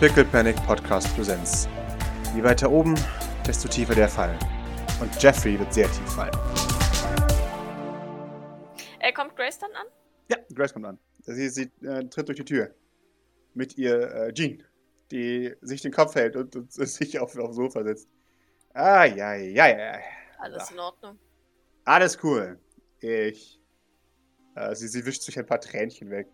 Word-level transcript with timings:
Pickle 0.00 0.24
Panic 0.24 0.56
Podcast 0.66 1.14
Präsenz. 1.14 1.68
Je 2.34 2.42
weiter 2.42 2.68
oben, 2.68 2.96
desto 3.46 3.68
tiefer 3.68 3.94
der 3.94 4.08
Fall. 4.08 4.36
Und 5.00 5.22
Jeffrey 5.22 5.56
wird 5.56 5.72
sehr 5.72 5.86
tief 5.86 6.12
fallen. 6.12 6.36
Äh, 8.98 9.12
kommt 9.12 9.36
Grace 9.36 9.60
dann 9.60 9.70
an? 9.70 9.86
Ja, 10.28 10.36
Grace 10.52 10.72
kommt 10.72 10.86
an. 10.86 10.98
Sie, 11.20 11.48
sie 11.48 11.70
äh, 11.82 12.04
tritt 12.08 12.26
durch 12.26 12.38
die 12.38 12.44
Tür. 12.44 12.74
Mit 13.54 13.78
ihr 13.78 14.12
äh, 14.12 14.34
Jean, 14.34 14.64
die 15.12 15.54
sich 15.60 15.80
den 15.80 15.92
Kopf 15.92 16.16
hält 16.16 16.34
und, 16.34 16.56
und 16.56 16.72
sich 16.72 17.20
auf, 17.20 17.38
aufs 17.38 17.54
Sofa 17.54 17.84
setzt. 17.84 18.08
Ah, 18.72 19.04
ja, 19.04 19.34
ja, 19.34 19.68
ja. 19.68 19.98
Alles 20.38 20.72
in 20.72 20.80
Ordnung. 20.80 21.18
Alles 21.84 22.18
cool. 22.24 22.58
Ich. 22.98 23.60
Äh, 24.56 24.74
sie, 24.74 24.88
sie 24.88 25.06
wischt 25.06 25.22
sich 25.22 25.38
ein 25.38 25.46
paar 25.46 25.60
Tränchen 25.60 26.10
weg. 26.10 26.26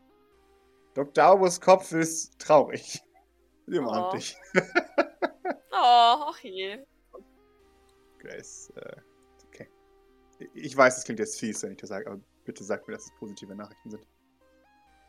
Dr. 0.95 1.27
Aubus 1.27 1.61
Kopf 1.61 1.93
ist 1.93 2.39
traurig. 2.39 3.03
Sie 3.71 3.79
umarmt 3.79 4.12
Oh. 4.12 4.16
dich. 4.16 4.37
Oh, 5.73 6.28
ach 6.28 6.38
je. 6.42 6.84
Grace, 8.19 8.70
äh, 8.77 8.97
okay. 9.47 9.70
Ich 10.52 10.77
weiß, 10.77 10.97
das 10.97 11.05
klingt 11.05 11.20
jetzt 11.20 11.38
fies, 11.41 11.62
wenn 11.62 11.70
ich 11.73 11.78
das 11.78 11.88
sage, 11.88 12.06
aber 12.11 12.20
bitte 12.45 12.64
sag 12.64 12.87
mir, 12.87 12.95
dass 12.95 13.05
es 13.05 13.14
positive 13.19 13.55
Nachrichten 13.55 13.91
sind. 13.91 14.05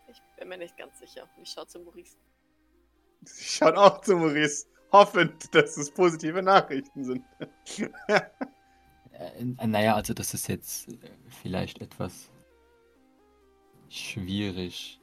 Ich 0.07 0.21
bin 0.38 0.47
mir 0.47 0.57
nicht 0.59 0.77
ganz 0.77 0.97
sicher. 0.99 1.27
Ich 1.41 1.49
schau 1.49 1.66
zu 1.66 1.79
Maurice. 1.79 2.16
Sie 3.25 3.43
schaut 3.43 3.75
auch 3.75 3.99
zu 4.02 4.16
Maurice, 4.16 4.67
hoffend, 4.93 5.53
dass 5.53 5.75
es 5.75 5.91
positive 5.91 6.41
Nachrichten 6.41 7.03
sind. 7.03 7.25
Äh, 8.07 9.43
naja, 9.67 9.95
also 9.95 10.13
das 10.13 10.33
ist 10.33 10.47
jetzt 10.47 10.88
äh, 10.88 10.97
vielleicht 11.41 11.81
etwas 11.81 12.30
schwierig. 13.89 15.02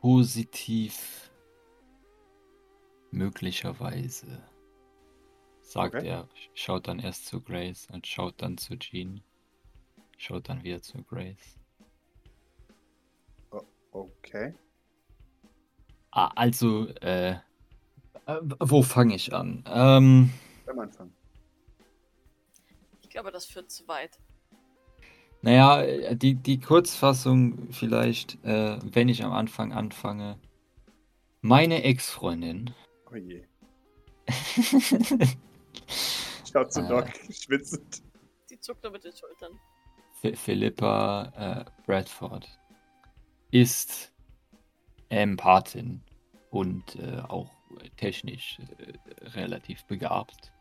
Positiv 0.00 1.29
möglicherweise, 3.10 4.42
sagt 5.60 5.96
Okay. 5.96 6.06
er, 6.06 6.28
schaut 6.54 6.88
dann 6.88 6.98
erst 6.98 7.26
zu 7.26 7.40
Grace 7.40 7.88
und 7.92 8.06
schaut 8.06 8.40
dann 8.42 8.58
zu 8.58 8.78
Jean, 8.78 9.22
schaut 10.16 10.48
dann 10.48 10.62
wieder 10.62 10.82
zu 10.82 11.02
Grace. 11.02 11.58
Okay. 13.92 14.54
Ah, 16.12 16.30
also, 16.36 16.86
äh, 17.00 17.32
äh, 18.26 18.40
wo 18.60 18.82
fange 18.82 19.14
ich 19.14 19.32
an? 19.34 19.64
Ähm, 19.66 20.30
Am 20.66 20.78
Anfang. 20.78 21.12
Ich 23.02 23.10
glaube, 23.10 23.32
das 23.32 23.46
führt 23.46 23.70
zu 23.70 23.86
weit. 23.88 24.18
Naja, 25.42 26.14
die, 26.14 26.34
die 26.34 26.60
Kurzfassung 26.60 27.72
vielleicht, 27.72 28.44
äh, 28.44 28.78
wenn 28.82 29.08
ich 29.08 29.24
am 29.24 29.32
Anfang 29.32 29.72
anfange. 29.72 30.38
Meine 31.40 31.82
Ex-Freundin. 31.82 32.74
Oh 33.12 33.16
je. 33.16 33.44
Schaut 36.50 36.72
zu 36.72 36.80
Äh. 36.80 36.88
Doc, 36.88 37.08
schwitzend. 37.30 38.02
Sie 38.46 38.58
zuckt 38.60 38.82
nur 38.82 38.92
mit 38.92 39.04
den 39.04 39.12
Schultern. 39.16 39.58
Ph- 40.22 40.36
Philippa 40.36 41.64
äh, 41.66 41.82
Bradford 41.86 42.46
ist 43.50 44.12
Empathin 45.08 46.02
und 46.50 46.96
äh, 46.96 47.20
auch 47.28 47.50
technisch 47.96 48.58
äh, 48.78 48.92
relativ 49.30 49.84
begabt. 49.86 50.52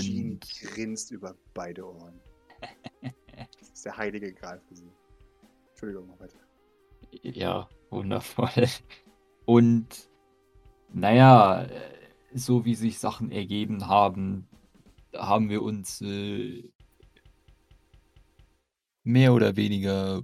Jean 0.00 0.32
Und 0.32 0.40
grinst 0.62 1.10
über 1.10 1.34
beide 1.54 1.86
Ohren. 1.86 2.20
Das 3.60 3.68
ist 3.70 3.84
der 3.84 3.96
heilige 3.96 4.32
Gral 4.34 4.60
für 4.68 4.74
sie. 4.74 4.90
Entschuldigung, 5.70 6.18
weiter. 6.18 6.40
Ja, 7.22 7.68
wundervoll. 7.90 8.66
Und 9.46 10.08
naja, 10.92 11.62
äh, 11.64 11.98
so 12.34 12.64
wie 12.64 12.74
sich 12.74 12.98
Sachen 12.98 13.30
ergeben 13.30 13.88
haben, 13.88 14.48
haben 15.14 15.48
wir 15.48 15.62
uns 15.62 16.00
äh, 16.02 16.70
mehr 19.04 19.32
oder 19.32 19.56
weniger 19.56 20.22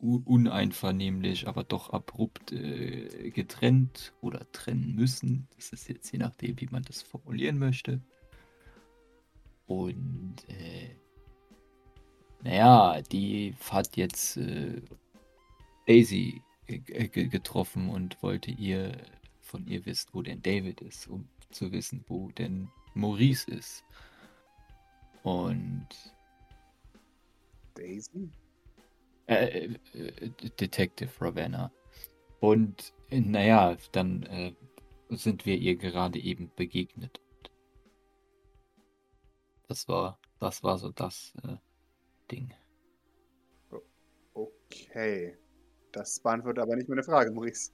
uneinvernehmlich, 0.00 1.48
aber 1.48 1.64
doch 1.64 1.90
abrupt 1.90 2.52
äh, 2.52 3.30
getrennt 3.30 4.12
oder 4.20 4.50
trennen 4.52 4.94
müssen. 4.94 5.48
Das 5.56 5.70
ist 5.70 5.88
jetzt 5.88 6.12
je 6.12 6.18
nachdem, 6.18 6.60
wie 6.60 6.68
man 6.70 6.82
das 6.84 7.02
formulieren 7.02 7.58
möchte. 7.58 8.00
Und 9.66 10.36
äh, 10.48 10.94
naja, 12.44 13.02
die 13.02 13.54
hat 13.70 13.96
jetzt 13.96 14.36
äh, 14.36 14.80
Daisy 15.86 16.42
ge- 16.66 17.08
ge- 17.08 17.26
getroffen 17.26 17.88
und 17.88 18.22
wollte 18.22 18.52
ihr 18.52 18.96
von 19.48 19.66
ihr 19.66 19.84
wissen, 19.86 20.10
wo 20.12 20.22
denn 20.22 20.42
David 20.42 20.80
ist, 20.80 21.08
um 21.08 21.28
zu 21.50 21.72
wissen, 21.72 22.04
wo 22.08 22.30
denn 22.32 22.68
Maurice 22.94 23.50
ist. 23.50 23.84
Und 25.22 25.88
Daisy? 27.74 28.30
äh, 29.28 29.74
äh, 29.92 30.30
Detective 30.58 31.10
Ravenna. 31.20 31.70
Und 32.40 32.92
äh, 33.10 33.20
naja, 33.20 33.76
dann 33.92 34.22
äh, 34.24 34.54
sind 35.10 35.46
wir 35.46 35.56
ihr 35.56 35.76
gerade 35.76 36.18
eben 36.18 36.50
begegnet. 36.56 37.20
Das 39.68 39.86
war, 39.88 40.18
das 40.40 40.62
war 40.62 40.78
so 40.78 40.90
das 40.90 41.34
äh, 41.44 41.56
Ding. 42.30 42.52
Okay. 44.34 45.36
Das 45.92 46.20
beantwortet 46.20 46.62
aber 46.62 46.76
nicht 46.76 46.88
meine 46.88 47.02
Frage, 47.02 47.30
Maurice. 47.30 47.72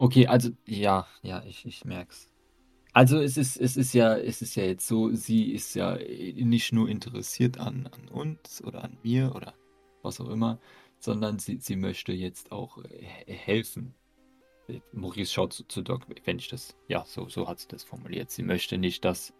Okay, 0.00 0.26
also 0.26 0.48
ja, 0.66 1.06
ja, 1.20 1.44
ich, 1.44 1.66
ich 1.66 1.84
merk's. 1.84 2.26
Also 2.94 3.18
es 3.18 3.36
ist, 3.36 3.58
es 3.58 3.76
ist 3.76 3.92
ja, 3.92 4.16
es 4.16 4.40
ist 4.40 4.54
ja 4.54 4.64
jetzt 4.64 4.86
so, 4.86 5.12
sie 5.12 5.52
ist 5.52 5.74
ja 5.74 5.98
nicht 5.98 6.72
nur 6.72 6.88
interessiert 6.88 7.58
an, 7.58 7.86
an 7.86 8.08
uns 8.08 8.64
oder 8.64 8.82
an 8.82 8.96
mir 9.02 9.34
oder 9.34 9.52
was 10.02 10.18
auch 10.18 10.30
immer, 10.30 10.58
sondern 11.00 11.38
sie, 11.38 11.58
sie 11.58 11.76
möchte 11.76 12.14
jetzt 12.14 12.50
auch 12.50 12.82
äh, 12.82 13.04
helfen. 13.26 13.94
Maurice 14.92 15.34
schaut 15.34 15.52
zu, 15.52 15.64
zu 15.64 15.82
Doc, 15.82 16.06
wenn 16.24 16.38
ich 16.38 16.48
das, 16.48 16.74
ja, 16.88 17.04
so, 17.06 17.28
so 17.28 17.46
hat 17.46 17.60
sie 17.60 17.68
das 17.68 17.84
formuliert. 17.84 18.30
Sie 18.30 18.42
möchte 18.42 18.78
nicht, 18.78 19.04
dass 19.04 19.34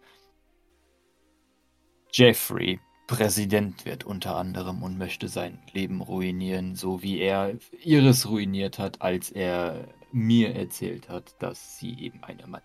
Jeffrey 2.13 2.79
Präsident 3.07 3.85
wird 3.85 4.05
unter 4.05 4.35
anderem 4.35 4.83
und 4.83 4.97
möchte 4.97 5.27
sein 5.27 5.61
Leben 5.73 6.01
ruinieren, 6.01 6.75
so 6.75 7.01
wie 7.01 7.19
er 7.19 7.57
ihres 7.83 8.29
ruiniert 8.29 8.79
hat, 8.79 9.01
als 9.01 9.31
er 9.31 9.87
mir 10.11 10.55
erzählt 10.55 11.09
hat, 11.09 11.35
dass 11.41 11.77
sie 11.77 11.99
eben 11.99 12.23
eine 12.23 12.47
Ma 12.47 12.61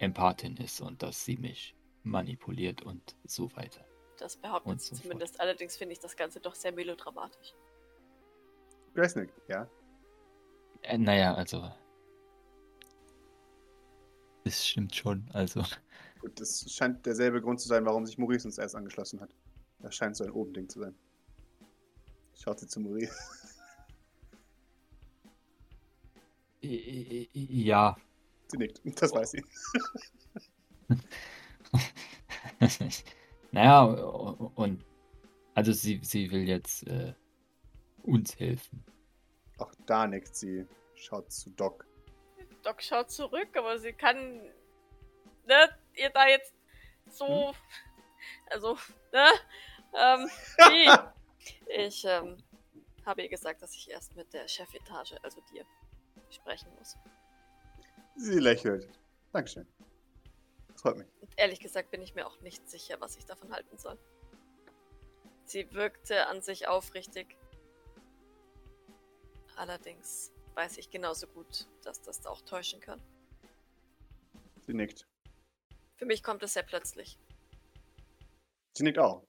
Empathin 0.00 0.56
ist 0.56 0.80
und 0.80 1.02
dass 1.02 1.24
sie 1.24 1.36
mich 1.36 1.74
manipuliert 2.02 2.82
und 2.82 3.14
so 3.24 3.54
weiter. 3.56 3.84
Das 4.18 4.36
behauptet 4.36 4.80
sie 4.80 4.88
so 4.88 4.94
fort. 4.96 5.02
zumindest. 5.02 5.40
Allerdings 5.40 5.76
finde 5.76 5.92
ich 5.92 6.00
das 6.00 6.16
Ganze 6.16 6.40
doch 6.40 6.54
sehr 6.54 6.72
melodramatisch. 6.72 7.54
Grace 8.94 9.16
nickt, 9.16 9.40
ja. 9.48 9.68
Äh, 10.82 10.98
naja, 10.98 11.34
also. 11.34 11.70
Das 14.44 14.66
stimmt 14.66 14.94
schon, 14.94 15.28
also. 15.32 15.62
Gut, 16.20 16.38
das 16.38 16.70
scheint 16.70 17.06
derselbe 17.06 17.40
Grund 17.40 17.60
zu 17.60 17.68
sein, 17.68 17.84
warum 17.86 18.04
sich 18.04 18.18
Maurice 18.18 18.46
uns 18.46 18.58
erst 18.58 18.74
angeschlossen 18.74 19.20
hat. 19.20 19.30
Das 19.84 19.94
scheint 19.94 20.16
so 20.16 20.24
ein 20.24 20.30
Obending 20.30 20.66
zu 20.66 20.80
sein. 20.80 20.94
Schaut 22.34 22.58
sie 22.58 22.66
zu 22.66 22.80
Maurice. 22.80 23.14
i- 26.62 27.28
i- 27.34 27.64
Ja. 27.66 27.94
Sie 28.48 28.56
nickt, 28.56 28.80
das 29.02 29.12
weiß 29.12 29.32
sie. 29.32 29.44
naja, 33.52 33.82
und. 33.84 34.82
Also, 35.54 35.72
sie, 35.72 36.00
sie 36.02 36.30
will 36.32 36.48
jetzt 36.48 36.86
äh, 36.88 37.12
uns 38.04 38.40
helfen. 38.40 38.82
Auch 39.58 39.72
da 39.84 40.06
nickt 40.06 40.34
sie. 40.34 40.66
Schaut 40.94 41.30
zu 41.30 41.50
Doc. 41.50 41.86
Doc 42.62 42.82
schaut 42.82 43.10
zurück, 43.10 43.54
aber 43.54 43.78
sie 43.78 43.92
kann 43.92 44.40
ne, 45.46 45.68
ihr 45.94 46.08
da 46.08 46.26
jetzt 46.26 46.54
so. 47.10 47.50
Hm? 47.50 47.54
Also, 48.46 48.78
ne? 49.12 49.26
Ähm, 49.94 50.28
wie? 50.58 50.90
Ich 51.68 52.04
ähm, 52.04 52.36
habe 53.04 53.22
ihr 53.22 53.28
gesagt, 53.28 53.62
dass 53.62 53.74
ich 53.74 53.90
erst 53.90 54.16
mit 54.16 54.32
der 54.32 54.48
Chefetage, 54.48 55.16
also 55.22 55.40
dir, 55.52 55.64
sprechen 56.30 56.68
muss. 56.78 56.96
Sie 58.16 58.38
lächelt. 58.38 58.88
Dankeschön. 59.32 59.66
Das 60.68 60.80
freut 60.82 60.96
mich. 60.96 61.06
Und 61.20 61.32
ehrlich 61.36 61.60
gesagt 61.60 61.90
bin 61.90 62.02
ich 62.02 62.14
mir 62.14 62.26
auch 62.26 62.40
nicht 62.40 62.68
sicher, 62.68 63.00
was 63.00 63.16
ich 63.16 63.24
davon 63.24 63.52
halten 63.52 63.76
soll. 63.78 63.98
Sie 65.44 65.72
wirkte 65.72 66.26
an 66.26 66.40
sich 66.40 66.66
aufrichtig. 66.68 67.36
Allerdings 69.56 70.32
weiß 70.54 70.78
ich 70.78 70.90
genauso 70.90 71.26
gut, 71.26 71.68
dass 71.82 72.02
das 72.02 72.24
auch 72.26 72.40
täuschen 72.42 72.80
kann. 72.80 73.00
Sie 74.66 74.74
nickt. 74.74 75.06
Für 75.96 76.06
mich 76.06 76.22
kommt 76.22 76.42
es 76.42 76.54
sehr 76.54 76.62
plötzlich. 76.62 77.18
Sie 78.76 78.82
nickt 78.82 78.98
auch. 78.98 79.24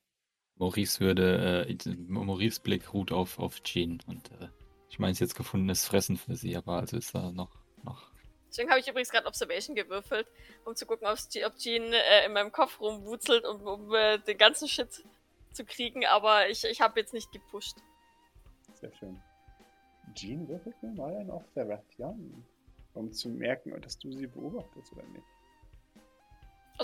Maurice 0.58 1.00
würde, 1.00 1.66
äh, 1.68 1.96
Maurice 2.08 2.62
Blick 2.62 2.94
ruht 2.94 3.12
auf, 3.12 3.40
auf 3.40 3.62
Jean 3.64 4.02
und 4.08 4.32
äh, 4.32 4.50
ich 4.90 5.00
meine, 5.00 5.12
es 5.12 5.18
ist 5.18 5.22
jetzt 5.22 5.36
gefundenes 5.36 5.86
Fressen 5.86 6.16
für 6.18 6.36
sie, 6.36 6.56
aber 6.56 6.78
also 6.78 6.98
ist 6.98 7.14
da 7.14 7.32
noch 7.32 7.52
noch. 7.84 8.12
Deswegen 8.50 8.70
habe 8.70 8.80
ich 8.80 8.88
übrigens 8.88 9.10
gerade 9.10 9.28
Observation 9.28 9.76
gewürfelt, 9.76 10.28
um 10.64 10.76
zu 10.76 10.86
gucken, 10.86 11.08
ob 11.08 11.58
Jean 11.58 11.92
äh, 11.92 12.26
in 12.26 12.34
meinem 12.34 12.52
Kopf 12.52 12.80
rumwurzelt, 12.80 13.46
um, 13.46 13.62
um 13.62 13.94
äh, 13.94 14.18
den 14.20 14.38
ganzen 14.38 14.68
Shit 14.68 15.04
zu 15.52 15.66
kriegen, 15.66 16.06
aber 16.06 16.50
ich, 16.50 16.64
ich 16.64 16.82
habe 16.82 17.00
jetzt 17.00 17.14
nicht 17.14 17.32
gepusht. 17.32 17.78
Sehr 18.74 18.94
schön. 18.94 19.22
Jean 20.14 20.48
würfelt 20.48 20.82
mir 20.82 20.92
mal 20.92 21.16
ein 21.16 21.30
Observation, 21.30 22.46
um 22.94 23.12
zu 23.12 23.30
merken, 23.30 23.80
dass 23.82 24.00
du 24.00 24.12
sie 24.12 24.28
beobachtest 24.28 24.94
oder 24.94 25.04
nicht. 25.08 25.26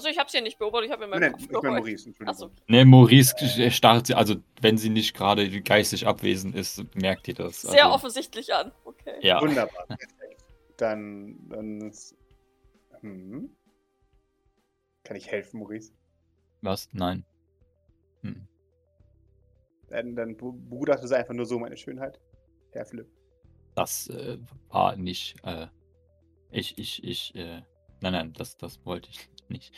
Also 0.01 0.09
ich 0.09 0.17
habe 0.17 0.31
sie 0.31 0.37
ja 0.37 0.43
nicht 0.43 0.57
beobachtet, 0.57 0.87
ich 0.87 0.91
habe 0.91 1.03
in 1.03 1.11
meinem 1.11 1.19
Nein, 1.19 1.31
Kopf 1.33 1.43
ich 1.43 1.49
geholt. 1.49 1.63
Maurice, 1.65 2.07
Entschuldigung. 2.09 2.27
Achso, 2.27 2.51
Ne, 2.67 2.85
Maurice 2.85 3.35
äh, 3.59 3.69
starrt 3.69 4.07
sie, 4.07 4.15
also 4.15 4.35
wenn 4.59 4.75
sie 4.79 4.89
nicht 4.89 5.15
gerade 5.15 5.61
geistig 5.61 6.07
abwesend 6.07 6.55
ist, 6.55 6.83
merkt 6.95 7.27
ihr 7.27 7.35
das. 7.35 7.61
sehr 7.61 7.83
also, 7.85 7.93
offensichtlich 7.93 8.51
an. 8.51 8.71
Okay. 8.83 9.13
Ja. 9.21 9.39
Wunderbar, 9.39 9.85
perfekt. 9.85 10.43
Dann, 10.77 11.37
dann 11.49 11.81
ist. 11.81 12.15
Hm. 13.01 13.55
Kann 15.03 15.17
ich 15.17 15.29
helfen, 15.29 15.59
Maurice? 15.59 15.93
Was? 16.61 16.89
Nein. 16.93 17.23
Hm. 18.23 18.47
Dann, 19.89 20.15
dann 20.15 20.35
begutachtest 20.35 21.11
du 21.11 21.15
einfach 21.15 21.35
nur 21.35 21.45
so 21.45 21.59
meine 21.59 21.77
Schönheit. 21.77 22.19
Herr 22.71 22.87
Philipp. 22.87 23.07
Das 23.75 24.07
äh, 24.07 24.39
war 24.69 24.95
nicht. 24.95 25.35
Äh, 25.43 25.67
ich, 26.49 26.79
ich, 26.79 27.03
ich. 27.03 27.35
Äh, 27.35 27.61
nein, 28.01 28.13
nein, 28.13 28.33
das, 28.33 28.57
das 28.57 28.83
wollte 28.85 29.09
ich 29.09 29.29
nicht. 29.49 29.73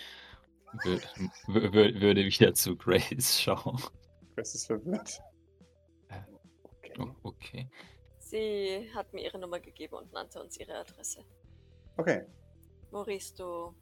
Wür, 0.83 0.99
wür, 1.47 1.71
wür- 1.71 2.01
würde 2.01 2.25
wieder 2.25 2.53
zu 2.53 2.75
Grace 2.75 3.39
schauen. 3.41 3.81
Chris 4.35 4.55
ist 4.55 4.65
verwirrt. 4.65 5.19
Äh, 6.09 6.21
Okay. 6.63 7.13
Okay. 7.23 7.69
Sie 8.19 8.89
hat 8.95 9.13
mir 9.13 9.23
ihre 9.23 9.37
Nummer 9.39 9.59
gegeben 9.59 9.95
und 9.95 10.11
nannte 10.13 10.41
uns 10.41 10.57
ihre 10.59 10.75
Adresse. 10.77 11.23
Okay. 11.97 12.25
Maurice, 12.91 13.33
du 13.35 13.75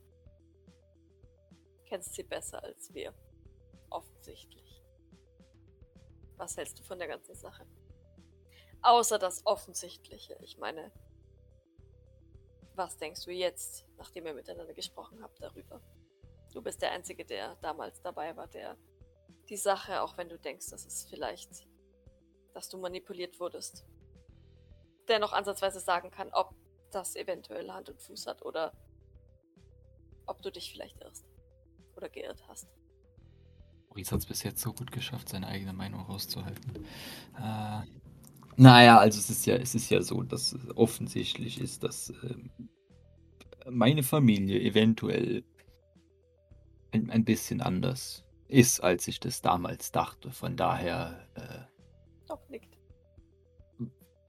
kennst 1.86 2.14
sie 2.14 2.24
besser 2.24 2.62
als 2.64 2.94
wir. 2.94 3.14
Offensichtlich. 3.90 4.82
Was 6.38 6.58
hältst 6.58 6.80
du 6.80 6.84
von 6.84 6.98
der 7.00 7.08
ganzen 7.08 7.36
Sache? 7.36 7.66
Außer 8.82 9.20
das 9.20 9.46
Offensichtliche. 9.46 10.38
Ich 10.42 10.58
meine, 10.58 10.92
was 12.82 12.98
denkst 12.98 13.26
du 13.26 13.32
jetzt, 13.32 13.86
nachdem 13.98 14.26
ihr 14.26 14.34
miteinander 14.34 14.74
gesprochen 14.74 15.22
habt 15.22 15.40
darüber? 15.40 15.80
Du 16.52 16.64
bist 16.64 16.82
der 16.82 16.92
Einzige, 16.92 17.24
der 17.24 17.56
damals 17.58 18.02
dabei 18.02 18.36
war, 18.36 18.48
der 18.48 18.76
die 19.50 19.58
Sache, 19.58 20.02
auch 20.02 20.18
wenn 20.18 20.30
du 20.30 20.40
denkst, 20.40 20.72
dass 20.72 20.86
es 20.86 21.06
vielleicht, 21.08 21.68
dass 22.54 22.70
du 22.70 22.80
manipuliert 22.80 23.40
wurdest, 23.40 23.86
dennoch 25.08 25.32
ansatzweise 25.32 25.80
sagen 25.80 26.10
kann, 26.10 26.30
ob 26.34 26.56
das 26.90 27.16
eventuell 27.16 27.70
Hand 27.70 27.90
und 27.90 28.02
Fuß 28.02 28.26
hat 28.26 28.44
oder 28.44 28.74
ob 30.26 30.42
du 30.42 30.52
dich 30.52 30.72
vielleicht 30.72 31.00
irrst 31.02 31.26
oder 31.96 32.10
geirrt 32.10 32.44
hast. 32.48 32.68
Maurice 33.90 34.12
hat 34.12 34.22
es 34.22 34.26
bis 34.26 34.42
jetzt 34.42 34.62
so 34.62 34.74
gut 34.74 34.92
geschafft, 34.92 35.30
seine 35.30 35.48
eigene 35.48 35.74
Meinung 35.74 36.02
rauszuhalten. 36.02 36.84
Äh, 37.38 37.82
naja, 38.58 38.98
also 38.98 39.20
es 39.20 39.30
ist 39.30 39.46
ja, 39.46 39.56
es 39.56 39.76
ist 39.76 39.90
ja 39.90 40.02
so, 40.02 40.24
dass 40.24 40.54
es 40.54 40.78
offensichtlich 40.78 41.60
ist, 41.60 41.84
dass 41.84 42.14
ähm, 42.24 42.52
meine 43.70 44.04
Familie 44.04 44.62
eventuell 44.62 45.44
ein, 46.92 47.10
ein 47.10 47.24
bisschen 47.24 47.62
anders 47.62 48.26
ist, 48.48 48.82
als 48.82 49.08
ich 49.08 49.20
das 49.20 49.42
damals 49.42 49.92
dachte. 49.92 50.32
Von 50.32 50.56
daher 50.58 51.28
äh, 51.36 52.28
Doch, 52.28 52.48
nickt. 52.50 52.78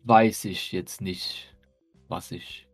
weiß 0.05 0.45
ich 0.47 0.73
jetzt 0.73 1.01
nicht, 1.01 1.55
was 2.09 2.31
ich 2.31 2.69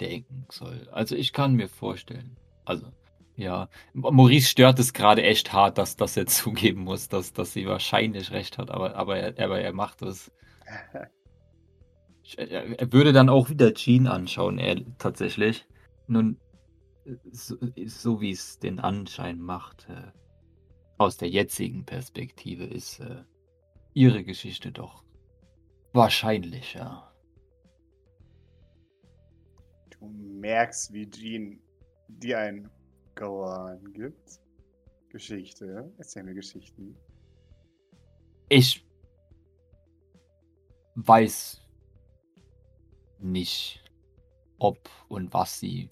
denken 0.00 0.46
soll. 0.50 0.88
Also 0.92 1.16
ich 1.16 1.32
kann 1.32 1.54
mir 1.54 1.68
vorstellen, 1.68 2.36
also 2.64 2.92
ja, 3.36 3.68
Maurice 3.94 4.48
stört 4.48 4.78
es 4.78 4.92
gerade 4.92 5.22
echt 5.22 5.52
hart, 5.52 5.78
dass, 5.78 5.96
dass 5.96 6.16
er 6.16 6.26
zugeben 6.26 6.82
muss, 6.82 7.08
dass, 7.08 7.32
dass 7.32 7.52
sie 7.52 7.66
wahrscheinlich 7.66 8.30
recht 8.32 8.58
hat, 8.58 8.70
aber, 8.70 8.96
aber, 8.96 9.18
er, 9.18 9.44
aber 9.44 9.60
er 9.60 9.72
macht 9.72 10.02
es. 10.02 10.30
Er, 12.36 12.92
würde 12.92 13.12
dann 13.12 13.28
auch 13.28 13.50
wieder 13.50 13.74
Jean 13.74 14.06
anschauen, 14.06 14.58
er 14.58 14.76
tatsächlich. 14.98 15.66
Nun, 16.06 16.38
so, 17.32 17.56
so 17.86 18.20
wie 18.20 18.30
es 18.30 18.60
den 18.60 18.78
Anschein 18.78 19.40
macht, 19.40 19.88
äh, 19.88 20.12
aus 20.96 21.16
der 21.16 21.28
jetzigen 21.28 21.84
Perspektive 21.84 22.62
ist 22.62 23.00
äh, 23.00 23.24
ihre 23.94 24.22
Geschichte 24.22 24.70
doch 24.70 25.02
wahrscheinlich, 25.92 26.74
ja. 26.74 27.12
Du 29.90 30.06
merkst, 30.06 30.92
wie 30.92 31.10
Jean 31.10 31.60
dir 32.06 32.38
ein 32.38 32.70
Go 33.14 33.44
on 33.44 33.92
gibt. 33.92 34.40
Geschichte. 35.10 35.92
Erzähl 35.98 36.22
mir 36.22 36.34
Geschichten. 36.34 36.96
Ich 38.48 38.86
weiß 40.94 41.60
nicht, 43.18 43.84
ob 44.58 44.78
und 45.08 45.32
was 45.32 45.58
sie 45.58 45.90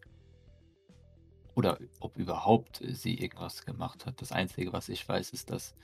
oder 1.55 1.79
ob 1.99 2.17
überhaupt 2.17 2.81
sie 2.87 3.19
irgendwas 3.19 3.65
gemacht 3.65 4.06
hat. 4.06 4.23
Das 4.23 4.31
Einzige, 4.31 4.73
was 4.73 4.88
ich 4.88 5.09
weiß, 5.09 5.31
ist, 5.31 5.50
dass 5.50 5.75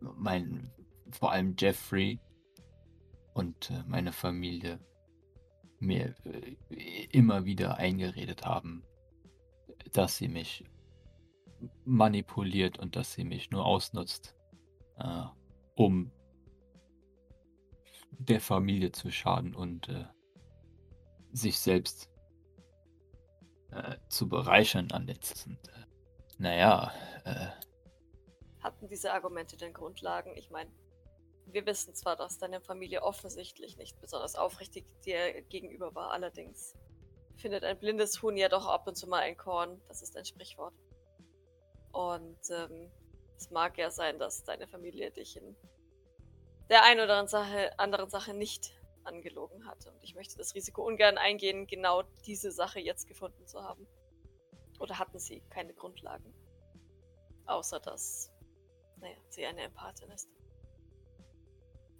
mein, 0.00 0.70
vor 1.10 1.32
allem 1.32 1.56
Jeffrey 1.58 2.20
und 3.34 3.70
äh, 3.70 3.82
meine 3.88 4.12
Familie 4.12 4.78
mir 5.80 6.14
äh, 6.24 7.04
immer 7.10 7.44
wieder 7.44 7.78
eingeredet 7.78 8.44
haben, 8.44 8.84
dass 9.92 10.16
sie 10.16 10.28
mich 10.28 10.64
manipuliert 11.84 12.78
und 12.78 12.96
dass 12.96 13.12
sie 13.12 13.24
mich 13.24 13.50
nur 13.50 13.64
ausnutzt, 13.64 14.36
äh, 14.96 15.24
um 15.74 16.12
der 18.10 18.40
Familie 18.40 18.92
zu 18.92 19.10
schaden 19.10 19.54
und 19.54 19.88
äh, 19.88 20.04
sich 21.32 21.58
selbst 21.58 22.10
äh, 23.70 23.96
zu 24.08 24.28
bereichern 24.28 24.90
an 24.92 25.06
letztes. 25.06 25.46
Und, 25.46 25.68
äh, 25.68 25.86
naja, 26.38 26.92
äh, 27.24 27.48
Hatten 28.60 28.88
diese 28.88 29.12
Argumente 29.12 29.56
denn 29.56 29.72
Grundlagen? 29.72 30.36
Ich 30.36 30.50
meine, 30.50 30.70
wir 31.46 31.64
wissen 31.66 31.94
zwar, 31.94 32.16
dass 32.16 32.38
deine 32.38 32.60
Familie 32.60 33.02
offensichtlich 33.02 33.76
nicht 33.76 34.00
besonders 34.00 34.34
aufrichtig 34.34 34.84
dir 35.04 35.42
gegenüber 35.42 35.94
war, 35.94 36.10
allerdings 36.10 36.74
findet 37.38 37.64
ein 37.64 37.78
blindes 37.78 38.20
Huhn 38.22 38.36
ja 38.36 38.48
doch 38.48 38.66
ab 38.66 38.86
und 38.86 38.96
zu 38.96 39.06
mal 39.06 39.20
ein 39.20 39.36
Korn. 39.36 39.80
Das 39.88 40.02
ist 40.02 40.16
ein 40.16 40.24
Sprichwort. 40.24 40.74
Und 41.92 42.38
ähm, 42.50 42.90
es 43.36 43.50
mag 43.50 43.78
ja 43.78 43.90
sein, 43.90 44.18
dass 44.18 44.44
deine 44.44 44.66
Familie 44.66 45.10
dich 45.10 45.36
in 45.36 45.56
der 46.68 46.84
einen 46.84 47.00
oder 47.00 47.16
anderen 47.78 48.10
Sache, 48.10 48.34
nicht 48.34 48.74
angelogen 49.04 49.66
hat. 49.66 49.86
Und 49.86 50.02
ich 50.02 50.14
möchte 50.14 50.36
das 50.36 50.54
Risiko 50.54 50.84
ungern 50.84 51.16
eingehen, 51.16 51.66
genau 51.66 52.02
diese 52.26 52.50
Sache 52.52 52.78
jetzt 52.80 53.06
gefunden 53.06 53.46
zu 53.46 53.62
haben. 53.62 53.86
Oder 54.78 54.98
hatten 54.98 55.18
sie 55.18 55.40
keine 55.48 55.72
Grundlagen? 55.72 56.34
Außer 57.46 57.80
dass, 57.80 58.30
naja, 58.96 59.16
sie 59.30 59.46
eine 59.46 59.62
Empathin 59.62 60.10
ist. 60.10 60.28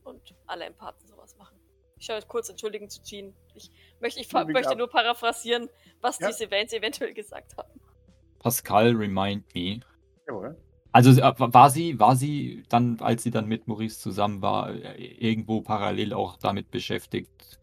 Und 0.05 0.35
alle 0.47 0.67
Empathen 0.67 1.07
sowas 1.07 1.35
machen. 1.37 1.59
Ich 1.99 2.07
schaue 2.07 2.17
jetzt 2.17 2.29
kurz 2.29 2.49
entschuldigen 2.49 2.89
zu 2.89 3.03
Jean. 3.03 3.35
Ich 3.55 3.71
möchte, 4.01 4.21
ich 4.21 4.33
möchte 4.33 4.77
nur 4.77 4.89
paraphrasieren, 4.89 5.69
was 6.01 6.19
Ja. 6.21 6.29
diese 6.29 6.51
Vans 6.51 6.73
eventuell 6.73 7.13
gesagt 7.13 7.57
haben. 7.57 7.81
Pascal, 8.39 8.95
remind 8.95 9.45
me. 9.55 9.81
Jawohl. 10.27 10.57
Also 10.93 11.11
äh, 11.11 11.35
war 11.37 11.71
sie, 11.71 11.99
war 11.99 12.17
sie 12.17 12.63
dann, 12.69 12.99
als 13.01 13.23
sie 13.23 13.31
dann 13.31 13.47
mit 13.47 13.67
Maurice 13.67 14.01
zusammen 14.01 14.41
war, 14.41 14.71
äh, 14.71 15.05
irgendwo 15.05 15.61
parallel 15.61 16.13
auch 16.15 16.37
damit 16.37 16.71
beschäftigt, 16.71 17.59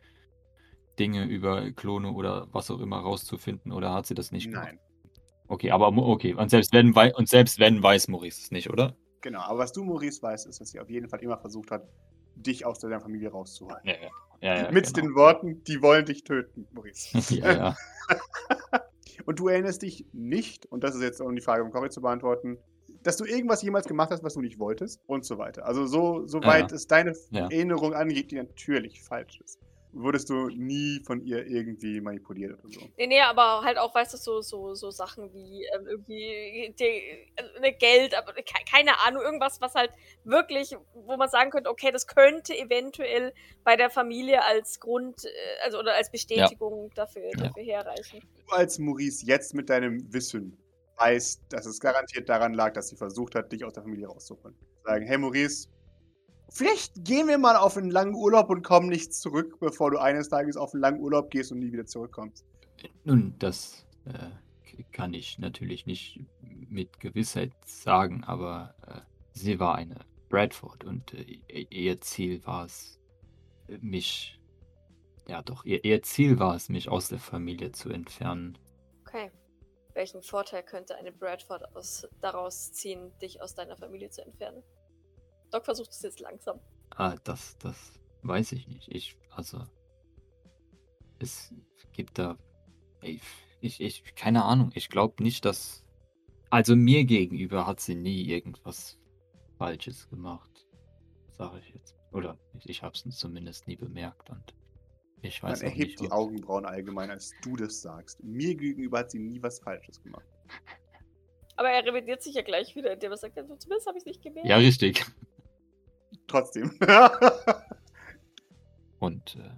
Dinge 1.00 1.26
über 1.26 1.72
Klone 1.72 2.12
oder 2.12 2.48
was 2.52 2.70
auch 2.72 2.80
immer 2.80 3.00
rauszufinden, 3.00 3.72
oder 3.72 3.94
hat 3.94 4.06
sie 4.06 4.16
das 4.16 4.32
nicht 4.32 4.52
gemacht? 4.52 4.68
Nein. 4.68 4.80
Okay, 5.48 5.72
aber 5.72 5.88
okay, 5.90 6.34
und 6.34 6.50
selbst 6.50 6.74
wenn 6.74 6.94
und 6.94 7.30
selbst 7.30 7.60
wenn 7.60 7.82
weiß 7.82 8.08
Maurice 8.08 8.42
es 8.42 8.52
nicht, 8.52 8.70
oder? 8.70 8.96
Genau. 9.22 9.42
Aber 9.42 9.60
was 9.60 9.72
du, 9.72 9.84
Maurice, 9.84 10.22
weißt, 10.22 10.48
ist, 10.48 10.62
dass 10.62 10.70
sie 10.70 10.80
auf 10.80 10.90
jeden 10.90 11.10
Fall 11.10 11.22
immer 11.22 11.38
versucht 11.38 11.72
hat, 11.72 11.88
dich 12.36 12.66
aus 12.66 12.80
deiner 12.80 13.00
Familie 13.00 13.30
rauszuholen. 13.30 13.78
Ja, 13.84 13.94
ja. 13.94 14.10
Ja, 14.46 14.64
ja 14.64 14.72
Mit 14.72 14.94
genau. 14.94 15.08
den 15.08 15.16
Worten, 15.16 15.64
die 15.64 15.82
wollen 15.82 16.06
dich 16.06 16.24
töten, 16.24 16.68
Maurice. 16.72 17.18
ja, 17.34 17.52
ja. 17.52 17.78
Und 19.26 19.40
du 19.40 19.48
erinnerst 19.48 19.82
dich 19.82 20.06
nicht, 20.14 20.68
und 20.68 20.84
das 20.84 20.94
ist 20.94 21.02
jetzt, 21.02 21.20
um 21.20 21.36
die 21.36 21.42
Frage 21.42 21.64
von 21.64 21.72
Cory 21.72 21.90
zu 21.90 22.00
beantworten, 22.00 22.60
dass 23.02 23.18
du 23.18 23.26
irgendwas 23.26 23.64
jemals 23.64 23.88
gemacht 23.88 24.12
hast, 24.12 24.24
was 24.24 24.36
du 24.36 24.42
nicht 24.42 24.60
wolltest 24.60 25.02
und 25.08 25.26
so 25.26 25.40
weiter. 25.40 25.66
Also 25.66 25.88
so, 25.88 26.28
so 26.28 26.44
weit 26.44 26.70
ja. 26.70 26.76
es 26.76 26.86
deine 26.86 27.14
Ja. 27.32 27.46
Erinnerung 27.46 27.96
angeht, 27.96 28.30
die 28.30 28.36
natürlich 28.36 29.02
falsch 29.02 29.40
ist. 29.44 29.60
Wurdest 29.96 30.30
du 30.30 30.50
nie 30.50 31.02
von 31.06 31.22
ihr 31.22 31.46
irgendwie 31.48 32.02
manipuliert 32.02 32.60
oder 32.60 32.72
so. 32.72 32.82
Nee, 32.98 33.08
nee, 33.08 33.22
aber 33.22 33.62
halt 33.64 33.78
auch, 33.78 33.96
weißt 33.96 34.14
du, 34.14 34.18
so, 34.18 34.42
so, 34.42 34.76
so 34.76 34.92
Sachen 34.92 35.34
wie 35.34 35.66
ähm, 35.74 35.88
irgendwie 35.88 36.74
die, 36.78 36.84
äh, 36.84 37.72
Geld, 37.80 38.14
aber 38.14 38.34
ke 38.34 38.44
keine 38.70 39.00
Ahnung, 39.00 39.24
irgendwas, 39.24 39.62
was 39.62 39.74
halt 39.74 39.92
wirklich, 40.24 40.76
wo 40.94 41.16
man 41.18 41.30
sagen 41.30 41.50
könnte, 41.50 41.70
okay, 41.70 41.92
das 41.92 42.08
könnte 42.08 42.58
eventuell 42.58 43.34
bei 43.64 43.76
der 43.76 43.90
Familie 43.90 44.44
als 44.44 44.80
Grund, 44.80 45.26
äh, 45.26 45.30
also 45.64 45.80
oder 45.80 45.96
als 45.96 46.12
Bestätigung 46.12 46.90
ja. 46.90 46.96
dafür, 46.96 47.32
dafür 47.38 47.64
ja. 47.64 47.78
herreichen. 47.78 48.20
Du 48.48 48.54
als 48.54 48.78
Maurice 48.78 49.26
jetzt 49.26 49.54
mit 49.54 49.70
deinem 49.70 50.14
Wissen 50.14 50.58
weißt, 50.98 51.42
dass 51.50 51.66
es 51.66 51.80
garantiert 51.80 52.30
daran 52.30 52.54
lag, 52.54 52.74
dass 52.74 52.90
sie 52.90 52.96
versucht 52.96 53.36
hat, 53.36 53.52
dich 53.52 53.64
aus 53.64 53.74
der 53.74 53.84
Familie 53.84 54.08
rauszuholen. 54.08 54.56
Sagen, 54.84 55.06
hey 55.06 55.18
Maurice, 55.18 55.68
Vielleicht 56.50 57.04
gehen 57.04 57.28
wir 57.28 57.38
mal 57.38 57.56
auf 57.56 57.78
einen 57.78 57.92
langen 57.92 58.16
Urlaub 58.16 58.50
und 58.50 58.64
kommen 58.64 58.88
nicht 58.88 59.14
zurück, 59.14 59.60
bevor 59.60 59.92
du 59.92 59.98
eines 59.98 60.30
Tages 60.30 60.58
auf 60.58 60.74
einen 60.74 60.82
langen 60.82 61.00
Urlaub 61.00 61.30
gehst 61.30 61.52
und 61.52 61.60
nie 61.60 61.72
wieder 61.72 61.86
zurückkommst. 61.86 62.46
Nun, 63.04 63.36
das 63.40 63.86
äh, 64.06 64.30
kann 64.92 65.14
ich 65.14 65.40
natürlich 65.40 65.86
nicht 65.86 66.20
mit 66.70 67.00
Gewissheit 67.00 67.52
sagen, 67.66 68.24
aber 68.24 68.76
äh, 68.88 69.02
sie 69.32 69.60
war 69.60 69.76
eine 69.76 70.06
Bradford 70.30 70.84
und 70.84 71.14
äh, 71.14 71.68
ihr 71.70 72.02
Ziel 72.02 72.46
war 72.46 72.66
es, 72.66 73.00
mich. 73.82 74.40
Ja, 75.28 75.42
doch, 75.42 75.66
ihr, 75.66 75.84
ihr 75.84 76.04
Ziel 76.04 76.38
war 76.38 76.56
es, 76.56 76.70
mich 76.70 76.88
aus 76.90 77.10
der 77.10 77.18
Familie 77.20 77.72
zu 77.72 77.90
entfernen. 77.90 78.58
Okay. 79.02 79.32
Welchen 79.96 80.22
Vorteil 80.22 80.62
könnte 80.62 80.96
eine 80.98 81.12
Bradford 81.12 81.76
aus, 81.76 82.08
daraus 82.22 82.74
ziehen, 82.74 83.18
dich 83.20 83.42
aus 83.42 83.56
deiner 83.56 83.78
Familie 83.78 84.10
zu 84.10 84.22
entfernen? 84.22 84.62
Doc 85.56 85.64
versucht 85.64 85.92
es 85.92 86.02
jetzt 86.02 86.20
langsam. 86.20 86.60
Ah, 86.90 87.16
das, 87.24 87.58
das 87.60 87.94
weiß 88.24 88.52
ich 88.52 88.68
nicht. 88.68 88.90
Ich, 88.90 89.16
also, 89.30 89.64
es 91.20 91.54
gibt 91.94 92.18
da, 92.18 92.38
ich, 93.02 93.22
ich, 93.62 93.80
ich 93.80 94.16
keine 94.16 94.44
Ahnung. 94.44 94.72
Ich 94.76 94.90
glaube 94.90 95.24
nicht, 95.24 95.46
dass, 95.46 95.86
also 96.50 96.76
mir 96.76 97.06
gegenüber 97.06 97.66
hat 97.66 97.80
sie 97.80 97.96
nie 97.96 98.24
irgendwas 98.26 99.00
Falsches 99.58 100.10
gemacht, 100.10 100.68
sage 101.38 101.60
ich 101.60 101.74
jetzt. 101.74 101.96
Oder 102.12 102.38
ich, 102.58 102.68
ich 102.68 102.84
habe 102.84 102.94
es 102.94 103.18
zumindest 103.18 103.66
nie 103.66 103.78
bemerkt 103.78 104.30
und 104.30 104.54
ich 105.22 105.42
weiß 105.42 105.62
Man 105.62 105.70
erhebt 105.70 105.88
nicht, 105.88 106.02
die 106.02 106.12
Augenbrauen 106.12 106.66
allgemein, 106.66 107.12
als 107.12 107.32
du 107.44 107.56
das 107.56 107.82
sagst. 107.82 108.22
Mir 108.22 108.56
gegenüber 108.56 109.00
hat 109.00 109.12
sie 109.12 109.20
nie 109.20 109.42
was 109.42 109.60
Falsches 109.60 110.04
gemacht. 110.04 110.28
Aber 111.56 111.70
er 111.70 111.86
revidiert 111.86 112.22
sich 112.22 112.36
ja 112.36 112.42
gleich 112.42 112.76
wieder, 112.76 112.92
indem 112.92 113.12
er 113.12 113.18
sagt, 113.18 113.36
zumindest 113.36 113.88
habe 113.88 113.98
ich 113.98 114.02
es 114.02 114.06
nicht 114.06 114.22
gemerkt. 114.22 114.50
Ja, 114.50 114.58
richtig 114.58 115.06
trotzdem. 116.28 116.78
Und 119.00 119.36
äh, 119.36 119.52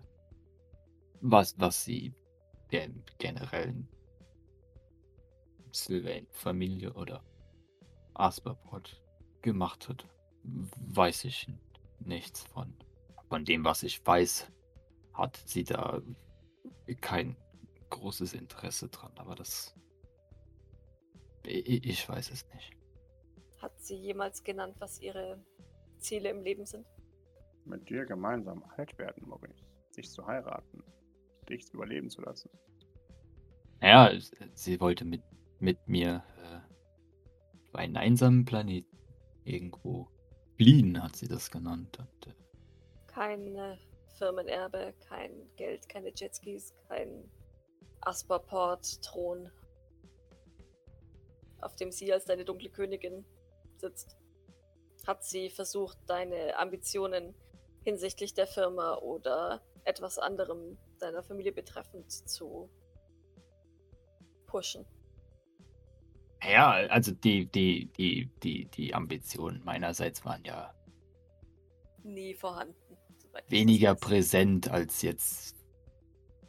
was, 1.21 1.59
was 1.59 1.83
sie 1.83 2.13
der 2.71 2.89
generellen 3.17 3.87
Sylvain-Familie 5.71 6.93
oder 6.93 7.23
Asperport 8.13 9.01
gemacht 9.41 9.89
hat, 9.89 10.05
weiß 10.43 11.25
ich 11.25 11.47
nichts 11.99 12.41
von. 12.41 12.73
Von 13.29 13.45
dem, 13.45 13.65
was 13.65 13.83
ich 13.83 14.05
weiß, 14.05 14.51
hat 15.13 15.41
sie 15.45 15.63
da 15.63 16.01
kein 17.01 17.35
großes 17.89 18.33
Interesse 18.33 18.89
dran, 18.89 19.11
aber 19.17 19.35
das. 19.35 19.75
Ich, 21.45 21.85
ich 21.85 22.07
weiß 22.07 22.31
es 22.31 22.45
nicht. 22.53 22.71
Hat 23.61 23.79
sie 23.79 23.95
jemals 23.95 24.43
genannt, 24.43 24.75
was 24.79 24.99
ihre 24.99 25.43
Ziele 25.99 26.29
im 26.29 26.41
Leben 26.41 26.65
sind. 26.65 26.85
Mit 27.65 27.89
dir 27.89 28.05
gemeinsam 28.05 28.63
alt 28.77 28.97
werden, 28.97 29.27
Maurice. 29.27 29.65
Dich 29.95 30.09
zu 30.11 30.25
heiraten. 30.25 30.83
Dich 31.49 31.73
überleben 31.73 32.09
zu 32.09 32.21
lassen. 32.21 32.49
Ja, 33.81 34.11
sie 34.53 34.79
wollte 34.79 35.05
mit, 35.05 35.21
mit 35.59 35.87
mir 35.87 36.23
äh, 36.37 37.67
auf 37.67 37.75
einen 37.75 37.97
einsamen 37.97 38.45
Planeten 38.45 38.97
irgendwo 39.43 40.07
fliehen, 40.55 41.01
hat 41.01 41.15
sie 41.15 41.27
das 41.27 41.51
genannt. 41.51 41.99
Und, 41.99 42.27
äh, 42.27 42.35
Kein 43.07 43.77
Firmenerbe, 44.17 44.93
kein 45.07 45.31
Geld, 45.57 45.87
keine 45.89 46.11
Jetskis, 46.15 46.73
kein 46.87 47.29
Asperport-Thron, 48.01 49.49
auf 51.61 51.75
dem 51.75 51.91
sie 51.91 52.11
als 52.11 52.25
deine 52.25 52.45
dunkle 52.45 52.69
Königin 52.69 53.25
sitzt 53.77 54.17
hat 55.07 55.23
sie 55.23 55.49
versucht, 55.49 55.97
deine 56.07 56.57
Ambitionen 56.57 57.33
hinsichtlich 57.83 58.33
der 58.33 58.47
Firma 58.47 58.95
oder 58.95 59.61
etwas 59.85 60.19
anderem 60.19 60.77
deiner 60.99 61.23
Familie 61.23 61.53
betreffend 61.53 62.11
zu 62.11 62.69
pushen. 64.45 64.85
Ja, 66.43 66.71
also 66.89 67.11
die, 67.11 67.45
die, 67.47 67.91
die, 67.97 68.29
die, 68.43 68.65
die 68.65 68.93
Ambitionen 68.93 69.63
meinerseits 69.63 70.23
waren 70.25 70.43
ja 70.43 70.73
nie 72.03 72.33
vorhanden. 72.33 72.97
Weniger 73.47 73.95
präsent 73.95 74.69
als 74.69 75.01
jetzt 75.01 75.56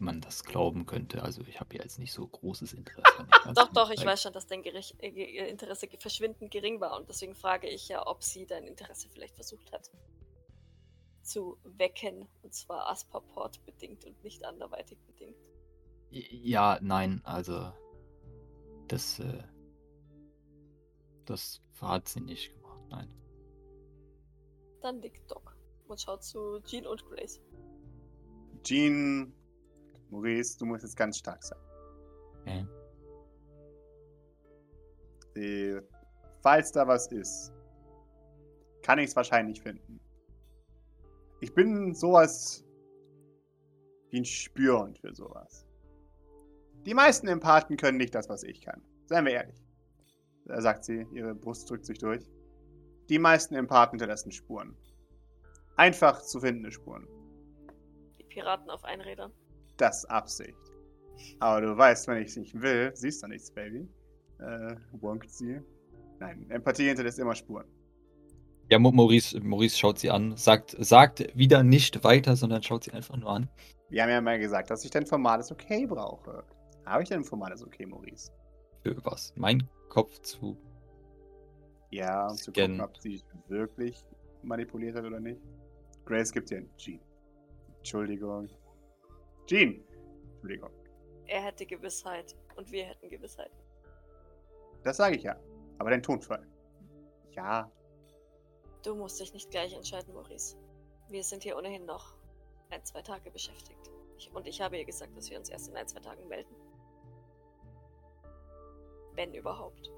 man 0.00 0.20
das 0.20 0.44
glauben 0.44 0.86
könnte. 0.86 1.22
Also 1.22 1.42
ich 1.42 1.60
habe 1.60 1.76
jetzt 1.76 1.98
nicht 1.98 2.12
so 2.12 2.26
großes 2.26 2.72
Interesse. 2.72 3.26
doch, 3.54 3.72
doch, 3.72 3.90
ich 3.90 4.04
weiß 4.04 4.22
schon, 4.22 4.32
dass 4.32 4.46
dein 4.46 4.62
Gericht, 4.62 4.96
äh, 5.02 5.48
Interesse 5.48 5.88
verschwindend 5.98 6.50
gering 6.50 6.80
war 6.80 6.96
und 6.98 7.08
deswegen 7.08 7.34
frage 7.34 7.68
ich 7.68 7.88
ja, 7.88 8.06
ob 8.06 8.22
sie 8.22 8.46
dein 8.46 8.64
Interesse 8.64 9.08
vielleicht 9.08 9.34
versucht 9.34 9.72
hat 9.72 9.90
zu 11.28 11.58
wecken 11.62 12.26
und 12.42 12.54
zwar 12.54 12.88
Asperport 12.88 13.64
bedingt 13.66 14.04
und 14.06 14.24
nicht 14.24 14.44
anderweitig 14.44 14.98
bedingt. 15.06 15.36
Ja, 16.10 16.78
nein, 16.80 17.20
also 17.24 17.70
das, 18.88 19.18
äh, 19.18 19.42
das 21.26 21.60
hat 21.80 22.08
sie 22.08 22.22
nicht 22.22 22.54
gemacht, 22.54 22.80
nein. 22.88 23.12
Dann 24.80 25.02
liegt 25.02 25.30
Doc 25.30 25.54
und 25.86 26.00
schaut 26.00 26.24
zu 26.24 26.60
Jean 26.64 26.86
und 26.86 27.04
Grace. 27.04 27.40
Jean 28.64 29.34
Maurice, 30.10 30.58
du 30.58 30.66
musst 30.66 30.82
jetzt 30.82 30.96
ganz 30.96 31.18
stark 31.18 31.42
sein. 31.42 31.58
Okay. 32.40 32.66
Die, 35.36 35.78
falls 36.42 36.72
da 36.72 36.86
was 36.86 37.06
ist, 37.08 37.52
kann 38.82 38.98
ich 38.98 39.10
es 39.10 39.16
wahrscheinlich 39.16 39.62
finden. 39.62 40.00
Ich 41.40 41.54
bin 41.54 41.94
sowas 41.94 42.64
wie 44.10 44.20
ein 44.20 44.24
Spürhund 44.24 44.98
für 44.98 45.14
sowas. 45.14 45.66
Die 46.86 46.94
meisten 46.94 47.28
Empathen 47.28 47.76
können 47.76 47.98
nicht 47.98 48.14
das, 48.14 48.28
was 48.28 48.42
ich 48.42 48.62
kann. 48.62 48.82
Seien 49.06 49.24
wir 49.26 49.32
ehrlich. 49.32 49.62
Da 50.46 50.60
sagt 50.60 50.84
sie, 50.84 51.06
ihre 51.12 51.34
Brust 51.34 51.68
drückt 51.68 51.84
sich 51.84 51.98
durch. 51.98 52.24
Die 53.08 53.18
meisten 53.18 53.54
Empathen 53.54 53.92
hinterlassen 53.92 54.32
Spuren. 54.32 54.74
Einfach 55.76 56.22
zu 56.22 56.40
findende 56.40 56.72
Spuren. 56.72 57.06
Die 58.18 58.24
Piraten 58.24 58.70
auf 58.70 58.84
Einrädern 58.84 59.32
das 59.78 60.04
Absicht. 60.06 60.58
Aber 61.40 61.60
du 61.60 61.76
weißt, 61.76 62.06
wenn 62.08 62.22
ich 62.22 62.28
es 62.28 62.36
nicht 62.36 62.60
will, 62.60 62.90
siehst 62.94 63.22
du 63.22 63.28
nichts, 63.28 63.50
Baby. 63.50 63.88
Äh, 64.38 64.76
wonkt 64.92 65.30
sie. 65.30 65.60
Nein, 66.20 66.46
Empathie 66.50 66.88
hinterlässt 66.88 67.18
immer 67.18 67.34
Spuren. 67.34 67.66
Ja, 68.70 68.78
Maurice, 68.78 69.40
Maurice 69.40 69.78
schaut 69.78 69.98
sie 69.98 70.10
an, 70.10 70.36
sagt, 70.36 70.76
sagt 70.78 71.36
wieder 71.36 71.62
nicht 71.62 72.04
weiter, 72.04 72.36
sondern 72.36 72.62
schaut 72.62 72.84
sie 72.84 72.92
einfach 72.92 73.16
nur 73.16 73.30
an. 73.30 73.48
Wir 73.88 74.02
haben 74.02 74.10
ja 74.10 74.20
mal 74.20 74.38
gesagt, 74.38 74.70
dass 74.70 74.84
ich 74.84 74.90
dein 74.90 75.06
formales 75.06 75.50
Okay 75.50 75.86
brauche. 75.86 76.44
Habe 76.84 77.02
ich 77.02 77.08
denn 77.08 77.20
ein 77.20 77.24
formales 77.24 77.62
Okay, 77.64 77.86
Maurice? 77.86 78.30
Für 78.82 78.96
was? 79.04 79.32
Mein 79.36 79.66
Kopf 79.88 80.20
zu. 80.20 80.56
Ja, 81.90 82.28
um 82.28 82.36
zu 82.36 82.52
gucken, 82.52 82.80
ob 82.80 82.96
sie 82.98 83.22
wirklich 83.48 84.04
manipuliert 84.42 84.96
hat 84.96 85.04
oder 85.04 85.20
nicht. 85.20 85.40
Grace 86.04 86.32
gibt 86.32 86.50
dir 86.50 86.58
ein 86.58 86.70
G. 86.76 87.00
Entschuldigung. 87.78 88.48
Jean. 89.48 89.82
Entschuldigung. 90.34 90.70
Er 91.26 91.42
hätte 91.42 91.66
Gewissheit 91.66 92.36
und 92.56 92.70
wir 92.70 92.84
hätten 92.84 93.08
Gewissheit. 93.08 93.50
Das 94.84 94.98
sage 94.98 95.16
ich 95.16 95.22
ja. 95.22 95.36
Aber 95.78 95.90
dein 95.90 96.02
Tonfall. 96.02 96.46
Ja. 97.32 97.70
Du 98.84 98.94
musst 98.94 99.20
dich 99.20 99.32
nicht 99.32 99.50
gleich 99.50 99.74
entscheiden, 99.74 100.14
Maurice. 100.14 100.56
Wir 101.08 101.22
sind 101.22 101.42
hier 101.42 101.56
ohnehin 101.56 101.86
noch 101.86 102.14
ein, 102.70 102.84
zwei 102.84 103.02
Tage 103.02 103.30
beschäftigt. 103.30 103.90
Ich, 104.18 104.30
und 104.34 104.46
ich 104.46 104.60
habe 104.60 104.76
ihr 104.76 104.84
gesagt, 104.84 105.16
dass 105.16 105.30
wir 105.30 105.38
uns 105.38 105.48
erst 105.48 105.68
in 105.68 105.76
ein, 105.76 105.88
zwei 105.88 106.00
Tagen 106.00 106.28
melden. 106.28 106.54
Wenn 109.14 109.34
überhaupt. 109.34 109.90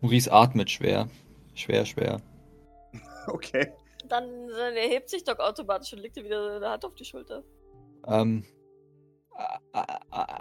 Maurice 0.00 0.32
atmet 0.32 0.70
schwer. 0.70 1.08
Schwer, 1.54 1.84
schwer. 1.84 2.20
Okay. 3.26 3.74
Dann, 4.06 4.48
dann 4.48 4.74
erhebt 4.74 5.10
sich 5.10 5.22
Doc 5.22 5.38
automatisch 5.38 5.92
und 5.92 5.98
legt 5.98 6.16
dir 6.16 6.24
wieder 6.24 6.56
eine 6.56 6.70
Hand 6.70 6.82
auf 6.86 6.94
die 6.94 7.04
Schulter. 7.04 7.44
Ähm, 8.08 8.44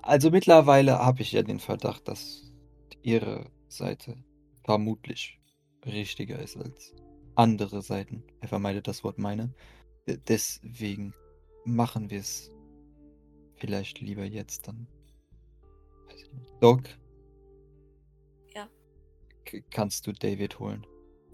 also 0.01 0.31
mittlerweile 0.31 0.99
habe 0.99 1.21
ich 1.21 1.33
ja 1.33 1.43
den 1.43 1.59
Verdacht, 1.59 2.07
dass 2.07 2.51
ihre 3.01 3.51
Seite 3.67 4.15
vermutlich 4.63 5.39
richtiger 5.85 6.39
ist 6.39 6.57
als 6.57 6.95
andere 7.35 7.81
Seiten. 7.81 8.23
Er 8.41 8.47
vermeidet 8.47 8.87
das 8.87 9.03
Wort 9.03 9.19
meine. 9.19 9.53
Deswegen 10.07 11.13
machen 11.65 12.09
wir 12.09 12.19
es 12.19 12.49
vielleicht 13.55 13.99
lieber 13.99 14.23
jetzt 14.23 14.67
dann. 14.67 14.87
Weiß 16.07 16.21
ich 16.21 16.33
nicht. 16.33 16.53
Doc? 16.61 16.81
Ja. 18.53 18.69
Kannst 19.69 20.07
du 20.07 20.13
David 20.13 20.59
holen? 20.59 20.85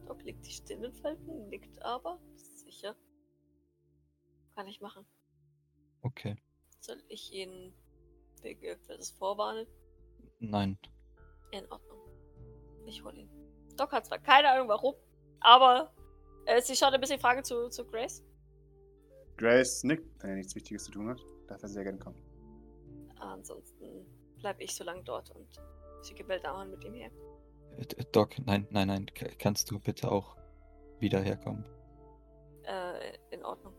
Doc 0.05 0.23
legt 0.23 0.45
die 0.45 0.51
Stirnfalten, 0.51 1.47
nickt 1.49 1.81
aber. 1.83 2.19
Sicher. 2.35 2.95
Kann 4.55 4.67
ich 4.67 4.81
machen. 4.81 5.05
Okay. 6.03 6.35
Soll 6.79 7.01
ich 7.07 7.33
ihn 7.33 7.73
wegen 8.41 8.61
irgendetwas 8.63 9.11
vorwarnen? 9.11 9.65
Nein. 10.39 10.77
In 11.51 11.69
Ordnung. 11.71 11.99
Ich 12.85 13.03
hol 13.03 13.17
ihn. 13.17 13.29
Doc 13.77 13.91
hat 13.91 14.05
zwar 14.05 14.19
keine 14.19 14.49
Ahnung 14.49 14.67
warum, 14.67 14.95
aber 15.39 15.93
äh, 16.45 16.61
sie 16.61 16.75
schaut 16.75 16.93
ein 16.93 17.01
bisschen 17.01 17.19
Frage 17.19 17.41
zu, 17.43 17.69
zu 17.69 17.85
Grace. 17.85 18.23
Grace 19.37 19.83
nickt, 19.83 20.05
wenn 20.21 20.31
er 20.31 20.35
nichts 20.35 20.55
Wichtiges 20.55 20.83
zu 20.85 20.91
tun 20.91 21.09
hat. 21.09 21.19
Darf 21.47 21.63
er 21.63 21.69
sehr 21.69 21.83
gerne 21.83 21.99
kommen. 21.99 22.21
Ansonsten 23.19 24.05
bleib 24.39 24.59
ich 24.59 24.75
so 24.75 24.83
lange 24.83 25.03
dort 25.03 25.31
und 25.31 25.47
schicke 26.05 26.23
Beldaman 26.23 26.69
mit 26.69 26.83
ihm 26.83 26.93
her. 26.93 27.09
Äh, 27.77 28.03
Doc, 28.11 28.35
nein, 28.45 28.67
nein, 28.69 28.87
nein. 28.87 29.05
Kannst 29.39 29.71
du 29.71 29.79
bitte 29.79 30.11
auch 30.11 30.35
wieder 30.99 31.21
herkommen? 31.21 31.65
Äh, 32.63 33.17
in 33.31 33.43
Ordnung. 33.43 33.73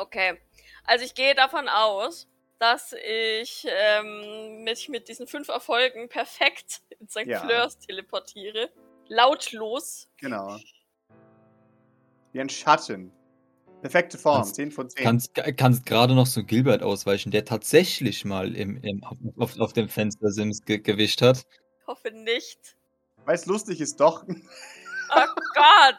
Okay. 0.00 0.38
Also 0.84 1.04
ich 1.04 1.14
gehe 1.14 1.34
davon 1.34 1.68
aus, 1.68 2.28
dass 2.58 2.94
ich 2.94 3.66
ähm, 3.68 4.62
mich 4.64 4.88
mit 4.88 5.08
diesen 5.08 5.26
fünf 5.26 5.48
Erfolgen 5.48 6.08
perfekt 6.08 6.82
in 7.00 7.08
St. 7.08 7.26
Ja. 7.26 7.40
Fleurs 7.40 7.78
teleportiere. 7.78 8.70
Lautlos. 9.08 10.08
Genau. 10.18 10.56
Wie 12.32 12.40
ein 12.40 12.48
Schatten. 12.48 13.12
Perfekte 13.82 14.16
Form, 14.16 14.36
Kannst- 14.36 14.54
10 14.54 14.70
von 14.72 14.88
10. 14.88 15.04
Kannst, 15.04 15.34
kannst 15.58 15.84
gerade 15.84 16.14
noch 16.14 16.26
so 16.26 16.42
Gilbert 16.42 16.82
ausweichen, 16.82 17.30
der 17.30 17.44
tatsächlich 17.44 18.24
mal 18.24 18.56
im, 18.56 18.78
im, 18.82 19.04
auf, 19.36 19.60
auf 19.60 19.74
dem 19.74 19.90
Fenstersims 19.90 20.64
ge 20.64 20.78
gewischt 20.78 21.20
hat. 21.20 21.44
Ich 21.80 21.86
hoffe 21.86 22.10
nicht. 22.10 22.76
Weil 23.26 23.34
es 23.34 23.44
lustig 23.44 23.82
ist, 23.82 24.00
doch. 24.00 24.24
Oh 24.26 25.26
Gott! 25.54 25.96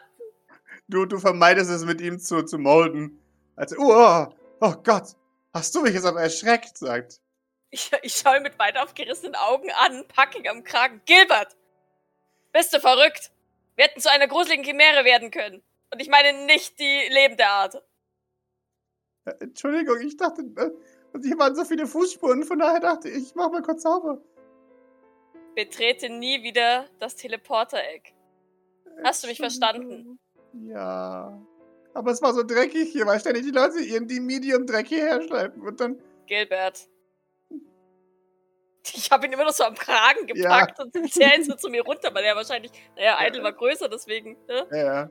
Du, 0.88 1.04
du 1.04 1.18
vermeidest 1.18 1.68
es 1.68 1.84
mit 1.84 2.00
ihm 2.00 2.20
zu, 2.20 2.44
zu 2.44 2.58
molden. 2.58 3.18
Also, 3.56 3.76
oh, 3.78 4.26
oh 4.60 4.74
Gott, 4.84 5.16
hast 5.52 5.74
du 5.74 5.80
mich 5.80 5.94
jetzt 5.94 6.04
aber 6.04 6.20
erschreckt, 6.20 6.76
sagt. 6.76 7.20
Ich, 7.70 7.90
ich 8.02 8.14
schaue 8.14 8.36
ihn 8.36 8.42
mit 8.42 8.58
weit 8.58 8.76
aufgerissenen 8.76 9.34
Augen 9.34 9.70
an, 9.72 10.06
packe 10.08 10.38
ihn 10.38 10.48
am 10.48 10.62
Kragen. 10.62 11.00
Gilbert! 11.06 11.56
Bist 12.52 12.72
du 12.72 12.80
verrückt? 12.80 13.32
Wir 13.74 13.86
hätten 13.86 14.00
zu 14.00 14.10
einer 14.10 14.28
gruseligen 14.28 14.64
Chimäre 14.64 15.04
werden 15.04 15.30
können. 15.30 15.62
Und 15.92 16.00
ich 16.00 16.08
meine 16.08 16.44
nicht 16.44 16.78
die 16.78 17.08
lebende 17.10 17.46
Art. 17.46 17.82
Äh, 19.24 19.32
Entschuldigung, 19.40 20.00
ich 20.00 20.16
dachte, 20.16 20.42
äh, 20.42 20.70
hier 21.22 21.38
waren 21.38 21.54
so 21.54 21.64
viele 21.64 21.86
Fußspuren, 21.86 22.44
von 22.44 22.58
daher 22.58 22.80
dachte 22.80 23.08
ich, 23.08 23.28
ich 23.28 23.34
mach 23.34 23.50
mal 23.50 23.62
kurz 23.62 23.82
sauber. 23.82 24.22
Betrete 25.54 26.10
nie 26.10 26.42
wieder 26.42 26.86
das 26.98 27.16
Teleportereck. 27.16 28.14
Hast 29.02 29.24
du 29.24 29.28
mich 29.28 29.38
verstanden? 29.38 30.18
Ja. 30.52 31.38
Aber 31.96 32.10
es 32.10 32.20
war 32.20 32.34
so 32.34 32.42
dreckig 32.42 32.92
hier, 32.92 33.06
weil 33.06 33.18
ständig 33.18 33.44
die 33.44 33.50
Leute 33.52 33.80
ihren 33.80 34.06
die 34.06 34.20
Medium-Dreck 34.20 34.86
hierher 34.86 35.22
schleifen 35.22 35.62
und 35.62 35.80
dann. 35.80 35.98
Gilbert. 36.26 36.88
Ich 38.94 39.10
habe 39.10 39.24
ihn 39.26 39.32
immer 39.32 39.44
noch 39.44 39.52
so 39.52 39.64
am 39.64 39.74
Kragen 39.74 40.26
gepackt 40.26 40.78
und 40.78 40.92
zählen 41.10 41.42
so 41.42 41.54
zu 41.54 41.70
mir 41.70 41.82
runter, 41.82 42.14
weil 42.14 42.22
er 42.24 42.36
wahrscheinlich, 42.36 42.70
naja, 42.96 43.16
Idol 43.26 43.42
war 43.42 43.52
größer, 43.54 43.88
deswegen, 43.88 44.36
ne? 44.46 44.66
Ja, 44.70 44.76
ja. 44.76 45.10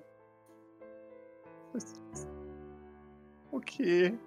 Ist- 1.73 1.99
Okay. 3.51 4.17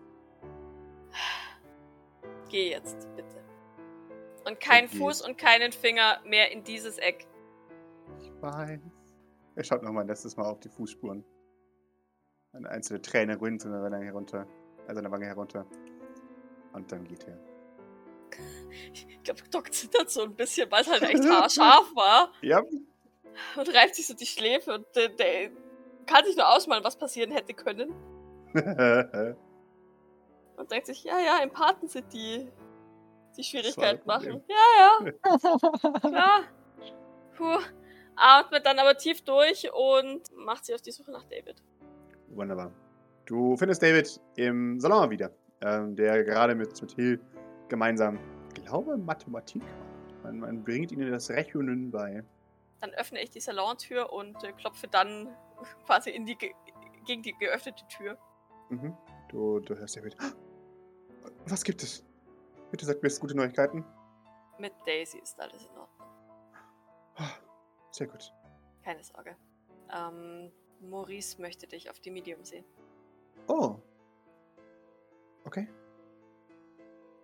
Geh 2.49 2.71
jetzt, 2.71 3.07
bitte. 3.15 3.37
Und 4.47 4.59
kein 4.59 4.87
Okay. 4.87 4.97
Fuß 4.97 5.23
und 5.23 5.39
keinen 5.39 5.71
Finger 5.71 6.21
mehr 6.25 6.51
in 6.51 6.65
dieses 6.65 6.99
Eck. 6.99 7.27
Ich 8.21 8.33
weiß. 8.43 8.81
Er 9.55 9.65
schaut 9.65 9.83
noch 9.83 9.93
mal 9.93 10.01
ein 10.01 10.09
letztes 10.09 10.37
Mal 10.37 10.47
auf 10.47 10.59
die 10.61 10.69
Fußspuren. 10.71 11.25
Eine 12.53 12.71
einzelne 12.71 13.03
Träne 13.03 13.41
rinnt 13.41 13.63
seine 13.63 13.83
Wange 13.83 14.05
herunter. 14.05 14.47
Äh, 14.87 14.95
seine 14.95 15.11
Wange 15.11 15.27
herunter. 15.27 15.67
Und 16.73 16.91
dann 16.91 17.05
geht 17.05 17.27
er. 17.27 17.39
Ich 18.93 19.23
glaube, 19.23 19.43
Doc 19.51 19.73
zittert 19.73 20.11
so 20.11 20.23
ein 20.23 20.35
bisschen, 20.35 20.71
weil 20.71 20.83
es 20.83 20.91
halt 20.91 21.03
echt 21.03 21.25
haarscharf 21.25 21.95
war. 21.95 22.33
Ja. 22.41 22.63
Und 23.57 23.75
reibt 23.75 23.95
sich 23.95 24.07
so 24.07 24.15
die 24.15 24.27
Schläfe 24.27 24.75
und 24.75 24.87
der, 24.95 25.09
der 25.09 25.51
kann 26.07 26.25
sich 26.25 26.37
nur 26.37 26.49
ausmalen, 26.49 26.85
was 26.85 26.97
passieren 26.97 27.31
hätte 27.31 27.55
können. 27.55 27.93
Und 30.57 30.71
denkt 30.73 30.87
sich, 30.87 31.05
ja, 31.05 31.21
ja, 31.21 31.39
Empathen 31.41 31.89
sind 31.89 32.13
die, 32.13 32.51
die 33.37 33.45
Schwierigkeit 33.45 34.01
Das 34.01 34.07
war 34.07 34.21
ein 34.21 34.29
machen. 34.29 34.45
Ja, 34.49 34.57
ja, 35.05 36.01
klar. 36.01 36.41
Puh. 37.37 37.61
Atmet 38.17 38.67
dann 38.67 38.81
aber 38.81 38.97
tief 38.97 39.23
durch 39.23 39.71
und 39.73 40.23
macht 40.35 40.65
sich 40.65 40.75
auf 40.75 40.83
die 40.83 40.91
Suche 40.91 41.13
nach 41.13 41.23
David. 41.25 41.63
Wunderbar. 42.31 42.73
Du 43.27 43.57
findest 43.57 43.83
David 43.83 44.21
im 44.37 44.81
Salon 44.81 45.11
wieder, 45.11 45.31
ähm, 45.61 45.95
der 45.97 46.25
gerade 46.25 46.55
mit, 46.55 46.81
mit 46.81 46.93
Hill 46.93 47.21
gemeinsam, 47.69 48.19
ich 48.49 48.65
glaube, 48.65 48.97
Mathematik 48.97 49.63
macht. 49.63 50.25
Man, 50.25 50.41
man 50.41 50.65
bringt 50.65 50.93
ihnen 50.93 51.11
das 51.11 51.31
Rechnen 51.31 51.91
bei. 51.91 52.25
Dann 52.81 52.91
öffne 52.95 53.21
ich 53.23 53.31
die 53.31 53.41
Salontür 53.41 54.13
und 54.13 54.43
äh, 54.45 54.53
klopfe 54.53 54.89
dann 54.89 55.29
quasi 55.87 56.11
in 56.11 56.27
die 56.27 56.37
ge 56.37 56.53
gegen 57.05 57.23
die 57.23 57.33
geöffnete 57.33 57.87
Tür. 57.89 58.19
Mhm. 58.69 58.95
Du, 59.31 59.61
du 59.61 59.75
hörst 59.77 59.97
David. 59.97 60.17
Was 61.47 61.65
gibt 61.65 61.83
es? 61.83 62.05
Bitte 62.71 62.85
sag 62.85 63.03
mir 63.03 63.09
jetzt 63.09 63.21
gute 63.21 63.35
Neuigkeiten. 63.35 63.85
Mit 64.59 64.75
Daisy 64.87 65.19
ist 65.19 65.41
alles 65.41 65.63
in 65.65 65.71
Ordnung. 65.79 66.09
Ah, 67.17 67.31
Sehr 67.91 68.07
gut. 68.07 68.33
Keine 68.85 69.03
Sorge. 69.03 69.37
Ähm, 69.91 70.51
Maurice 70.81 71.41
möchte 71.41 71.67
dich 71.67 71.91
auf 71.91 72.01
die 72.01 72.11
Medium 72.11 72.45
sehen. 72.45 72.65
Oh. 73.47 73.77
Okay. 75.45 75.69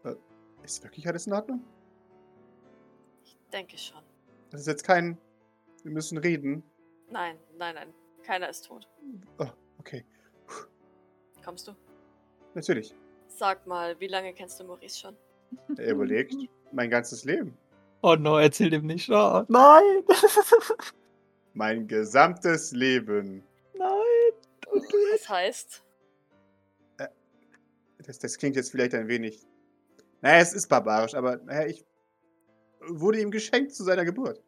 Äh, 0.05 0.15
ist 0.63 0.83
wirklich 0.83 1.07
alles 1.07 1.27
in 1.27 1.33
Ordnung? 1.33 1.65
Ich 3.23 3.39
denke 3.53 3.77
schon. 3.79 4.03
Das 4.51 4.63
ist 4.63 4.67
jetzt 4.67 4.85
kein. 4.85 5.19
Wir 5.83 5.93
müssen 5.93 6.19
reden. 6.19 6.63
Nein, 7.11 7.39
nein, 7.59 7.75
nein. 7.75 7.93
Keiner 8.23 8.49
ist 8.49 8.67
tot. 8.67 8.89
Oh, 9.39 9.47
okay. 9.79 10.05
Kommst 11.45 11.69
du? 11.69 11.73
Natürlich. 12.55 12.95
Sag 13.27 13.67
mal, 13.67 13.99
wie 14.01 14.07
lange 14.07 14.33
kennst 14.33 14.59
du 14.61 14.65
Maurice 14.65 14.99
schon? 14.99 15.17
Er 15.77 15.93
überlegt. 15.93 16.35
Mein 16.73 16.89
ganzes 16.89 17.25
Leben. 17.25 17.57
Oh 18.03 18.17
no, 18.17 18.39
erzähl 18.39 18.71
dem 18.71 18.87
nicht. 18.87 19.11
Oh, 19.11 19.45
nein! 19.49 20.05
Mein 21.55 21.87
gesamtes 21.87 22.73
Leben. 22.73 23.45
nein! 23.75 24.33
Das 25.13 25.29
heißt, 25.29 25.83
Das, 27.99 28.19
das 28.19 28.37
klingt 28.37 28.57
jetzt 28.57 28.71
vielleicht 28.71 28.95
ein 28.95 29.09
wenig. 29.09 29.47
Naja, 30.21 30.41
es 30.41 30.53
ist 30.53 30.69
barbarisch, 30.69 31.15
aber 31.15 31.37
naja, 31.39 31.67
ich 31.67 31.87
wurde 32.81 33.21
ihm 33.21 33.31
geschenkt 33.31 33.73
zu 33.75 33.83
seiner 33.85 34.05
Geburt. 34.05 34.43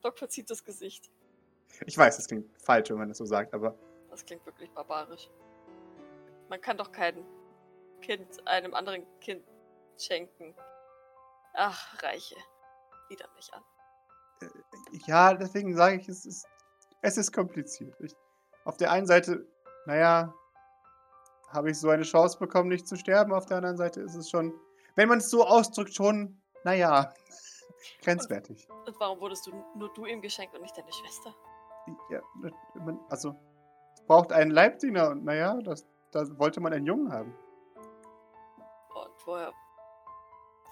Doc 0.00 0.18
verzieht 0.18 0.48
das 0.48 0.64
Gesicht. 0.64 1.10
Ich 1.84 1.96
weiß, 1.98 2.16
das 2.16 2.26
klingt 2.26 2.50
falsch, 2.62 2.90
wenn 2.90 2.96
man 2.98 3.08
das 3.08 3.18
so 3.18 3.26
sagt, 3.26 3.52
aber 3.52 3.76
Das 4.08 4.24
klingt 4.24 4.44
wirklich 4.46 4.70
barbarisch. 4.70 5.28
Man 6.48 6.60
kann 6.60 6.78
doch 6.78 6.90
kein 6.90 7.24
Kind 8.00 8.46
einem 8.46 8.72
anderen 8.74 9.04
Kind 9.20 9.44
schenken. 9.98 10.54
Ach, 11.54 12.02
Reiche. 12.02 12.36
Wieder 13.08 13.28
mich 13.34 13.52
an. 13.52 13.62
Ja, 15.06 15.34
deswegen 15.34 15.74
sage 15.74 15.96
ich, 15.96 16.08
es 16.08 16.26
ist, 16.26 16.46
es 17.02 17.16
ist 17.16 17.32
kompliziert. 17.32 17.94
Ich, 18.00 18.14
auf 18.64 18.76
der 18.76 18.90
einen 18.90 19.06
Seite, 19.06 19.46
naja, 19.86 20.34
habe 21.48 21.70
ich 21.70 21.78
so 21.78 21.90
eine 21.90 22.04
Chance 22.04 22.38
bekommen, 22.38 22.68
nicht 22.68 22.86
zu 22.86 22.96
sterben. 22.96 23.32
Auf 23.32 23.46
der 23.46 23.58
anderen 23.58 23.76
Seite 23.76 24.00
ist 24.00 24.14
es 24.14 24.30
schon, 24.30 24.52
wenn 24.94 25.08
man 25.08 25.18
es 25.18 25.30
so 25.30 25.44
ausdrückt, 25.44 25.94
schon, 25.94 26.40
naja, 26.64 27.12
grenzwertig. 28.02 28.68
Und 28.86 28.98
warum 29.00 29.20
wurdest 29.20 29.46
du 29.46 29.52
nur 29.76 29.92
du 29.94 30.06
ihm 30.06 30.20
geschenkt 30.20 30.54
und 30.54 30.62
nicht 30.62 30.76
deine 30.76 30.92
Schwester? 30.92 31.34
Ja, 32.10 32.20
man, 32.74 33.00
also, 33.08 33.34
es 33.94 34.02
braucht 34.02 34.32
einen 34.32 34.50
Leibdiener 34.50 35.10
und 35.10 35.24
naja, 35.24 35.58
das, 35.62 35.86
da 36.12 36.24
wollte 36.38 36.60
man 36.60 36.72
einen 36.72 36.86
Jungen 36.86 37.12
haben. 37.12 37.34
Und 38.94 39.26
woher 39.26 39.52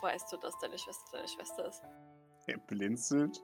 weißt 0.02 0.32
du, 0.32 0.36
dass 0.36 0.56
deine 0.58 0.78
Schwester 0.78 1.04
deine 1.12 1.28
Schwester 1.28 1.66
ist? 1.66 1.82
Er 2.46 2.58
blinzelt. 2.58 3.42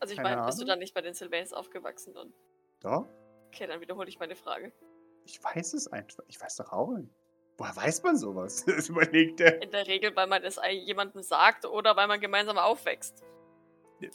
Also 0.00 0.12
ich 0.14 0.20
meine, 0.20 0.44
bist 0.44 0.60
du 0.60 0.64
dann 0.64 0.78
nicht 0.78 0.94
bei 0.94 1.00
den 1.02 1.14
Sylvains 1.14 1.52
aufgewachsen 1.52 2.16
und 2.16 2.34
Doch, 2.80 3.06
okay, 3.48 3.66
dann 3.66 3.80
wiederhole 3.80 4.08
ich 4.08 4.18
meine 4.18 4.36
Frage. 4.36 4.72
ich 5.24 5.42
weiß 5.42 5.74
es 5.74 5.88
einfach. 5.88 6.22
Ich 6.28 6.40
weiß 6.40 6.56
doch 6.56 6.72
auch 6.72 6.90
nicht. 6.92 7.10
Woher 7.58 7.74
weiß 7.74 8.02
man 8.02 8.16
sowas? 8.16 8.64
Das 8.66 8.88
überlegt 8.90 9.40
er. 9.40 9.62
In 9.62 9.70
der 9.70 9.86
Regel, 9.86 10.14
weil 10.14 10.26
man 10.26 10.42
es 10.44 10.60
jemandem 10.84 11.22
sagt 11.22 11.64
oder 11.64 11.96
weil 11.96 12.06
man 12.06 12.20
gemeinsam 12.20 12.58
aufwächst. 12.58 13.24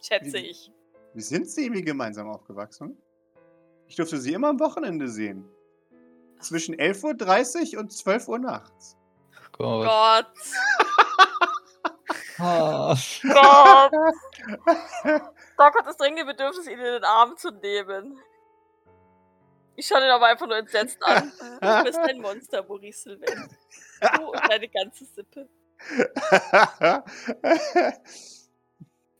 Schätze 0.02 0.34
Wie- 0.34 0.48
ich. 0.48 0.72
Wie 1.14 1.22
sind 1.22 1.50
sie 1.50 1.74
wie 1.74 1.82
gemeinsam 1.82 2.30
aufgewachsen? 2.30 2.96
Ich 3.88 3.96
durfte 3.98 4.18
sie 4.18 4.32
immer 4.34 4.50
am 4.50 4.60
Wochenende 4.60 5.10
sehen. 5.10 5.44
zwischen 6.40 6.76
11.30 6.76 7.74
Uhr 7.76 7.82
und 7.82 7.92
12 7.92 8.28
Uhr 8.30 8.40
nachts. 8.40 8.96
Gott. 9.52 9.86
Gott. 9.86 10.34
Ah. 12.40 12.96
Gott. 13.22 13.92
Doc 15.62 15.78
hat 15.78 15.86
das 15.86 15.98
dringende 15.98 16.26
Bedürfnis, 16.26 16.66
ihn 16.66 16.80
in 16.80 16.84
den 16.84 17.04
Arm 17.04 17.38
zu 17.38 17.52
nehmen. 17.52 18.20
Ich 19.76 19.86
schaue 19.86 20.00
ihn 20.00 20.10
aber 20.10 20.26
einfach 20.26 20.48
nur 20.48 20.58
entsetzt 20.58 20.98
an. 21.04 21.32
Du 21.62 21.84
bist 21.84 22.00
ein 22.00 22.20
Monster, 22.20 22.64
Maurice 22.64 23.04
Sylvain. 23.04 23.48
Du 24.16 24.32
und 24.32 24.50
deine 24.50 24.68
ganze 24.68 25.06
Sippe. 25.06 25.48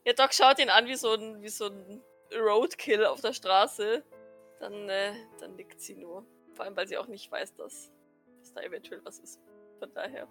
Ja, 0.04 0.14
Doc 0.14 0.34
schaut 0.34 0.58
ihn 0.58 0.68
an 0.68 0.86
wie 0.86 0.96
so 0.96 1.12
ein, 1.12 1.40
wie 1.42 1.48
so 1.48 1.66
ein 1.66 2.02
Roadkill 2.36 3.04
auf 3.04 3.20
der 3.20 3.32
Straße. 3.32 4.02
Dann, 4.58 4.88
äh, 4.88 5.14
dann 5.38 5.54
nickt 5.54 5.80
sie 5.80 5.94
nur. 5.94 6.26
Vor 6.54 6.64
allem, 6.64 6.76
weil 6.76 6.88
sie 6.88 6.98
auch 6.98 7.06
nicht 7.06 7.30
weiß, 7.30 7.54
dass, 7.54 7.92
dass 8.40 8.52
da 8.52 8.62
eventuell 8.62 9.00
was 9.04 9.20
ist. 9.20 9.40
Von 9.78 9.94
daher. 9.94 10.26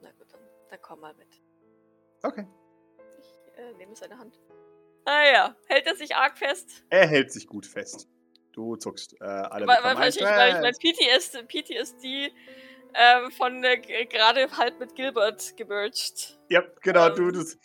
Na 0.00 0.10
gut, 0.12 0.32
dann, 0.32 0.40
dann 0.70 0.80
komm 0.80 1.00
mal 1.00 1.12
mit. 1.12 1.28
okay. 2.22 2.46
Ich 3.18 3.58
äh, 3.58 3.74
nehme 3.74 3.94
seine 3.94 4.16
Hand. 4.16 4.40
Ah 5.06 5.24
ja, 5.32 5.56
hält 5.68 5.86
er 5.86 5.94
sich 5.94 6.16
arg 6.16 6.36
fest? 6.36 6.84
Er 6.90 7.06
hält 7.06 7.32
sich 7.32 7.46
gut 7.46 7.64
fest. 7.64 8.08
Du 8.52 8.74
zuckst. 8.76 9.14
Äh, 9.20 9.24
alle 9.24 9.66
Weil, 9.66 9.78
weil, 9.82 9.96
weil, 9.96 10.08
ich, 10.08 10.20
weil 10.20 10.48
ich 10.48 10.54
mein 10.54 10.64
eins. 10.64 10.78
PTSD, 11.46 12.32
ähm, 12.94 13.30
von 13.30 13.62
äh, 13.62 14.06
gerade 14.06 14.48
halt 14.56 14.80
mit 14.80 14.94
Gilbert 14.96 15.56
gemerged. 15.56 16.40
Ja, 16.48 16.64
genau, 16.82 17.08
ähm, 17.08 17.14
du. 17.14 17.30
Das, 17.30 17.58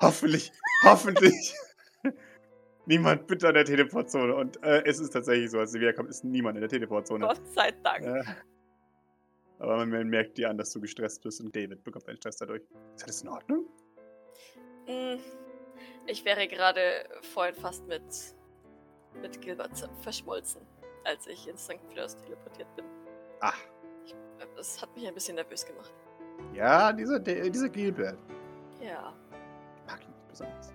hoffentlich, 0.00 0.52
hoffentlich. 0.82 1.54
niemand 2.86 3.26
bitte 3.26 3.48
an 3.48 3.54
der 3.54 3.64
Teleportzone. 3.64 4.34
Und 4.34 4.62
äh, 4.62 4.82
es 4.84 4.98
ist 4.98 5.10
tatsächlich 5.10 5.50
so, 5.50 5.58
als 5.58 5.72
sie 5.72 5.80
wiederkommt, 5.80 6.08
ist 6.08 6.24
niemand 6.24 6.56
in 6.56 6.62
der 6.62 6.70
Teleportzone. 6.70 7.26
Gott 7.26 7.46
sei 7.52 7.72
Dank. 7.82 8.04
Äh, 8.04 8.24
aber 9.58 9.84
man, 9.84 10.08
merkt 10.08 10.38
dir 10.38 10.50
an, 10.50 10.58
dass 10.58 10.70
du 10.72 10.80
gestresst 10.80 11.22
bist 11.22 11.40
und 11.40 11.54
David 11.54 11.82
bekommt 11.82 12.08
einen 12.08 12.16
Stress 12.16 12.36
dadurch. 12.36 12.62
Ist 12.94 13.04
alles 13.04 13.22
in 13.22 13.28
Ordnung? 13.28 13.64
Mm, 14.86 15.16
Ich 16.06 16.24
wäre 16.24 16.46
gerade 16.48 17.08
vorhin 17.34 17.54
fast 17.54 17.86
mit, 17.86 18.02
mit 19.20 19.40
Gilbert 19.40 19.88
verschmolzen, 20.02 20.60
als 21.04 21.26
ich 21.26 21.48
in 21.48 21.56
St. 21.58 21.80
Fleurs 21.90 22.16
teleportiert 22.16 22.74
bin. 22.76 22.84
Ach, 23.40 23.58
Das 24.56 24.80
hat 24.80 24.94
mich 24.94 25.06
ein 25.06 25.14
bisschen 25.14 25.34
nervös 25.36 25.64
gemacht. 25.66 25.92
ja, 26.52 26.92
dieser, 26.92 27.18
dieser 27.18 27.68
Gilbert. 27.68 28.18
Ja, 28.80 29.12
Ich 29.76 29.86
mag 29.90 30.02
ihn 30.04 30.10
nicht 30.10 30.28
besonders. 30.28 30.72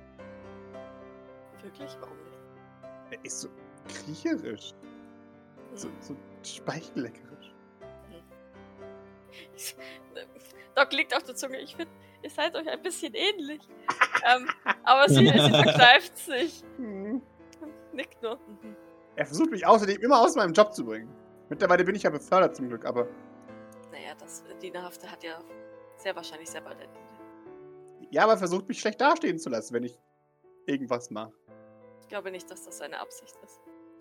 wirklich? 1.61 1.95
Warum 1.99 2.17
nicht? 2.23 2.37
Er 3.11 3.25
ist 3.25 3.41
so 3.41 3.49
kriecherisch. 3.87 4.73
So, 5.75 5.87
Hm. 5.87 5.95
so 6.01 6.15
speichelleckerisch. 6.43 7.53
Doc 10.75 10.91
liegt 10.93 11.15
auf 11.15 11.23
der 11.23 11.35
Zunge. 11.35 11.59
Ich 11.59 11.75
finde, 11.75 11.91
ihr 12.23 12.29
seid 12.29 12.55
euch 12.55 12.67
ein 12.67 12.81
bisschen 12.81 13.13
ähnlich. 13.13 13.61
ähm, 14.25 14.49
aber 14.83 15.09
sie, 15.09 15.27
sie 15.27 15.49
verkneift 15.49 16.17
sich. 16.17 16.63
Hm. 16.77 17.21
Nickt 17.93 18.21
nur. 18.21 18.39
Er 19.15 19.25
versucht 19.25 19.51
mich 19.51 19.65
außerdem 19.65 20.01
immer 20.01 20.19
aus 20.21 20.35
meinem 20.35 20.53
Job 20.53 20.73
zu 20.73 20.85
bringen. 20.85 21.13
Mittlerweile 21.49 21.83
bin 21.83 21.95
ich 21.95 22.03
ja 22.03 22.09
befördert 22.09 22.55
zum 22.55 22.69
Glück, 22.69 22.85
aber 22.85 23.07
Naja, 23.91 24.13
das 24.17 24.43
Dienerhafte 24.61 25.11
hat 25.11 25.23
ja 25.23 25.41
sehr 25.97 26.15
wahrscheinlich 26.15 26.49
sehr 26.49 26.61
bald 26.61 26.77
ein 26.77 26.83
Ende. 26.87 28.07
ja, 28.09 28.23
aber 28.23 28.33
er 28.33 28.37
versucht 28.37 28.67
mich 28.67 28.79
schlecht 28.79 29.01
dastehen 29.01 29.37
zu 29.37 29.49
lassen, 29.49 29.73
wenn 29.73 29.83
ich 29.83 29.97
irgendwas 30.65 31.09
mache. 31.11 31.33
Ich 32.01 32.07
glaube 32.07 32.31
nicht, 32.31 32.49
dass 32.49 32.63
das 32.65 32.77
seine 32.77 32.99
Absicht 32.99 33.35
ist. 33.43 33.59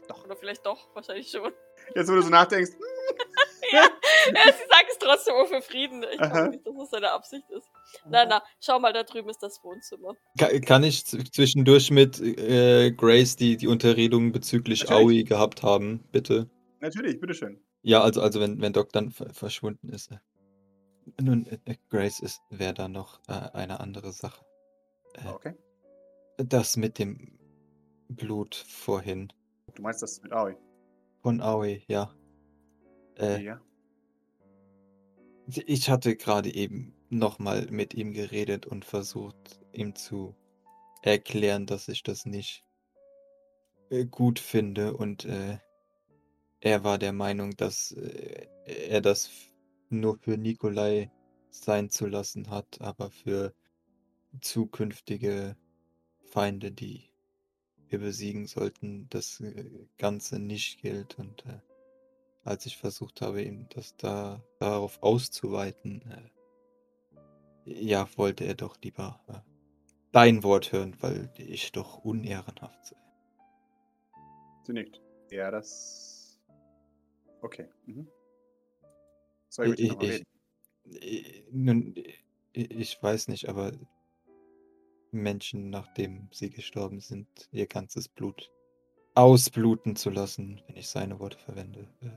Doch. 0.08 0.24
Oder 0.24 0.36
vielleicht 0.36 0.64
doch, 0.66 0.88
wahrscheinlich 0.94 1.30
schon. 1.30 1.52
Jetzt, 1.94 2.08
wo 2.10 2.14
du 2.14 2.22
so 2.22 2.30
nachdenkst, 2.30 2.72
hm, 2.78 2.82
ja, 3.72 3.82
ja, 3.82 4.52
sie 4.52 4.68
sagt 4.68 4.86
es 4.90 4.98
trotzdem 4.98 5.34
auch 5.34 5.46
für 5.46 5.62
Frieden. 5.62 6.04
Ich 6.04 6.18
glaube 6.18 6.48
nicht, 6.50 6.66
dass 6.66 6.76
das 6.76 6.90
seine 6.90 7.10
Absicht 7.12 7.48
ist. 7.50 7.68
Na, 8.08 8.24
na, 8.24 8.42
schau 8.60 8.78
mal, 8.80 8.92
da 8.92 9.02
drüben 9.02 9.28
ist 9.30 9.42
das 9.42 9.62
Wohnzimmer. 9.64 10.14
Ka- 10.38 10.58
Kann 10.60 10.84
ich 10.84 11.04
zwischendurch 11.04 11.90
mit 11.90 12.20
äh, 12.20 12.90
Grace 12.92 13.36
die, 13.36 13.56
die 13.56 13.66
Unterredung 13.66 14.32
bezüglich 14.32 14.84
Natürlich. 14.88 15.00
Aoi 15.20 15.22
gehabt 15.24 15.62
haben, 15.62 16.04
bitte? 16.12 16.48
natürlich, 16.80 17.20
bitteschön. 17.20 17.60
Ja, 17.82 18.00
also, 18.02 18.20
also 18.22 18.40
wenn, 18.40 18.60
wenn 18.60 18.72
Doc 18.72 18.92
dann 18.92 19.10
ver- 19.10 19.32
verschwunden 19.34 19.88
ist. 19.90 20.10
Nun, 21.20 21.46
äh, 21.46 21.58
äh, 21.64 21.76
Grace 21.88 22.20
ist 22.20 22.40
wäre 22.50 22.74
da 22.74 22.88
noch 22.88 23.20
äh, 23.28 23.32
eine 23.52 23.80
andere 23.80 24.12
Sache. 24.12 24.44
Äh, 25.14 25.28
Okay. 25.28 25.54
Das 26.36 26.76
mit 26.76 26.98
dem 26.98 27.38
Blut 28.08 28.54
vorhin 28.54 29.32
Du 29.74 29.82
meinst 29.82 30.02
das 30.02 30.20
mit 30.22 30.32
Aoi? 30.32 30.54
von 31.22 31.40
Aoi, 31.42 31.82
ja. 31.86 32.14
Äh, 33.18 33.42
ja. 33.42 33.60
Ich 35.46 35.90
hatte 35.90 36.16
gerade 36.16 36.54
eben 36.54 36.94
nochmal 37.10 37.66
mit 37.70 37.94
ihm 37.94 38.12
geredet 38.12 38.66
und 38.66 38.84
versucht, 38.84 39.60
ihm 39.72 39.94
zu 39.94 40.34
erklären, 41.02 41.66
dass 41.66 41.88
ich 41.88 42.02
das 42.02 42.24
nicht 42.24 42.64
äh, 43.90 44.06
gut 44.06 44.38
finde. 44.38 44.96
Und 44.96 45.24
äh, 45.24 45.58
er 46.60 46.84
war 46.84 46.98
der 46.98 47.12
Meinung, 47.12 47.56
dass 47.56 47.92
äh, 47.92 48.46
er 48.64 49.00
das 49.00 49.30
nur 49.88 50.18
für 50.18 50.36
Nikolai 50.36 51.10
sein 51.50 51.90
zu 51.90 52.06
lassen 52.06 52.48
hat, 52.48 52.80
aber 52.80 53.10
für 53.10 53.52
zukünftige 54.40 55.56
Feinde, 56.30 56.70
die 56.70 57.10
wir 57.88 57.98
besiegen 57.98 58.46
sollten, 58.46 59.08
das 59.10 59.40
äh, 59.40 59.88
Ganze 59.98 60.38
nicht 60.38 60.80
gilt. 60.80 61.18
Und 61.18 61.44
äh, 61.46 61.58
als 62.44 62.66
ich 62.66 62.76
versucht 62.76 63.20
habe, 63.20 63.42
ihm 63.42 63.68
das 63.70 63.96
da 63.96 64.44
darauf 64.60 65.02
auszuweiten, 65.02 66.02
äh, 66.02 66.39
ja, 67.70 68.08
wollte 68.16 68.44
er 68.44 68.54
doch 68.54 68.76
lieber 68.82 69.20
äh, 69.28 69.40
dein 70.12 70.42
Wort 70.42 70.72
hören, 70.72 70.96
weil 71.00 71.30
ich 71.36 71.72
doch 71.72 71.98
unehrenhaft 71.98 72.86
sei. 72.86 72.96
Sie 74.64 74.72
nickt. 74.72 75.00
Ja, 75.30 75.50
das. 75.50 76.38
Okay. 77.42 77.68
Mhm. 77.86 78.08
Soll 79.48 79.66
ich 79.66 79.70
mit 79.70 79.78
dir 79.78 79.92
Ich, 79.92 80.02
ich, 80.02 80.12
reden? 80.12 80.26
ich, 80.84 81.44
nun, 81.50 81.94
ich, 82.52 82.70
ich 82.70 83.02
weiß 83.02 83.28
nicht, 83.28 83.48
aber 83.48 83.72
Menschen, 85.12 85.70
nachdem 85.70 86.28
sie 86.32 86.50
gestorben 86.50 87.00
sind, 87.00 87.26
ihr 87.52 87.66
ganzes 87.66 88.08
Blut 88.08 88.50
ausbluten 89.14 89.96
zu 89.96 90.10
lassen, 90.10 90.62
wenn 90.66 90.76
ich 90.76 90.88
seine 90.88 91.18
Worte 91.18 91.38
verwende. 91.38 91.88
Äh, 92.00 92.10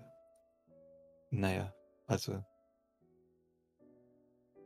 naja, 1.32 1.74
also 2.06 2.44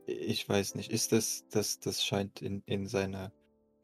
ich 0.08 0.48
weiß 0.48 0.74
nicht, 0.74 0.90
ist 0.90 1.12
das, 1.12 1.46
das, 1.50 1.80
das 1.80 2.04
scheint 2.04 2.40
in, 2.42 2.62
in 2.66 2.86
seiner 2.86 3.32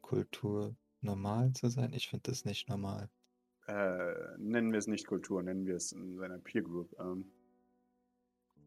Kultur 0.01 0.75
normal 1.01 1.53
zu 1.53 1.69
sein? 1.69 1.93
Ich 1.93 2.09
finde 2.09 2.31
das 2.31 2.45
nicht 2.45 2.67
normal. 2.67 3.09
Äh, 3.67 4.13
nennen 4.37 4.71
wir 4.71 4.79
es 4.79 4.87
nicht 4.87 5.07
Kultur, 5.07 5.41
nennen 5.41 5.65
wir 5.65 5.75
es 5.75 5.91
in 5.91 6.17
seiner 6.17 6.39
Peer 6.39 6.61
Group. 6.61 6.95
Ähm, 6.99 7.25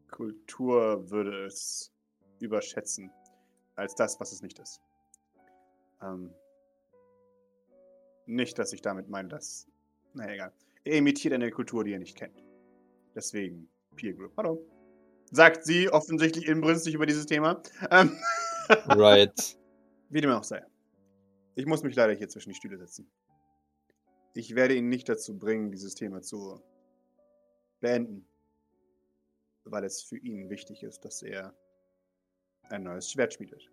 Kultur 0.09 1.09
würde 1.09 1.45
es 1.45 1.91
überschätzen 2.39 3.11
als 3.75 3.95
das, 3.95 4.19
was 4.19 4.31
es 4.31 4.41
nicht 4.41 4.59
ist. 4.59 4.81
Ähm, 6.01 6.33
nicht, 8.25 8.57
dass 8.59 8.73
ich 8.73 8.81
damit 8.81 9.09
meine, 9.09 9.29
dass. 9.29 9.67
Na 10.13 10.31
egal. 10.31 10.53
Er 10.83 10.97
imitiert 10.97 11.33
eine 11.33 11.51
Kultur, 11.51 11.83
die 11.83 11.93
er 11.93 11.99
nicht 11.99 12.17
kennt. 12.17 12.43
Deswegen 13.15 13.69
Peer 13.95 14.13
Group. 14.13 14.33
Hallo. 14.37 14.78
Sagt 15.31 15.63
sie 15.63 15.89
offensichtlich 15.89 16.47
inbrünstig 16.47 16.93
über 16.95 17.05
dieses 17.05 17.25
Thema. 17.25 17.61
Ähm, 17.91 18.17
Right. 18.87 19.57
Wie 20.09 20.21
dem 20.21 20.31
auch 20.31 20.43
sei. 20.43 20.63
Ich 21.55 21.65
muss 21.65 21.83
mich 21.83 21.95
leider 21.95 22.13
hier 22.13 22.29
zwischen 22.29 22.49
die 22.49 22.55
Stühle 22.55 22.77
setzen. 22.77 23.09
Ich 24.33 24.55
werde 24.55 24.75
ihn 24.75 24.89
nicht 24.89 25.09
dazu 25.09 25.37
bringen, 25.37 25.71
dieses 25.71 25.95
Thema 25.95 26.21
zu 26.21 26.61
beenden. 27.79 28.27
Weil 29.65 29.83
es 29.83 30.01
für 30.01 30.17
ihn 30.17 30.49
wichtig 30.49 30.83
ist, 30.83 31.03
dass 31.03 31.21
er 31.21 31.53
ein 32.69 32.83
neues 32.83 33.11
Schwert 33.11 33.33
schmiedet. 33.33 33.69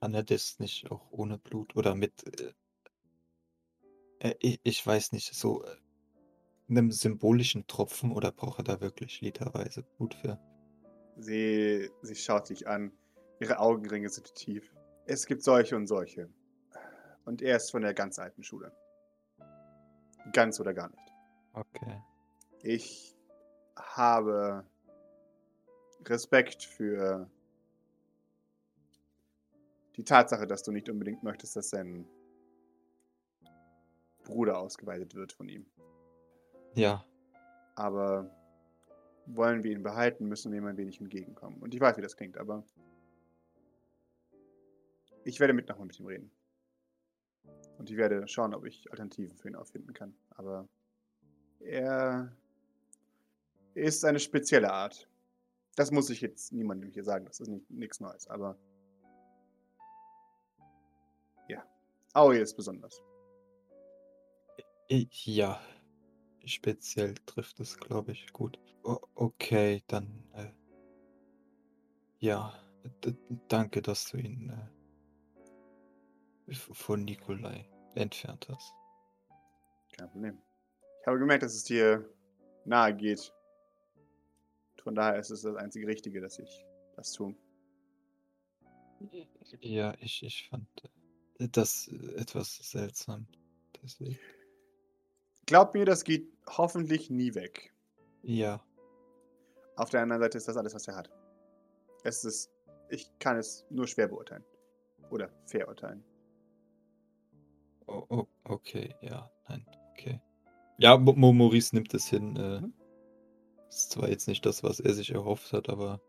Kann 0.00 0.14
er 0.14 0.24
das 0.24 0.58
nicht 0.58 0.90
auch 0.90 1.10
ohne 1.12 1.38
Blut 1.38 1.76
oder 1.76 1.94
mit, 1.94 2.12
äh, 2.26 2.52
äh, 4.18 4.34
ich, 4.40 4.60
ich 4.64 4.86
weiß 4.86 5.12
nicht, 5.12 5.32
so 5.34 5.64
äh, 5.64 5.76
einem 6.68 6.90
symbolischen 6.90 7.66
Tropfen 7.66 8.12
oder 8.12 8.32
braucht 8.32 8.58
er 8.58 8.64
da 8.64 8.80
wirklich 8.80 9.20
literweise 9.20 9.84
Blut 9.96 10.14
für? 10.14 10.38
Sie, 11.16 11.90
sie 12.02 12.14
schaut 12.14 12.48
dich 12.48 12.66
an. 12.66 12.92
Ihre 13.40 13.58
Augenringe 13.58 14.08
sind 14.08 14.34
tief. 14.34 14.74
Es 15.06 15.26
gibt 15.26 15.42
solche 15.42 15.76
und 15.76 15.86
solche. 15.86 16.28
Und 17.24 17.42
er 17.42 17.56
ist 17.56 17.70
von 17.70 17.82
der 17.82 17.94
ganz 17.94 18.18
alten 18.18 18.42
Schule. 18.42 18.72
Ganz 20.32 20.60
oder 20.60 20.72
gar 20.72 20.88
nicht. 20.88 21.12
Okay. 21.52 22.02
Ich 22.62 23.16
habe 23.76 24.64
Respekt 26.06 26.62
für 26.62 27.28
die 29.96 30.04
Tatsache, 30.04 30.46
dass 30.46 30.62
du 30.62 30.72
nicht 30.72 30.88
unbedingt 30.88 31.22
möchtest, 31.22 31.56
dass 31.56 31.70
dein 31.70 32.08
Bruder 34.24 34.58
ausgeweitet 34.58 35.14
wird 35.14 35.32
von 35.32 35.48
ihm. 35.48 35.66
Ja, 36.74 37.04
Aber 37.74 38.30
wollen 39.26 39.62
wir 39.62 39.72
ihn 39.72 39.82
behalten, 39.82 40.26
müssen 40.26 40.52
wir 40.52 40.58
ihm 40.58 40.66
ein 40.66 40.76
wenig 40.76 41.00
entgegenkommen. 41.00 41.60
Und 41.60 41.74
ich 41.74 41.80
weiß, 41.80 41.96
wie 41.96 42.02
das 42.02 42.16
klingt, 42.16 42.36
aber 42.38 42.64
ich 45.24 45.40
werde 45.40 45.52
mit 45.52 45.68
nochmal 45.68 45.86
mit 45.86 45.98
ihm 45.98 46.06
reden. 46.06 46.30
Und 47.78 47.90
ich 47.90 47.96
werde 47.96 48.26
schauen, 48.28 48.54
ob 48.54 48.64
ich 48.64 48.90
Alternativen 48.90 49.36
für 49.36 49.48
ihn 49.48 49.56
auffinden 49.56 49.92
kann. 49.92 50.14
Aber 50.30 50.68
er 51.60 52.32
ist 53.74 54.04
eine 54.04 54.20
spezielle 54.20 54.72
Art. 54.72 55.08
Das 55.76 55.90
muss 55.90 56.10
ich 56.10 56.20
jetzt 56.20 56.52
niemandem 56.52 56.90
hier 56.90 57.04
sagen, 57.04 57.24
das 57.24 57.40
ist 57.40 57.48
nicht, 57.48 57.70
nichts 57.70 58.00
Neues, 58.00 58.28
aber 58.28 58.58
ja. 61.48 61.64
Aoi 62.12 62.38
ist 62.40 62.54
besonders. 62.54 63.02
Ja, 64.88 65.58
speziell 66.44 67.14
trifft 67.26 67.60
es, 67.60 67.78
glaube 67.78 68.12
ich, 68.12 68.32
gut. 68.32 68.58
O 68.84 68.98
okay, 69.14 69.82
dann, 69.86 70.24
äh, 70.34 70.50
ja, 72.18 72.52
danke, 73.48 73.82
dass 73.82 74.10
du 74.10 74.16
ihn 74.18 74.50
äh, 76.48 76.54
von 76.54 77.04
Nikolai 77.04 77.68
entfernt 77.94 78.48
hast. 78.48 78.72
Kein 79.96 80.10
Problem. 80.10 80.38
Ich 81.00 81.06
habe 81.06 81.18
gemerkt, 81.18 81.42
dass 81.42 81.54
es 81.54 81.64
dir 81.64 82.08
nahe 82.64 82.94
geht. 82.94 83.32
Von 84.82 84.94
daher 84.94 85.18
ist 85.18 85.30
es 85.30 85.42
das 85.42 85.56
einzige 85.56 85.86
Richtige, 85.86 86.20
dass 86.20 86.38
ich 86.38 86.64
das 86.96 87.12
tue. 87.12 87.34
Ja, 89.60 89.94
ich, 90.00 90.22
ich 90.22 90.48
fand 90.48 90.66
äh, 91.38 91.48
das 91.48 91.88
etwas 92.16 92.56
seltsam. 92.56 93.26
Deswegen. 93.82 94.18
Glaub 95.46 95.74
mir, 95.74 95.84
das 95.84 96.04
geht 96.04 96.31
hoffentlich 96.48 97.10
nie 97.10 97.34
weg. 97.34 97.72
Ja. 98.22 98.62
Auf 99.76 99.90
der 99.90 100.02
anderen 100.02 100.22
Seite 100.22 100.38
ist 100.38 100.48
das 100.48 100.56
alles, 100.56 100.74
was 100.74 100.86
er 100.88 100.96
hat. 100.96 101.10
Es 102.04 102.24
ist, 102.24 102.50
ich 102.88 103.10
kann 103.18 103.36
es 103.38 103.64
nur 103.70 103.86
schwer 103.86 104.08
beurteilen. 104.08 104.44
Oder 105.10 105.30
verurteilen. 105.46 106.04
Oh, 107.86 108.04
oh, 108.08 108.26
okay, 108.44 108.94
ja, 109.00 109.30
nein, 109.48 109.66
okay. 109.92 110.20
Ja, 110.78 110.96
Mo 110.96 111.32
Maurice 111.32 111.74
nimmt 111.74 111.92
es 111.94 112.06
hin. 112.06 112.36
Äh, 112.36 112.60
Mhm. 112.60 112.74
ist 113.68 113.90
zwar 113.92 114.08
jetzt 114.08 114.28
nicht 114.28 114.44
das, 114.46 114.62
was 114.62 114.80
er 114.80 114.94
sich 114.94 115.10
erhofft 115.10 115.52
hat, 115.52 115.68
aber 115.68 116.00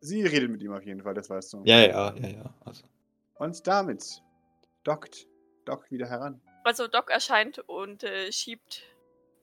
Sie 0.00 0.22
redet 0.22 0.50
mit 0.50 0.62
ihm 0.62 0.72
auf 0.74 0.84
jeden 0.84 1.02
Fall, 1.02 1.14
das 1.14 1.30
weißt 1.30 1.54
du. 1.54 1.62
ja, 1.64 1.80
ja, 1.80 2.14
ja, 2.16 2.28
ja. 2.28 2.54
Also, 2.64 2.84
Und 3.36 3.66
damit 3.66 4.22
dockt 4.84 5.26
Doc 5.64 5.90
wieder 5.90 6.06
heran. 6.08 6.40
Also 6.64 6.86
Doc 6.86 7.10
erscheint 7.10 7.58
und 7.60 8.04
äh, 8.04 8.30
schiebt 8.30 8.82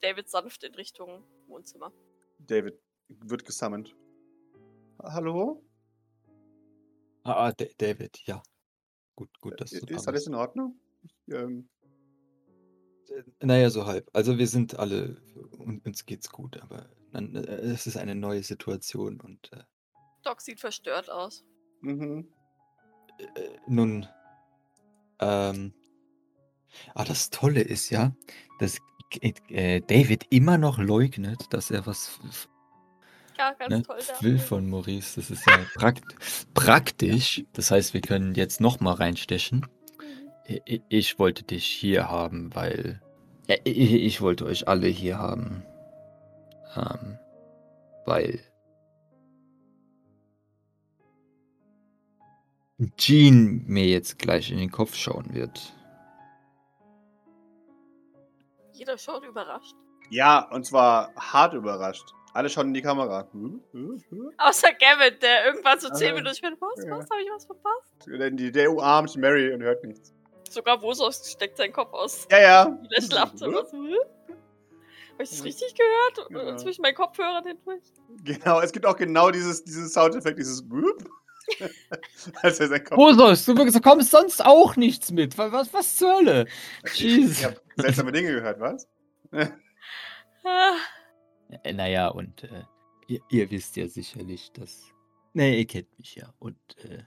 David 0.04 0.30
sanft 0.30 0.64
in 0.64 0.76
Richtung 0.76 1.24
Wohnzimmer. 1.48 1.92
David 2.40 2.78
wird 3.08 3.46
gesummont. 3.46 3.96
Hallo? 5.02 5.64
ah, 7.24 7.48
ah, 7.48 7.52
Da- 7.54 7.66
David, 7.78 8.20
ja. 8.26 8.44
Gut, 9.16 9.30
gut, 9.40 9.62
dass 9.62 9.70
du 9.72 9.78
da 9.80 9.86
Ist 9.86 9.88
bist. 9.96 10.08
alles 10.10 10.28
in 10.28 10.36
Ordnung? 10.36 10.78
Ich, 11.04 11.16
ähm, 11.34 11.70
Äh, 13.10 13.24
Naja, 13.46 13.70
so 13.70 13.86
halb. 13.86 14.10
Also 14.14 14.38
wir 14.38 14.48
sind 14.48 14.78
alle, 14.80 15.22
und 15.58 15.86
uns 15.86 16.06
geht's 16.06 16.30
gut, 16.30 16.58
aber 16.62 16.90
dann, 17.12 17.36
äh, 17.36 17.42
es 17.72 17.88
ist 17.88 17.96
eine 17.98 18.16
neue 18.16 18.44
Situation 18.44 19.22
und 19.22 19.52
äh, 19.54 19.64
Doc 20.24 20.42
sieht 20.42 20.60
verstört 20.60 21.10
aus. 21.10 21.46
mhm. 21.82 22.28
äh, 23.20 23.58
nun, 23.68 24.08
ähm, 25.20 25.74
ah, 26.96 27.04
das 27.06 27.30
Tolle 27.30 27.62
ist 27.62 27.90
ja, 27.90 28.16
dass 28.60 28.80
äh, 29.22 29.82
David 29.82 30.26
immer 30.30 30.58
noch 30.58 30.78
leugnet, 30.78 31.54
dass 31.54 31.72
er 31.72 31.86
was 31.86 32.20
Ja, 33.38 33.52
ganz 33.54 33.72
ne, 33.72 33.84
toll. 33.84 34.00
will 34.22 34.40
von 34.40 34.70
Maurice. 34.70 35.16
Das 35.20 35.30
ist 35.32 35.46
ja 35.48 35.58
prakt 35.76 36.04
praktisch. 36.54 37.44
Das 37.54 37.72
heißt, 37.72 37.94
wir 37.94 38.02
können 38.02 38.36
jetzt 38.36 38.62
noch 38.62 38.80
mal 38.80 38.94
reinstechen. 38.94 39.66
Mhm. 40.00 40.52
Ich, 40.66 40.82
ich 40.90 41.20
wollte 41.20 41.44
dich 41.44 41.66
hier 41.66 42.10
haben, 42.10 42.54
weil 42.56 43.02
ja, 43.48 43.56
ich, 43.64 43.94
ich 43.94 44.22
wollte 44.22 44.46
euch 44.46 44.68
alle 44.68 44.88
hier 44.88 45.18
haben, 45.18 45.64
ähm, 46.76 47.18
weil 48.06 48.40
Jean 52.98 53.64
mir 53.68 53.86
jetzt 53.86 54.20
gleich 54.20 54.52
in 54.52 54.58
den 54.58 54.72
Kopf 54.72 54.96
schauen 54.96 55.34
wird. 55.34 55.74
Jeder 58.84 58.98
schaut 58.98 59.24
überrascht. 59.26 59.76
Ja, 60.10 60.50
und 60.52 60.66
zwar 60.66 61.14
hart 61.16 61.54
überrascht. 61.54 62.04
Alle 62.34 62.50
schauen 62.50 62.68
in 62.68 62.74
die 62.74 62.82
Kamera. 62.82 63.30
Hm? 63.32 63.64
Hm? 63.72 64.04
Hm? 64.10 64.32
Außer 64.38 64.74
Gavin, 64.74 65.18
der 65.22 65.46
irgendwann 65.46 65.80
so 65.80 65.90
10 65.90 66.12
Ah, 66.12 66.16
Minuten 66.16 66.36
später, 66.36 66.58
was, 66.60 66.78
was, 66.86 67.10
habe 67.10 67.22
ich 67.22 67.30
was 67.34 67.46
verpasst? 67.46 68.08
Der, 68.08 68.30
die- 68.32 68.52
der 68.52 68.70
umarmt 68.72 69.16
Mary 69.16 69.54
und 69.54 69.64
hört 69.64 69.86
nichts. 69.86 70.14
Sogar 70.50 70.82
Wosos 70.82 71.32
steckt 71.32 71.56
seinen 71.56 71.72
Kopf 71.72 71.94
aus. 71.94 72.28
Ja, 72.30 72.42
ja. 72.42 72.66
Der 72.94 73.02
Schlafzimmer. 73.02 73.64
so? 73.66 73.78
Habe 73.78 75.24
ich 75.24 75.30
das 75.30 75.44
richtig 75.46 75.74
gehört? 75.76 76.30
Ja. 76.30 76.50
Ja. 76.52 76.58
Zwischen 76.58 76.82
meinen 76.82 76.96
Kopfhörern 76.96 77.46
hindurch? 77.46 77.84
Genau, 78.26 78.60
es 78.60 78.74
gibt 78.74 78.86
auch 78.86 78.98
genau 78.98 79.32
dieses, 79.32 79.64
dieses 79.64 79.94
Soundeffekt, 79.94 80.38
dieses 80.40 80.70
Whoop. 80.70 81.10
Als 82.42 82.60
er 82.60 82.68
sein 82.70 82.84
Kopf. 82.84 82.96
Bosos, 82.96 83.46
du 83.46 83.54
bekommst 83.56 84.12
sonst 84.12 84.44
auch 84.44 84.76
nichts 84.76 85.12
mit. 85.12 85.38
Was, 85.38 85.74
was, 85.74 85.96
zur 85.98 86.16
Hölle? 86.18 86.48
Ich 86.86 87.00
Jesus. 87.00 87.44
habe 87.44 87.62
seltsame 87.78 88.12
Dinge 88.12 88.32
gehört, 88.34 88.60
was? 88.60 88.88
Ah, 90.44 90.76
Äh, 91.64 91.74
Naja, 91.74 92.08
und 92.10 92.44
äh, 92.44 92.64
ihr, 93.08 93.22
ihr 93.30 93.52
wisst 93.52 93.76
ja 93.76 93.88
sicherlich, 93.88 94.52
dass. 94.54 94.84
Nee, 95.34 95.60
ihr 95.60 95.68
kennt 95.68 95.98
mich 95.98 96.16
ja. 96.16 96.34
Und 96.40 96.58
äh, 96.84 97.04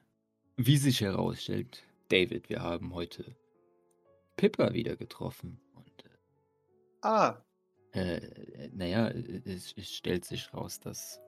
wie 0.56 0.76
sich 0.76 1.00
herausstellt, 1.00 1.82
David, 2.08 2.48
wir 2.48 2.62
haben 2.62 2.94
heute 2.94 3.36
Pippa 4.36 4.72
wieder 4.72 4.96
getroffen. 4.96 5.60
Und 5.74 6.04
Ah, 7.02 7.36
äh, 7.92 8.16
äh, 8.16 8.70
naja, 8.72 9.08
es, 9.08 9.74
es 9.76 9.90
stellt 9.94 10.24
sich 10.24 10.52
raus, 10.52 10.80
dass 10.80 11.20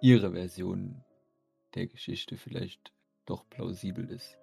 ihre 0.00 0.32
Version 0.32 1.02
der 1.74 1.86
Geschichte 1.86 2.36
vielleicht 2.36 2.92
doch 3.26 3.48
plausibel 3.50 4.10
ist. 4.10 4.36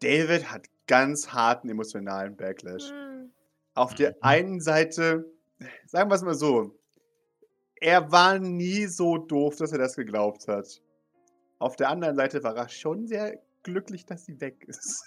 David 0.00 0.50
hat 0.50 0.66
ganz 0.86 1.32
harten 1.32 1.68
emotionalen 1.68 2.36
Backlash. 2.36 2.90
hm. 2.90 3.32
Auf 3.74 3.94
der 3.94 4.10
Mhm. 4.10 4.16
einen 4.20 4.60
Seite, 4.60 5.24
sagen 5.86 6.10
wir 6.10 6.14
es 6.16 6.22
mal 6.22 6.34
so, 6.34 6.76
er 7.76 8.10
war 8.12 8.38
nie 8.38 8.86
so 8.86 9.16
doof, 9.16 9.56
dass 9.56 9.72
er 9.72 9.78
das 9.78 9.96
geglaubt 9.96 10.48
hat. 10.48 10.82
Auf 11.58 11.76
der 11.76 11.88
anderen 11.88 12.16
Seite 12.16 12.42
war 12.42 12.56
er 12.56 12.68
schon 12.68 13.06
sehr 13.06 13.38
glücklich, 13.62 14.04
dass 14.06 14.24
sie 14.26 14.40
weg 14.40 14.64
ist. 14.66 15.04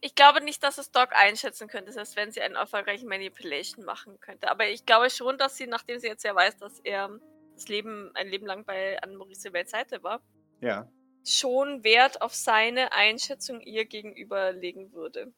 Ich 0.00 0.14
glaube 0.14 0.40
nicht, 0.42 0.62
dass 0.62 0.78
es 0.78 0.90
Doc 0.90 1.08
einschätzen 1.12 1.68
könnte, 1.68 1.90
selbst 1.92 2.16
wenn 2.16 2.30
sie 2.30 2.40
einen 2.40 2.54
erfolgreichen 2.54 3.08
Manipulation 3.08 3.84
machen 3.84 4.20
könnte. 4.20 4.48
Aber 4.50 4.68
ich 4.68 4.84
glaube 4.86 5.10
schon, 5.10 5.38
dass 5.38 5.56
sie, 5.56 5.66
nachdem 5.66 5.98
sie 5.98 6.06
jetzt 6.06 6.22
ja 6.24 6.34
weiß, 6.34 6.58
dass 6.58 6.78
er 6.80 7.18
das 7.54 7.68
Leben, 7.68 8.10
ein 8.14 8.28
Leben 8.28 8.46
lang 8.46 8.64
bei 8.64 9.00
an 9.02 9.16
Maurice 9.16 9.52
Wells 9.52 9.70
Seite 9.70 10.02
war, 10.02 10.20
Ja. 10.60 10.90
schon 11.24 11.84
Wert 11.84 12.22
auf 12.22 12.34
seine 12.34 12.92
Einschätzung 12.92 13.60
ihr 13.60 13.84
gegenüber 13.84 14.52
legen 14.52 14.92
würde. 14.92 15.32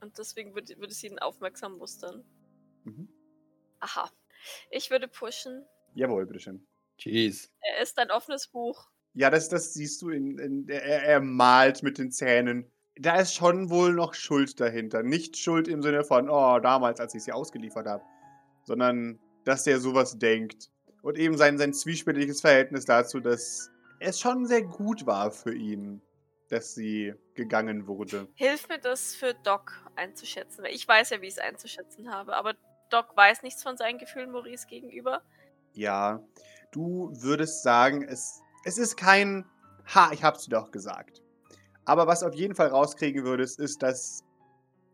Und 0.00 0.18
deswegen 0.18 0.54
würde, 0.54 0.78
würde 0.78 0.94
sie 0.94 1.08
ihn 1.08 1.18
aufmerksam 1.18 1.78
mustern. 1.78 2.24
Mhm. 2.84 3.08
Aha. 3.80 4.10
Ich 4.70 4.90
würde 4.90 5.08
pushen. 5.08 5.64
Jawohl, 5.94 6.26
bitteschön. 6.26 6.66
Jeez. 6.98 7.50
Er 7.60 7.82
ist 7.82 7.98
ein 7.98 8.10
offenes 8.10 8.48
Buch. 8.48 8.88
Ja, 9.14 9.30
das, 9.30 9.48
das 9.48 9.74
siehst 9.74 10.02
du, 10.02 10.10
in, 10.10 10.38
in, 10.38 10.68
er, 10.68 11.02
er 11.02 11.20
malt 11.20 11.82
mit 11.82 11.98
den 11.98 12.10
Zähnen. 12.10 12.70
Da 12.96 13.18
ist 13.18 13.34
schon 13.34 13.70
wohl 13.70 13.92
noch 13.92 14.14
Schuld 14.14 14.60
dahinter. 14.60 15.02
Nicht 15.02 15.36
Schuld 15.36 15.68
im 15.68 15.82
Sinne 15.82 16.04
von, 16.04 16.30
oh, 16.30 16.58
damals, 16.60 17.00
als 17.00 17.14
ich 17.14 17.24
sie 17.24 17.32
ausgeliefert 17.32 17.86
habe. 17.86 18.04
Sondern, 18.64 19.18
dass 19.44 19.66
er 19.66 19.80
sowas 19.80 20.18
denkt. 20.18 20.70
Und 21.02 21.18
eben 21.18 21.36
sein, 21.36 21.58
sein 21.58 21.72
zwiespältiges 21.72 22.40
Verhältnis 22.40 22.84
dazu, 22.84 23.20
dass 23.20 23.70
es 24.00 24.20
schon 24.20 24.46
sehr 24.46 24.62
gut 24.62 25.06
war 25.06 25.30
für 25.30 25.54
ihn, 25.54 26.02
dass 26.48 26.74
sie 26.74 27.14
gegangen 27.34 27.86
wurde. 27.86 28.28
Hilf 28.34 28.68
mir 28.68 28.78
das 28.78 29.14
für 29.14 29.34
Doc 29.34 29.72
einzuschätzen. 29.96 30.64
Weil 30.64 30.74
ich 30.74 30.86
weiß 30.86 31.10
ja, 31.10 31.20
wie 31.20 31.26
ich 31.26 31.34
es 31.34 31.38
einzuschätzen 31.38 32.10
habe. 32.10 32.36
Aber 32.36 32.54
Doc 32.90 33.16
weiß 33.16 33.42
nichts 33.42 33.62
von 33.62 33.76
seinen 33.76 33.98
Gefühlen 33.98 34.30
Maurice 34.30 34.66
gegenüber. 34.66 35.22
Ja, 35.72 36.22
du 36.70 37.10
würdest 37.14 37.62
sagen, 37.62 38.02
es, 38.02 38.40
es 38.64 38.78
ist 38.78 38.96
kein 38.96 39.44
Ha, 39.94 40.10
ich 40.12 40.24
hab's 40.24 40.44
dir 40.44 40.50
doch 40.50 40.70
gesagt. 40.70 41.22
Aber 41.84 42.06
was 42.06 42.22
auf 42.22 42.34
jeden 42.34 42.54
Fall 42.54 42.68
rauskriegen 42.68 43.24
würdest, 43.24 43.60
ist, 43.60 43.82
dass 43.82 44.24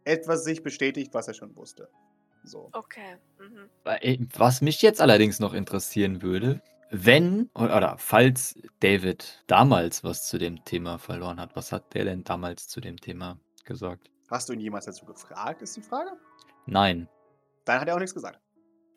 etwas 0.05 0.45
sich 0.45 0.63
bestätigt, 0.63 1.15
was 1.15 1.29
er 1.29 1.35
schon 1.35 1.57
wusste. 1.57 1.89
So. 2.45 2.69
Okay. 2.73 3.17
Mhm. 3.39 3.71
Äh, 3.85 4.19
Was 4.37 4.61
mich 4.61 4.83
jetzt 4.83 5.01
allerdings 5.01 5.41
noch 5.41 5.55
interessieren 5.55 6.23
würde, 6.23 6.61
wenn 6.95 7.49
oder, 7.55 7.97
falls 7.97 8.55
David 8.81 9.43
damals 9.47 10.05
was 10.05 10.29
zu 10.29 10.37
dem 10.37 10.63
Thema 10.65 10.99
verloren 10.99 11.41
hat, 11.41 11.57
was 11.57 11.73
hat 11.73 11.95
der 11.95 12.05
denn 12.05 12.23
damals 12.23 12.69
zu 12.69 12.83
dem 12.83 13.01
Thema 13.01 13.39
gesagt? 13.65 14.11
Hast 14.31 14.49
du 14.49 14.53
ihn 14.53 14.61
jemals 14.61 14.85
dazu 14.85 15.07
gefragt, 15.07 15.63
ist 15.63 15.75
die 15.75 15.83
Frage? 15.83 16.11
Nein. 16.67 17.09
Dann 17.65 17.81
hat 17.81 17.89
er 17.89 17.95
auch 17.95 17.99
nichts 17.99 18.13
gesagt. 18.15 18.39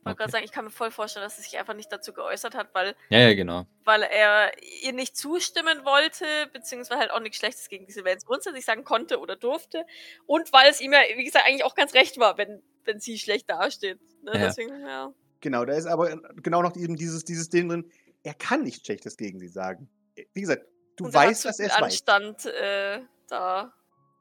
wollte 0.04 0.10
Okay. 0.12 0.16
gerade 0.18 0.32
sagen, 0.32 0.44
ich 0.44 0.52
kann 0.52 0.66
mir 0.66 0.72
voll 0.72 0.92
vorstellen, 0.92 1.24
dass 1.24 1.38
sie 1.38 1.44
sich 1.44 1.58
einfach 1.58 1.74
nicht 1.74 1.90
dazu 1.90 2.12
geäußert 2.12 2.54
hat, 2.54 2.68
weil, 2.74 2.96
Ja, 3.10 3.20
ja, 3.20 3.34
genau. 3.34 3.66
weil 3.86 4.04
er 4.04 4.52
ihr 4.84 4.92
nicht 4.92 5.16
zustimmen 5.16 5.86
wollte, 5.86 6.26
beziehungsweise 6.52 7.00
halt 7.00 7.12
auch 7.12 7.22
nichts 7.22 7.38
Schlechtes 7.38 7.70
gegen 7.70 7.86
diese 7.86 8.04
Welt 8.04 8.26
grundsätzlich 8.26 8.66
sagen 8.66 8.84
konnte 8.84 9.20
oder 9.20 9.38
durfte. 9.38 9.86
Und 10.26 10.52
weil 10.52 10.70
es 10.70 10.82
ihm 10.82 10.92
ja, 10.92 11.00
wie 11.16 11.24
gesagt, 11.24 11.46
eigentlich 11.48 11.64
auch 11.64 11.76
ganz 11.76 11.94
recht 11.94 12.20
war, 12.20 12.38
wenn, 12.38 12.62
wenn 12.84 13.00
sie 13.00 13.18
schlecht 13.18 13.50
dasteht. 13.50 14.00
Ne? 14.22 14.34
Ja. 14.34 14.40
Deswegen, 14.40 14.82
ja. 14.86 15.14
Genau, 15.46 15.64
da 15.64 15.74
ist 15.74 15.86
aber 15.86 16.20
genau 16.42 16.64
noch 16.64 16.76
eben 16.76 16.96
dieses, 16.96 17.24
dieses 17.24 17.50
Ding 17.50 17.70
drin, 17.70 17.92
er 18.24 18.34
kann 18.34 18.64
nichts 18.64 18.84
Schlechtes 18.84 19.16
gegen 19.16 19.40
sie 19.40 19.48
sagen. 19.48 19.88
Wie 20.34 20.42
gesagt, 20.42 20.66
du 20.96 21.06
weißt, 21.06 21.46
dass 21.46 21.60
er 21.60 21.70
weiß. 21.70 21.84
Anstand 21.84 22.48
äh, 22.48 23.02
da. 23.28 23.72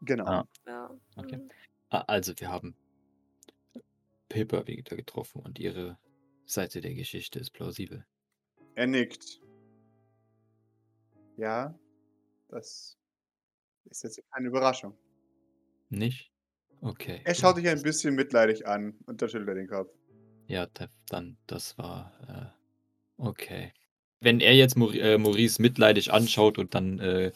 Genau. 0.03 0.27
Ah. 0.27 0.49
Ja. 0.67 0.91
Okay. 1.17 1.39
Mhm. 1.39 1.49
Ah, 1.89 2.05
Also, 2.09 2.35
wir 2.37 2.51
haben 2.51 2.77
Pippa 4.29 4.67
wieder 4.67 4.97
getroffen 4.97 5.41
und 5.41 5.59
ihre 5.59 5.99
Seite 6.45 6.83
der 6.83 6.93
Geschichte 6.93 7.39
ist 7.39 7.55
plausibel. 7.55 8.05
Er 8.75 8.87
nickt. 8.87 9.41
Ja, 11.39 11.75
das 12.49 12.99
ist 13.87 14.03
jetzt 14.03 14.21
keine 14.31 14.49
Überraschung. 14.49 14.95
Nicht? 15.89 16.31
Okay. 16.83 17.23
Er 17.25 17.35
schaut 17.35 17.57
dich 17.57 17.67
ein 17.67 17.81
bisschen 17.81 18.15
mitleidig 18.15 18.67
an 18.67 18.99
und 19.07 19.23
dann 19.23 19.31
schüttelt 19.31 19.49
er 19.49 19.55
den 19.55 19.69
Kopf. 19.69 19.91
Ja, 20.47 20.67
da- 20.67 20.89
dann, 21.09 21.37
das 21.47 21.77
war. 21.79 22.13
Äh, 23.19 23.23
okay. 23.23 23.73
Wenn 24.21 24.41
er 24.41 24.55
jetzt 24.55 24.77
äh, 24.77 25.19
Maurice 25.19 25.61
mitleidig 25.61 26.13
anschaut 26.13 26.59
und 26.59 26.75
dann 26.75 26.99
äh, 26.99 27.33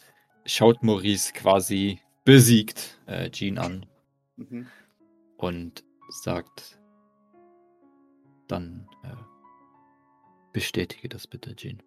schaut 0.47 0.83
Maurice 0.83 1.33
quasi 1.33 2.01
besiegt 2.25 2.99
äh, 3.07 3.31
Jean 3.31 3.59
an 3.59 3.87
Mhm. 4.37 4.67
und 5.37 5.85
sagt, 6.23 6.79
dann 8.47 8.89
äh, 9.05 9.15
bestätige 10.53 11.09
das 11.09 11.27
bitte, 11.27 11.55
Jean. 11.57 11.83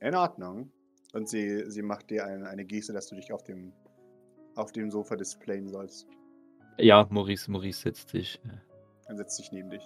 In 0.00 0.14
Ordnung. 0.14 0.70
Und 1.12 1.28
sie, 1.28 1.70
sie 1.70 1.82
macht 1.82 2.10
dir 2.10 2.24
eine, 2.24 2.48
eine 2.48 2.64
Geste, 2.64 2.92
dass 2.92 3.08
du 3.08 3.16
dich 3.16 3.32
auf 3.32 3.44
dem, 3.44 3.72
auf 4.54 4.72
dem 4.72 4.90
Sofa 4.90 5.14
displayen 5.16 5.68
sollst. 5.68 6.06
Ja, 6.78 7.06
Maurice, 7.10 7.50
Maurice 7.50 7.80
setzt 7.82 8.08
sich. 8.08 8.40
Äh, 8.46 8.48
Dann 9.06 9.18
setzt 9.18 9.36
sich 9.36 9.52
neben 9.52 9.68
dich. 9.68 9.82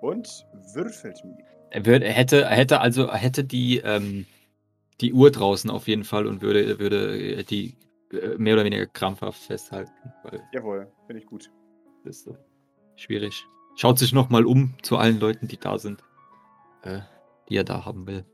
Und 0.00 0.46
würfelt 0.74 1.24
mir. 1.24 1.38
Er 1.70 1.86
würde, 1.86 2.04
er 2.04 2.12
hätte, 2.12 2.42
er 2.42 2.56
hätte 2.56 2.80
also, 2.80 3.06
er 3.06 3.16
hätte 3.16 3.44
die, 3.44 3.78
ähm, 3.78 4.26
die 5.00 5.12
Uhr 5.12 5.30
draußen 5.30 5.70
auf 5.70 5.88
jeden 5.88 6.04
Fall 6.04 6.26
und 6.26 6.40
würde, 6.42 6.78
würde 6.78 7.18
äh, 7.18 7.42
die 7.42 7.74
äh, 8.12 8.36
mehr 8.38 8.54
oder 8.54 8.64
weniger 8.64 8.86
krampfhaft 8.86 9.42
festhalten, 9.42 9.92
weil 10.22 10.40
Jawohl, 10.52 10.92
finde 11.06 11.20
ich 11.20 11.26
gut. 11.26 11.50
das 12.04 12.18
ist 12.18 12.24
so 12.24 12.36
schwierig. 12.96 13.44
Schaut 13.76 13.98
sich 13.98 14.12
nochmal 14.12 14.46
um 14.46 14.74
zu 14.82 14.96
allen 14.98 15.18
Leuten, 15.18 15.48
die 15.48 15.56
da 15.58 15.78
sind, 15.78 16.02
äh, 16.82 17.00
die 17.48 17.56
er 17.56 17.64
da 17.64 17.84
haben 17.84 18.06
will. 18.06 18.24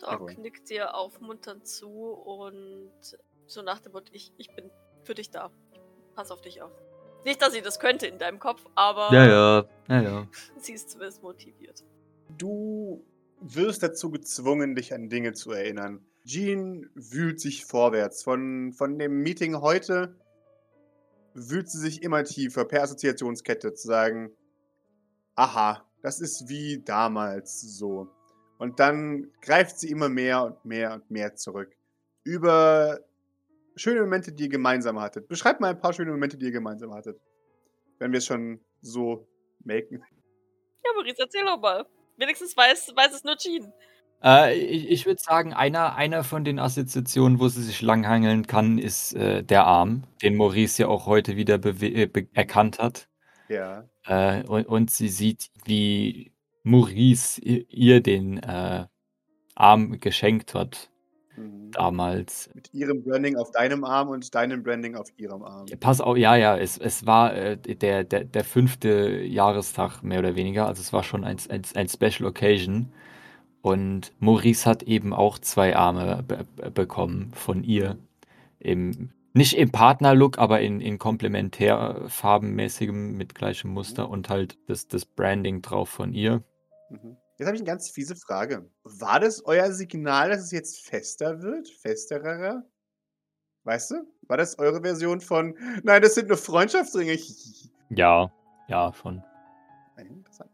Doc 0.00 0.12
Jawohl. 0.12 0.34
nickt 0.36 0.70
dir 0.70 0.94
aufmunternd 0.94 1.66
zu 1.66 1.90
und 1.90 2.92
so 3.46 3.62
nach 3.62 3.80
dem 3.80 3.92
Motto, 3.92 4.12
ich, 4.12 4.32
ich 4.38 4.54
bin 4.54 4.70
für 5.02 5.14
dich 5.14 5.30
da. 5.30 5.50
Pass 6.14 6.30
auf 6.30 6.40
dich 6.40 6.62
auf. 6.62 6.72
Nicht, 7.26 7.42
dass 7.42 7.52
sie 7.52 7.60
das 7.60 7.80
könnte 7.80 8.06
in 8.06 8.18
deinem 8.18 8.38
Kopf, 8.38 8.64
aber 8.76 9.12
Ja, 9.12 9.26
ja, 9.26 9.64
ja, 9.88 10.00
ja. 10.00 10.28
sie 10.60 10.74
ist 10.74 10.90
zumindest 10.90 11.24
motiviert. 11.24 11.84
Du 12.38 13.04
wirst 13.40 13.82
dazu 13.82 14.12
gezwungen, 14.12 14.76
dich 14.76 14.94
an 14.94 15.08
Dinge 15.08 15.32
zu 15.32 15.50
erinnern. 15.50 16.06
Jean 16.24 16.88
wühlt 16.94 17.40
sich 17.40 17.64
vorwärts. 17.64 18.22
Von, 18.22 18.72
von 18.74 18.96
dem 18.96 19.22
Meeting 19.22 19.60
heute 19.60 20.14
wühlt 21.34 21.68
sie 21.68 21.80
sich 21.80 22.04
immer 22.04 22.22
tiefer 22.22 22.64
per 22.64 22.84
Assoziationskette 22.84 23.74
zu 23.74 23.88
sagen, 23.88 24.30
aha, 25.34 25.84
das 26.02 26.20
ist 26.20 26.48
wie 26.48 26.80
damals 26.84 27.60
so. 27.60 28.08
Und 28.58 28.78
dann 28.78 29.32
greift 29.42 29.80
sie 29.80 29.90
immer 29.90 30.08
mehr 30.08 30.44
und 30.44 30.64
mehr 30.64 30.94
und 30.94 31.10
mehr 31.10 31.34
zurück. 31.34 31.76
Über 32.22 33.00
schöne 33.76 34.00
Momente, 34.00 34.32
die 34.32 34.44
ihr 34.44 34.48
gemeinsam 34.48 35.00
hattet. 35.00 35.28
Beschreibt 35.28 35.60
mal 35.60 35.70
ein 35.70 35.80
paar 35.80 35.92
schöne 35.92 36.10
Momente, 36.10 36.36
die 36.36 36.46
ihr 36.46 36.52
gemeinsam 36.52 36.92
hattet. 36.92 37.20
Wenn 37.98 38.12
wir 38.12 38.18
es 38.18 38.26
schon 38.26 38.60
so 38.80 39.28
melken. 39.64 40.02
Ja, 40.84 40.90
Maurice, 40.94 41.16
erzähl 41.18 41.44
doch 41.44 41.60
mal. 41.60 41.86
Wenigstens 42.16 42.56
weiß, 42.56 42.92
weiß 42.94 43.14
es 43.14 43.24
nur 43.24 43.36
Jean. 43.36 43.72
Äh, 44.22 44.54
ich 44.58 44.90
ich 44.90 45.06
würde 45.06 45.20
sagen, 45.20 45.52
einer, 45.52 45.94
einer 45.96 46.24
von 46.24 46.44
den 46.44 46.58
Assoziationen, 46.58 47.38
wo 47.38 47.48
sie 47.48 47.62
sich 47.62 47.82
langhangeln 47.82 48.46
kann, 48.46 48.78
ist 48.78 49.14
äh, 49.14 49.42
der 49.42 49.64
Arm, 49.66 50.04
den 50.22 50.36
Maurice 50.36 50.82
ja 50.82 50.88
auch 50.88 51.06
heute 51.06 51.36
wieder 51.36 51.62
äh, 51.64 52.08
erkannt 52.32 52.78
hat. 52.78 53.08
Ja. 53.48 53.84
Äh, 54.04 54.42
und, 54.44 54.66
und 54.66 54.90
sie 54.90 55.08
sieht, 55.08 55.50
wie 55.64 56.32
Maurice 56.62 57.40
ihr, 57.40 57.64
ihr 57.68 58.00
den 58.00 58.38
äh, 58.42 58.86
Arm 59.54 60.00
geschenkt 60.00 60.54
hat 60.54 60.90
Mhm. 61.36 61.70
damals. 61.72 62.50
Mit 62.54 62.72
ihrem 62.72 63.02
Branding 63.02 63.36
auf 63.36 63.50
deinem 63.50 63.84
Arm 63.84 64.08
und 64.08 64.34
deinem 64.34 64.62
Branding 64.62 64.96
auf 64.96 65.08
ihrem 65.16 65.42
Arm. 65.42 65.66
Ja, 65.68 65.76
Pass 65.78 66.00
auf, 66.00 66.16
ja, 66.16 66.36
ja, 66.36 66.56
es, 66.56 66.78
es 66.78 67.06
war 67.06 67.34
äh, 67.34 67.56
der, 67.56 68.04
der, 68.04 68.24
der 68.24 68.44
fünfte 68.44 69.20
Jahrestag, 69.22 70.02
mehr 70.02 70.20
oder 70.20 70.36
weniger. 70.36 70.66
Also 70.66 70.80
es 70.80 70.92
war 70.92 71.02
schon 71.02 71.24
ein, 71.24 71.36
ein, 71.48 71.62
ein 71.74 71.88
Special 71.88 72.28
Occasion. 72.28 72.92
Und 73.62 74.12
Maurice 74.20 74.68
hat 74.68 74.82
eben 74.84 75.12
auch 75.12 75.38
zwei 75.38 75.76
Arme 75.76 76.22
be 76.26 76.46
be- 76.56 76.70
bekommen 76.70 77.32
von 77.34 77.64
ihr. 77.64 77.98
Im, 78.60 79.10
nicht 79.34 79.58
im 79.58 79.70
Partnerlook, 79.70 80.38
aber 80.38 80.60
in, 80.60 80.80
in 80.80 80.98
komplementärfarbenmäßigem 80.98 83.16
mit 83.16 83.34
gleichem 83.34 83.70
Muster 83.72 84.08
und 84.08 84.30
halt 84.30 84.56
das, 84.68 84.86
das 84.88 85.04
Branding 85.04 85.62
drauf 85.62 85.88
von 85.88 86.12
ihr. 86.14 86.42
Mhm. 86.90 87.16
Jetzt 87.38 87.46
habe 87.48 87.56
ich 87.56 87.60
eine 87.62 87.66
ganz 87.70 87.90
fiese 87.90 88.16
Frage. 88.16 88.70
War 88.84 89.20
das 89.20 89.44
euer 89.44 89.70
Signal, 89.70 90.30
dass 90.30 90.40
es 90.40 90.50
jetzt 90.52 90.80
fester 90.86 91.42
wird? 91.42 91.68
Festerer? 91.68 92.64
Weißt 93.64 93.90
du? 93.90 94.06
War 94.22 94.36
das 94.38 94.58
eure 94.58 94.80
Version 94.80 95.20
von, 95.20 95.56
nein, 95.82 96.00
das 96.00 96.14
sind 96.14 96.28
nur 96.28 96.38
Freundschaftsringe? 96.38 97.18
Ja, 97.90 98.32
ja, 98.68 98.92
schon. 98.94 99.22
Interessant. 99.98 100.50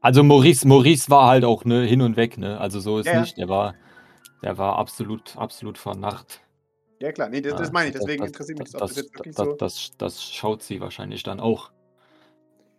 Also 0.00 0.22
Maurice, 0.24 0.66
Maurice 0.66 1.10
war 1.10 1.28
halt 1.28 1.44
auch 1.44 1.64
ne, 1.64 1.82
hin 1.84 2.00
und 2.00 2.16
weg, 2.16 2.38
ne? 2.38 2.58
Also 2.60 2.80
so 2.80 2.98
ist 2.98 3.06
Ja, 3.06 3.14
ja. 3.14 3.20
nicht. 3.20 3.36
Der 3.38 3.48
war, 3.48 3.74
der 4.42 4.56
war 4.58 4.76
absolut, 4.78 5.36
absolut 5.36 5.78
vernarrt. 5.78 6.40
Ja, 7.00 7.12
klar. 7.12 7.28
Nee, 7.28 7.40
das, 7.40 7.56
das 7.56 7.68
Ah, 7.68 7.72
meine 7.72 7.88
ich. 7.88 7.94
das- 7.94 8.02
Deswegen 8.04 8.22
das- 8.22 8.30
interessiert 8.30 8.58
mich 8.58 8.70
das, 8.70 8.74
ob 8.74 8.80
das, 8.80 8.94
das 8.94 9.04
jetzt 9.04 9.14
wirklich 9.14 9.34
das, 9.36 9.44
so. 9.46 9.52
das, 9.54 9.90
das 9.98 10.24
schaut 10.24 10.62
sie 10.62 10.80
wahrscheinlich 10.80 11.22
dann 11.22 11.40
auch. 11.40 11.70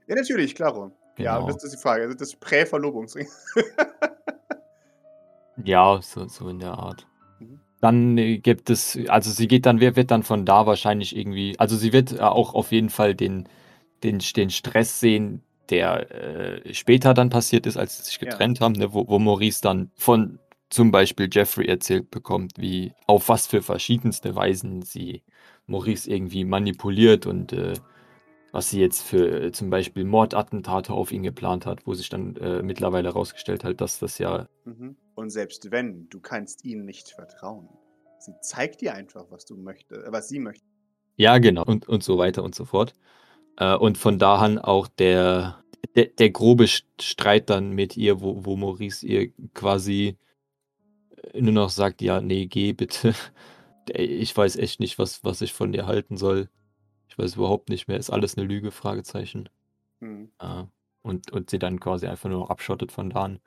Ja, 0.08 0.16
natürlich, 0.16 0.56
klaro. 0.56 0.92
Ja, 1.18 1.40
Genau. 1.40 1.52
das 1.52 1.64
ist 1.64 1.74
die 1.74 1.82
Frage. 1.82 2.04
Also 2.04 2.16
das 2.18 2.36
Prä-Verlobungsring. 2.36 3.28
Ja, 5.64 6.00
so, 6.04 6.28
so 6.28 6.50
in 6.50 6.60
der 6.60 6.74
Art. 6.74 7.08
Mhm. 7.40 7.60
Dann 7.82 8.18
äh, 8.18 8.38
gibt 8.38 8.70
es, 8.70 8.98
also 9.08 9.32
sie 9.32 9.48
geht 9.48 9.66
dann, 9.66 9.80
wer 9.80 9.96
wird 9.96 10.12
dann 10.12 10.24
von 10.24 10.46
da 10.46 10.66
wahrscheinlich 10.68 11.16
irgendwie, 11.16 11.58
also 11.58 11.76
sie 11.76 11.94
wird 11.94 12.12
äh, 12.14 12.20
auch 12.20 12.54
auf 12.54 12.72
jeden 12.72 12.90
Fall 12.90 13.16
den, 13.16 13.50
den, 14.04 14.20
den 14.36 14.50
Stress 14.52 15.00
sehen, 15.00 15.42
der 15.70 16.12
äh, 16.12 16.74
später 16.74 17.14
dann 17.14 17.30
passiert 17.30 17.66
ist, 17.66 17.76
als 17.78 17.98
sie 17.98 18.04
sich 18.04 18.20
Ja. 18.22 18.30
getrennt 18.30 18.62
haben, 18.62 18.74
ne, 18.74 18.94
wo, 18.94 19.08
wo 19.08 19.20
Maurice 19.20 19.62
dann 19.62 19.92
von 19.96 20.40
zum 20.70 20.92
Beispiel 20.92 21.28
Jeffrey 21.32 21.66
erzählt 21.68 22.12
bekommt, 22.12 22.54
wie 22.58 22.94
auf 23.08 23.28
was 23.30 23.48
für 23.48 23.62
verschiedenste 23.62 24.36
Weisen 24.36 24.82
sie 24.84 25.24
Maurice 25.66 26.10
irgendwie 26.10 26.46
manipuliert 26.46 27.26
und 27.26 27.52
äh, 27.54 27.74
was 28.58 28.72
sie 28.72 28.80
jetzt 28.82 29.04
für 29.04 29.44
äh, 29.44 29.52
zum 29.52 29.70
Beispiel 29.70 30.04
Mordattentate 30.04 30.92
auf 30.92 31.12
ihn 31.12 31.22
geplant 31.22 31.68
hat, 31.68 31.86
wo 31.86 31.94
sich 31.94 32.10
dann 32.10 32.36
äh, 32.38 32.64
mittlerweile 32.64 33.10
herausgestellt 33.10 33.64
hat, 33.64 33.80
dass 33.82 34.00
das 34.00 34.18
ja 34.18 34.48
Mhm. 34.66 34.98
Und 35.16 35.30
selbst 35.30 35.72
wenn, 35.72 36.10
du 36.10 36.20
kannst 36.20 36.66
ihnen 36.66 36.86
nicht 36.86 37.12
vertrauen. 37.12 37.70
Sie 38.20 38.34
zeigt 38.42 38.82
dir 38.82 38.96
einfach, 38.96 39.26
was 39.30 39.46
du 39.46 39.56
möchtest, 39.56 39.92
äh, 40.04 40.12
was 40.12 40.28
sie 40.28 40.40
möchte. 40.40 40.66
Ja, 41.18 41.38
genau. 41.38 41.64
Und, 41.66 41.88
und 41.88 42.04
so 42.04 42.18
weiter 42.18 42.44
und 42.44 42.56
so 42.56 42.66
fort. 42.66 42.94
Äh, 43.58 43.76
und 43.76 43.98
von 43.98 44.20
da 44.20 44.38
an 44.38 44.60
auch 44.60 44.88
der, 44.88 45.64
der, 45.96 46.08
der 46.08 46.30
grobe 46.32 46.66
St- 46.66 46.86
Streit 47.02 47.50
dann 47.50 47.72
mit 47.72 47.98
ihr, 47.98 48.22
wo, 48.22 48.46
wo 48.46 48.58
Maurice 48.58 49.06
ihr 49.06 49.32
quasi 49.54 50.18
äh, 51.34 51.42
nur 51.42 51.54
noch 51.54 51.70
sagt, 51.70 52.02
ja, 52.02 52.22
nee, 52.22 52.48
geh 52.48 52.74
bitte. 52.74 53.14
Ich 53.94 54.36
weiß 54.36 54.58
echt 54.58 54.82
nicht, 54.82 55.00
was, 55.00 55.24
was 55.24 55.40
ich 55.42 55.54
von 55.54 55.72
dir 55.72 55.86
halten 55.88 56.18
soll. 56.18 56.50
Ich 57.18 57.24
weiß 57.24 57.36
überhaupt 57.36 57.70
nicht 57.70 57.88
mehr. 57.88 57.98
Ist 57.98 58.12
alles 58.12 58.38
eine 58.38 58.46
Lüge? 58.46 58.70
Fragezeichen. 58.70 59.50
Mhm. 60.00 60.30
Äh, 60.40 60.64
und, 61.02 61.32
und 61.32 61.50
sie 61.50 61.58
dann 61.58 61.80
quasi 61.80 62.06
einfach 62.06 62.30
nur 62.30 62.42
noch 62.42 62.50
abschottet 62.52 62.92
von 62.92 63.10
da 63.10 63.24
an. 63.24 63.40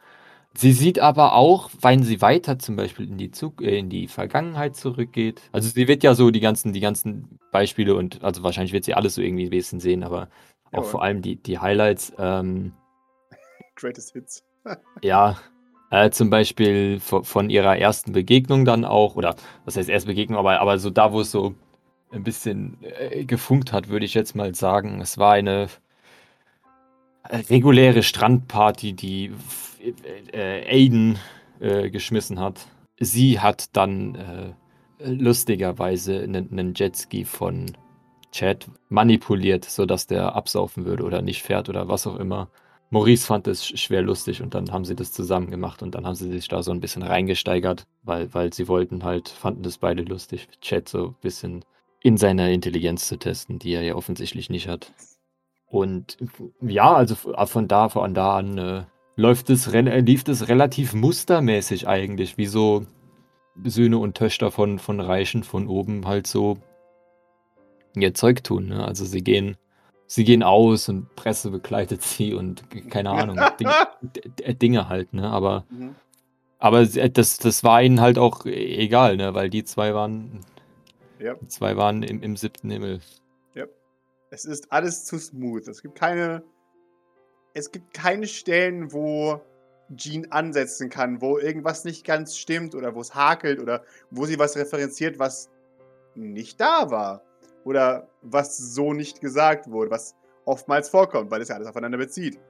Sie 0.55 0.73
sieht 0.73 0.99
aber 0.99 1.35
auch, 1.35 1.71
wenn 1.81 2.03
sie 2.03 2.21
weiter 2.21 2.59
zum 2.59 2.75
Beispiel 2.75 3.09
in 3.09 3.17
die, 3.17 3.31
Zug 3.31 3.63
äh, 3.63 3.79
in 3.79 3.89
die 3.89 4.09
Vergangenheit 4.09 4.75
zurückgeht. 4.75 5.43
Also 5.53 5.69
sie 5.69 5.87
wird 5.87 6.03
ja 6.03 6.15
so 6.15 6.33
die 6.33 6.41
ganzen, 6.41 6.73
die 6.73 6.81
ganzen 6.81 7.39
Beispiele 7.53 7.95
und 7.95 8.25
also 8.25 8.43
wahrscheinlich 8.43 8.73
wird 8.73 8.85
sie 8.85 8.95
alles 8.95 9.15
so 9.15 9.23
irgendwie 9.23 9.49
bisschen 9.49 9.79
sehen, 9.79 10.03
aber 10.03 10.29
auch 10.73 10.85
vor 10.85 11.03
allem 11.03 11.23
die, 11.23 11.37
die 11.37 11.61
Highlights. 11.61 12.13
Ähm, 12.19 12.73
Greatest 13.77 14.13
Hits. 14.13 14.45
ja, 15.03 15.39
äh, 15.91 16.11
zum 16.11 16.31
Beispiel 16.31 16.99
von, 16.99 17.23
von 17.23 17.51
ihrer 17.51 17.79
ersten 17.79 18.13
Begegnung 18.13 18.65
dann 18.65 18.85
auch, 18.85 19.15
oder 19.15 19.37
was 19.65 19.77
heißt 19.77 19.89
erste 19.89 20.09
Begegnung, 20.09 20.39
aber, 20.39 20.61
aber 20.61 20.79
so 20.81 20.91
da, 20.91 21.13
wo 21.13 21.21
es 21.21 21.31
so 21.31 21.55
ein 22.13 22.25
bisschen 22.25 22.79
äh, 22.83 23.25
gefunkt 23.25 23.73
hat, 23.73 23.89
würde 23.89 24.05
ich 24.05 24.15
jetzt 24.15 24.35
mal 24.35 24.55
sagen. 24.55 25.01
Es 25.01 25.19
war 25.19 25.33
eine 25.35 25.69
reguläre 27.29 28.03
Strandparty, 28.03 28.93
die 28.93 29.33
äh, 30.33 30.69
Aiden 30.69 31.19
äh, 31.61 31.91
geschmissen 31.91 32.41
hat. 32.41 32.67
Sie 32.99 33.41
hat 33.41 33.77
dann 33.77 34.15
äh, 34.15 34.53
lustigerweise 35.05 36.21
einen, 36.21 36.51
einen 36.51 36.75
Jetski 36.75 37.25
von 37.25 37.67
Chad 38.33 38.69
manipuliert, 38.89 39.65
sodass 39.65 40.07
der 40.07 40.35
absaufen 40.35 40.85
würde 40.85 41.05
oder 41.05 41.23
nicht 41.23 41.43
fährt 41.43 41.69
oder 41.69 41.89
was 41.89 42.07
auch 42.07 42.17
immer. 42.17 42.49
Maurice 42.91 43.25
fand 43.25 43.47
es 43.47 43.67
schwer 43.67 44.03
lustig 44.03 44.43
und 44.43 44.55
dann 44.55 44.73
haben 44.73 44.85
sie 44.85 44.97
das 44.97 45.13
zusammen 45.13 45.51
gemacht 45.51 45.83
und 45.83 45.95
dann 45.95 46.07
haben 46.07 46.17
sie 46.17 46.31
sich 46.31 46.49
da 46.49 46.63
so 46.63 46.73
ein 46.73 46.81
bisschen 46.81 47.03
reingesteigert, 47.03 47.87
weil, 48.03 48.33
weil 48.35 48.53
sie 48.53 48.67
wollten 48.67 49.05
halt, 49.05 49.29
fanden 49.29 49.63
das 49.63 49.79
beide 49.79 50.03
lustig, 50.03 50.49
Chad 50.61 50.89
so 50.89 51.09
ein 51.09 51.15
bisschen 51.21 51.65
in 52.03 52.17
seiner 52.17 52.51
Intelligenz 52.51 53.07
zu 53.09 53.19
testen, 53.19 53.59
die 53.59 53.73
er 53.73 53.83
ja 53.83 53.95
offensichtlich 53.95 54.51
nicht 54.51 54.69
hat. 54.69 54.93
Und 55.67 56.17
ja, 56.61 56.93
also 56.93 57.15
von 57.15 57.69
da, 57.69 57.89
von 57.89 58.15
da 58.15 58.39
an 58.39 58.59
äh, 58.59 58.85
läuft 59.17 59.51
es, 59.51 59.71
lief 59.71 60.25
das 60.25 60.49
relativ 60.49 60.95
mustermäßig 60.95 61.87
eigentlich, 61.87 62.39
wie 62.39 62.47
so 62.47 62.87
Söhne 63.65 63.99
und 63.99 64.17
Töchter 64.17 64.51
von, 64.51 64.79
von 64.79 65.01
Reichen 65.01 65.45
von 65.45 65.69
oben 65.69 66.07
halt 66.07 66.27
so 66.27 66.59
ihr 67.95 68.15
Zeug 68.15 68.43
tun. 68.43 68.69
Ne? 68.69 68.85
Also 68.85 69.05
sie 69.05 69.23
gehen, 69.23 69.57
sie 70.07 70.25
gehen 70.25 70.43
aus 70.43 70.89
und 70.89 71.15
Presse 71.17 71.51
begleitet 71.51 72.03
sie 72.03 72.35
und 72.35 72.65
keine 72.91 73.11
Ahnung, 73.11 73.39
Dinge, 73.61 74.55
Dinge 74.59 74.89
halt, 74.89 75.13
ne? 75.13 75.29
Aber, 75.29 75.65
mhm. 75.71 75.95
aber 76.59 76.87
das, 76.87 77.39
das 77.39 77.65
war 77.65 77.83
ihnen 77.83 78.01
halt 78.01 78.19
auch 78.19 78.45
egal, 78.47 79.17
ne? 79.17 79.35
Weil 79.35 79.51
die 79.51 79.65
zwei 79.65 79.95
waren, 79.95 80.41
ja. 81.21 81.37
zwei 81.49 81.77
waren 81.77 82.03
im, 82.03 82.23
im 82.23 82.37
siebten 82.37 82.71
Himmel. 82.71 83.01
Ja. 83.55 83.67
Es 84.31 84.45
ist 84.45 84.73
alles 84.73 85.05
zu 85.05 85.19
smooth. 85.19 85.69
Es 85.69 85.83
gibt 85.83 85.99
keine, 85.99 86.43
es 87.55 87.71
gibt 87.71 87.95
keine 87.95 88.27
Stellen, 88.27 88.93
wo 88.93 89.41
Jean 89.97 90.31
ansetzen 90.31 90.89
kann, 90.89 91.21
wo 91.21 91.39
irgendwas 91.39 91.85
nicht 91.85 92.07
ganz 92.07 92.37
stimmt 92.37 92.75
oder 92.75 92.95
wo 92.95 93.01
es 93.01 93.15
hakelt 93.15 93.61
oder 93.61 93.85
wo 94.11 94.25
sie 94.25 94.39
was 94.39 94.57
referenziert, 94.57 95.19
was 95.19 95.51
nicht 96.15 96.61
da 96.61 96.91
war. 96.91 97.23
Oder 97.65 98.09
was 98.23 98.57
so 98.57 98.95
nicht 98.95 99.21
gesagt 99.21 99.71
wurde, 99.71 99.91
was 99.91 100.17
oftmals 100.47 100.89
vorkommt, 100.89 101.31
weil 101.31 101.43
es 101.43 101.49
ja 101.49 101.57
alles 101.57 101.69
aufeinander 101.69 101.99
bezieht. 101.99 102.41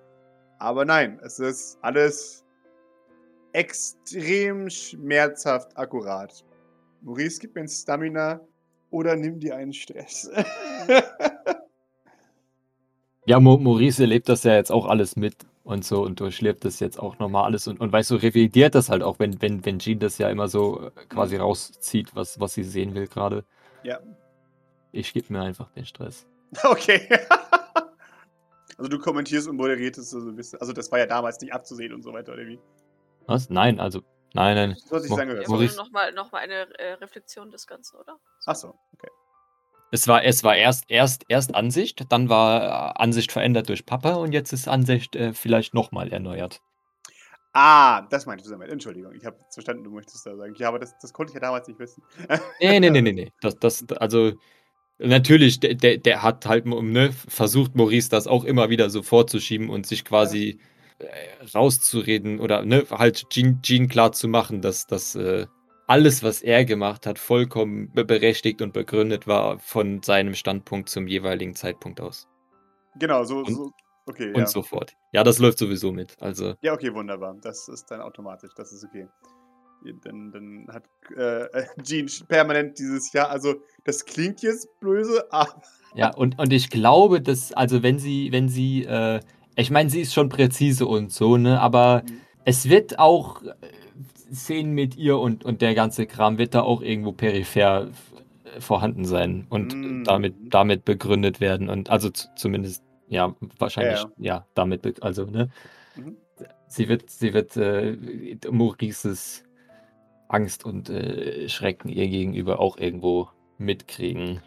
Aber 0.59 0.85
nein, 0.85 1.19
es 1.25 1.39
ist 1.39 1.79
alles 1.83 2.45
extrem 3.53 4.71
schmerzhaft 4.71 5.77
akkurat. 5.77 6.45
Maurice, 7.03 7.41
gib 7.41 7.55
mir 7.55 7.63
ein 7.63 7.69
Stamina 7.69 8.41
oder 8.91 9.17
nimm 9.17 9.41
dir 9.41 9.57
einen 9.57 9.73
Stress. 9.73 10.31
ja, 13.27 13.41
Maurice 13.41 14.03
erlebt 14.03 14.29
das 14.29 14.45
ja 14.45 14.55
jetzt 14.55 14.73
auch 14.73 14.87
alles 14.87 15.17
mit 15.17 15.37
und 15.63 15.85
so 15.85 16.03
und 16.03 16.21
durchlebt 16.21 16.65
das 16.65 16.81
jetzt 16.81 16.99
auch 16.99 17.19
nochmal 17.19 17.45
alles 17.45 17.69
und, 17.69 17.81
und 17.81 17.93
weißt 17.93 18.11
du, 18.11 18.17
revidiert 18.17 18.75
das 18.75 18.89
halt 18.89 19.03
auch, 19.03 19.19
wenn, 19.19 19.41
wenn, 19.41 19.65
wenn 19.65 19.79
Jean 19.79 19.99
das 19.99 20.19
ja 20.19 20.29
immer 20.29 20.49
so 20.49 20.87
äh, 20.87 20.91
quasi 21.09 21.37
rauszieht, 21.37 22.15
was, 22.15 22.41
was 22.41 22.55
sie 22.55 22.65
sehen 22.65 22.95
will 22.95 23.07
gerade. 23.07 23.45
Ja. 23.83 24.01
Ich 24.93 25.13
gebe 25.13 25.33
mir 25.33 25.43
einfach 25.43 25.71
den 25.73 25.87
Stress. 25.87 26.27
Okay. 26.65 27.09
also 28.77 28.91
du 28.91 28.99
kommentierst 28.99 29.47
und 29.47 29.55
moderierst 29.55 30.03
so 30.03 30.19
ein 30.19 30.35
bisschen. 30.35 30.61
Also 30.61 30.73
das 30.73 30.91
war 30.91 30.99
ja 30.99 31.07
damals 31.07 31.41
nicht 31.41 31.53
abzusehen 31.53 31.93
und 31.93 32.03
so 32.03 32.13
weiter, 32.13 32.33
oder 32.33 32.45
wie? 32.45 32.59
Was? 33.27 33.51
Nein, 33.51 33.79
also. 33.79 34.03
Nein, 34.33 34.55
nein. 34.55 34.77
So 34.77 34.97
was 34.97 35.05
ich 35.05 35.11
sagen 35.11 35.31
gehört. 35.31 35.49
Maurice... 35.49 35.77
Nochmal 35.77 36.13
noch 36.13 36.33
mal 36.33 36.39
eine 36.39 36.79
äh, 36.79 36.93
Reflexion 36.95 37.51
des 37.51 37.67
Ganzen, 37.67 37.97
oder? 37.97 38.19
Achso, 38.47 38.75
okay. 38.95 39.09
Es 39.93 40.07
war, 40.07 40.25
es 40.25 40.45
war 40.45 40.57
erst, 40.57 40.85
erst, 40.89 41.25
erst 41.29 41.55
Ansicht, 41.55 42.05
dann 42.13 42.29
war 42.29 42.63
äh, 42.63 43.03
Ansicht 43.03 43.33
verändert 43.33 43.69
durch 43.69 43.87
Papa 43.87 44.15
und 44.15 44.33
jetzt 44.33 44.53
ist 44.53 44.69
Ansicht 44.69 45.17
äh, 45.17 45.33
vielleicht 45.33 45.75
nochmal 45.75 46.13
erneuert. 46.13 46.61
Ah, 47.53 48.03
das 48.03 48.27
meinte 48.27 48.45
du 48.45 48.51
damit. 48.51 48.69
Entschuldigung, 48.69 49.13
ich 49.15 49.25
habe 49.25 49.37
verstanden, 49.53 49.83
du 49.83 49.91
möchtest 49.91 50.25
da 50.25 50.37
sagen. 50.37 50.55
Ja, 50.57 50.69
aber 50.69 50.79
das, 50.79 50.97
das 50.99 51.13
konnte 51.13 51.33
ich 51.33 51.35
ja 51.35 51.41
damals 51.41 51.67
nicht 51.67 51.81
wissen. 51.81 52.05
nee, 52.61 52.79
nee, 52.79 52.91
nee, 52.91 53.03
nee, 53.03 53.13
nee. 53.13 53.33
Das, 53.41 53.59
das, 53.59 53.85
also, 53.99 54.33
natürlich, 54.99 55.59
der, 55.59 55.75
der, 55.75 55.99
der 55.99 56.23
hat 56.23 56.47
halt 56.47 56.67
ne, 56.67 57.13
versucht, 57.13 57.75
Maurice 57.75 58.09
das 58.09 58.29
auch 58.29 58.45
immer 58.45 58.71
wieder 58.71 58.89
so 58.91 59.03
vorzuschieben 59.03 59.69
und 59.69 59.87
sich 59.87 60.05
quasi 60.05 60.61
ja. 60.61 60.67
Äh, 61.01 61.45
rauszureden 61.55 62.41
oder 62.41 62.65
ne, 62.65 62.85
halt 62.91 63.29
Jean, 63.31 63.61
Jean 63.63 63.89
klar 63.89 64.13
zu 64.13 64.29
machen, 64.29 64.61
dass 64.63 64.87
das. 64.87 65.15
Äh, 65.15 65.47
alles, 65.91 66.23
was 66.23 66.41
er 66.41 66.65
gemacht 66.65 67.05
hat, 67.05 67.19
vollkommen 67.19 67.91
berechtigt 67.93 68.63
und 68.63 68.73
begründet 68.73 69.27
war 69.27 69.59
von 69.59 70.01
seinem 70.05 70.35
Standpunkt 70.35 70.89
zum 70.89 71.09
jeweiligen 71.09 71.57
Zeitpunkt 71.57 72.01
aus. 72.01 72.29
Genau, 73.01 73.25
so, 73.25 73.39
und, 73.39 73.53
so 73.53 73.73
okay. 74.07 74.29
Und 74.29 74.39
ja. 74.39 74.47
so 74.47 74.63
fort. 74.63 74.95
Ja, 75.13 75.25
das 75.25 75.41
läuft 75.41 75.59
sowieso 75.59 75.91
mit. 75.91 76.17
Also. 76.21 76.55
Ja, 76.63 76.75
okay, 76.75 76.95
wunderbar. 76.95 77.37
Das 77.43 77.69
ist 77.69 77.91
dann 77.91 78.01
automatisch, 78.01 78.53
das 78.55 78.73
ist 78.73 78.85
okay. 78.85 79.09
Dann, 80.05 80.31
dann 80.31 80.69
hat 80.71 80.85
äh, 81.17 81.65
Jean 81.83 82.09
permanent 82.29 82.79
dieses 82.79 83.13
Jahr, 83.13 83.29
also 83.29 83.57
das 83.83 84.05
klingt 84.05 84.43
jetzt 84.43 84.69
böse, 84.79 85.27
aber. 85.33 85.61
Ja, 85.97 86.15
und, 86.15 86.39
und 86.39 86.53
ich 86.53 86.71
glaube, 86.71 87.21
dass, 87.21 87.53
also 87.53 87.83
wenn 87.83 87.99
sie, 87.99 88.31
wenn 88.31 88.49
sie, 88.49 88.85
äh, 88.85 89.19
ich 89.57 89.71
meine, 89.71 89.91
sie 89.91 90.01
ist 90.01 90.15
schon 90.15 90.29
präzise 90.29 90.87
und 90.87 91.13
so, 91.13 91.37
ne, 91.37 91.61
aber 91.61 92.03
mhm. 92.07 92.21
es 92.45 92.69
wird 92.69 92.99
auch 92.99 93.43
Szenen 94.33 94.73
mit 94.73 94.97
ihr 94.97 95.19
und, 95.19 95.45
und 95.45 95.61
der 95.61 95.75
ganze 95.75 96.07
Kram 96.07 96.39
wird 96.39 96.55
da 96.55 96.63
auch 96.63 96.83
irgendwo 96.83 97.13
peripher 97.13 97.89
vorhanden 98.59 99.05
sein 99.05 99.47
und 99.49 99.75
mm. 99.75 100.05
damit, 100.05 100.35
damit 100.51 100.85
begründet 100.85 101.41
werden. 101.41 101.69
Und 101.69 101.91
also 101.91 102.11
zumindest, 102.11 102.83
ja, 103.09 103.35
wahrscheinlich, 103.59 104.01
ja, 104.01 104.13
ja. 104.19 104.35
ja 104.37 104.47
damit, 104.55 105.03
also, 105.03 105.25
ne? 105.25 105.51
Mhm. 105.97 106.17
Sie 106.67 106.89
wird, 106.89 107.11
sie 107.11 107.35
wird 107.35 107.57
äh, 107.57 107.97
Maurices 108.51 109.45
Angst 110.29 110.65
und 110.65 110.89
äh, 110.89 111.49
Schrecken 111.49 111.89
ihr 111.89 112.09
gegenüber 112.09 112.61
auch 112.61 112.77
irgendwo 112.77 113.29
mitkriegen. 113.59 114.41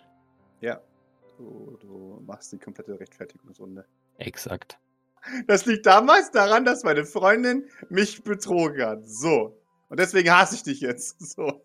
Ja. 0.61 0.79
Du, 1.37 1.77
du 1.81 2.23
machst 2.25 2.53
die 2.53 2.57
komplette 2.57 2.97
Rechtfertigungsrunde. 2.97 3.85
Exakt. 4.17 4.79
Das 5.47 5.65
liegt 5.65 5.85
damals 5.85 6.31
daran, 6.31 6.65
dass 6.65 6.83
meine 6.83 7.05
Freundin 7.05 7.69
mich 7.89 8.23
betrogen 8.23 8.85
hat. 8.85 9.07
So. 9.07 9.59
Und 9.89 9.99
deswegen 9.99 10.31
hasse 10.31 10.55
ich 10.55 10.63
dich 10.63 10.81
jetzt. 10.81 11.17
So. 11.35 11.63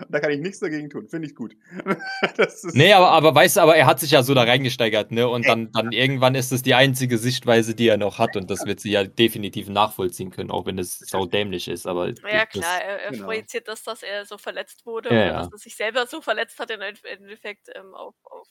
Und 0.00 0.14
da 0.14 0.20
kann 0.20 0.30
ich 0.30 0.40
nichts 0.40 0.60
dagegen 0.60 0.88
tun. 0.88 1.08
Finde 1.08 1.28
ich 1.28 1.34
gut. 1.34 1.54
nee, 2.72 2.92
aber, 2.92 3.10
aber 3.10 3.34
weißt 3.34 3.56
du, 3.56 3.60
aber 3.60 3.76
er 3.76 3.86
hat 3.86 4.00
sich 4.00 4.12
ja 4.12 4.22
so 4.22 4.32
da 4.34 4.42
reingesteigert, 4.42 5.10
ne? 5.10 5.28
Und 5.28 5.46
dann, 5.46 5.70
dann 5.72 5.92
irgendwann 5.92 6.34
ist 6.34 6.52
es 6.52 6.62
die 6.62 6.74
einzige 6.74 7.18
Sichtweise, 7.18 7.74
die 7.74 7.88
er 7.88 7.98
noch 7.98 8.18
hat. 8.18 8.36
Und 8.36 8.50
das 8.50 8.64
wird 8.64 8.80
sie 8.80 8.90
ja 8.90 9.04
definitiv 9.04 9.68
nachvollziehen 9.68 10.30
können, 10.30 10.50
auch 10.50 10.66
wenn 10.66 10.78
es 10.78 10.98
sau 11.00 11.26
dämlich 11.26 11.68
ist. 11.68 11.86
Aber 11.86 12.08
ja, 12.08 12.46
klar, 12.46 12.82
er, 12.82 13.02
er 13.02 13.10
genau. 13.10 13.26
projiziert 13.26 13.68
das, 13.68 13.82
dass 13.82 14.02
er 14.02 14.24
so 14.24 14.38
verletzt 14.38 14.86
wurde 14.86 15.10
ja, 15.10 15.26
ja. 15.26 15.38
dass 15.38 15.52
er 15.52 15.58
sich 15.58 15.76
selber 15.76 16.06
so 16.06 16.20
verletzt 16.20 16.58
hat, 16.58 16.70
im 16.70 16.80
Endeffekt 16.80 17.68
ähm, 17.74 17.94
auf, 17.94 18.14
auf 18.24 18.48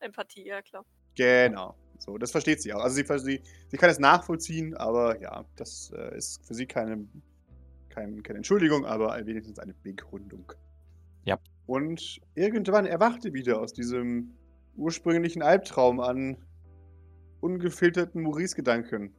Empathie, 0.00 0.46
ja 0.46 0.62
klar. 0.62 0.84
Genau. 1.16 1.76
So, 1.98 2.16
das 2.16 2.30
versteht 2.30 2.62
sie 2.62 2.72
auch. 2.72 2.80
Also 2.80 2.96
sie, 2.96 3.18
sie, 3.18 3.42
sie 3.68 3.76
kann 3.76 3.90
es 3.90 3.98
nachvollziehen, 3.98 4.74
aber 4.74 5.20
ja, 5.20 5.44
das 5.56 5.92
äh, 5.94 6.16
ist 6.16 6.46
für 6.46 6.54
sie 6.54 6.66
keine 6.66 7.06
kein, 7.98 8.22
keine 8.22 8.38
Entschuldigung, 8.38 8.86
aber 8.86 9.14
wenigstens 9.26 9.58
eine 9.58 9.74
Begründung. 9.74 10.52
Ja. 11.24 11.38
Und 11.66 12.20
irgendwann 12.34 12.86
erwachte 12.86 13.32
wieder 13.34 13.60
aus 13.60 13.72
diesem 13.72 14.34
ursprünglichen 14.76 15.42
Albtraum 15.42 16.00
an 16.00 16.36
ungefilterten 17.40 18.22
Maurice-Gedanken. 18.22 19.12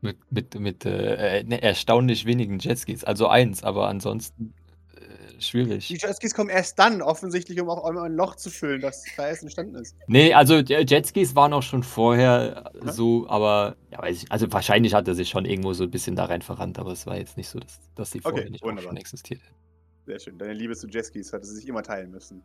Mit, 0.00 0.18
mit, 0.30 0.54
mit 0.60 0.84
äh, 0.84 1.42
ne, 1.44 1.60
erstaunlich 1.60 2.24
wenigen 2.24 2.58
Jetskis. 2.58 3.02
Also 3.02 3.26
eins, 3.26 3.64
aber 3.64 3.88
ansonsten 3.88 4.54
schwierig. 5.38 5.88
Die 5.88 5.94
Jetskis 5.94 6.34
kommen 6.34 6.50
erst 6.50 6.78
dann, 6.78 7.02
offensichtlich, 7.02 7.60
um 7.60 7.68
auch 7.68 7.84
ein 7.84 8.12
Loch 8.14 8.36
zu 8.36 8.50
füllen, 8.50 8.80
das 8.80 9.04
da 9.16 9.28
erst 9.28 9.42
entstanden 9.42 9.76
ist. 9.76 9.96
Nee, 10.06 10.34
also 10.34 10.56
Jetskis 10.56 11.34
waren 11.34 11.52
auch 11.52 11.62
schon 11.62 11.82
vorher 11.82 12.72
ja. 12.82 12.92
so, 12.92 13.28
aber 13.28 13.76
ja, 13.90 14.04
ich, 14.06 14.30
also 14.30 14.50
wahrscheinlich 14.52 14.94
hat 14.94 15.08
er 15.08 15.14
sich 15.14 15.28
schon 15.28 15.44
irgendwo 15.44 15.72
so 15.72 15.84
ein 15.84 15.90
bisschen 15.90 16.16
da 16.16 16.26
rein 16.26 16.42
verrannt, 16.42 16.78
aber 16.78 16.92
es 16.92 17.06
war 17.06 17.16
jetzt 17.16 17.36
nicht 17.36 17.48
so, 17.48 17.58
dass, 17.58 17.80
dass 17.94 18.10
sie 18.10 18.20
vorher 18.20 18.42
okay, 18.42 18.50
nicht 18.50 18.62
wunderbar. 18.62 18.84
auch 18.84 18.88
schon 18.88 18.96
existiert 18.96 19.40
hätten. 19.42 19.54
Sehr 20.06 20.18
schön. 20.20 20.38
Deine 20.38 20.54
Liebe 20.54 20.74
zu 20.74 20.88
Jetskis 20.88 21.32
hatte 21.32 21.46
sie 21.46 21.56
sich 21.56 21.68
immer 21.68 21.82
teilen 21.82 22.10
müssen. 22.10 22.42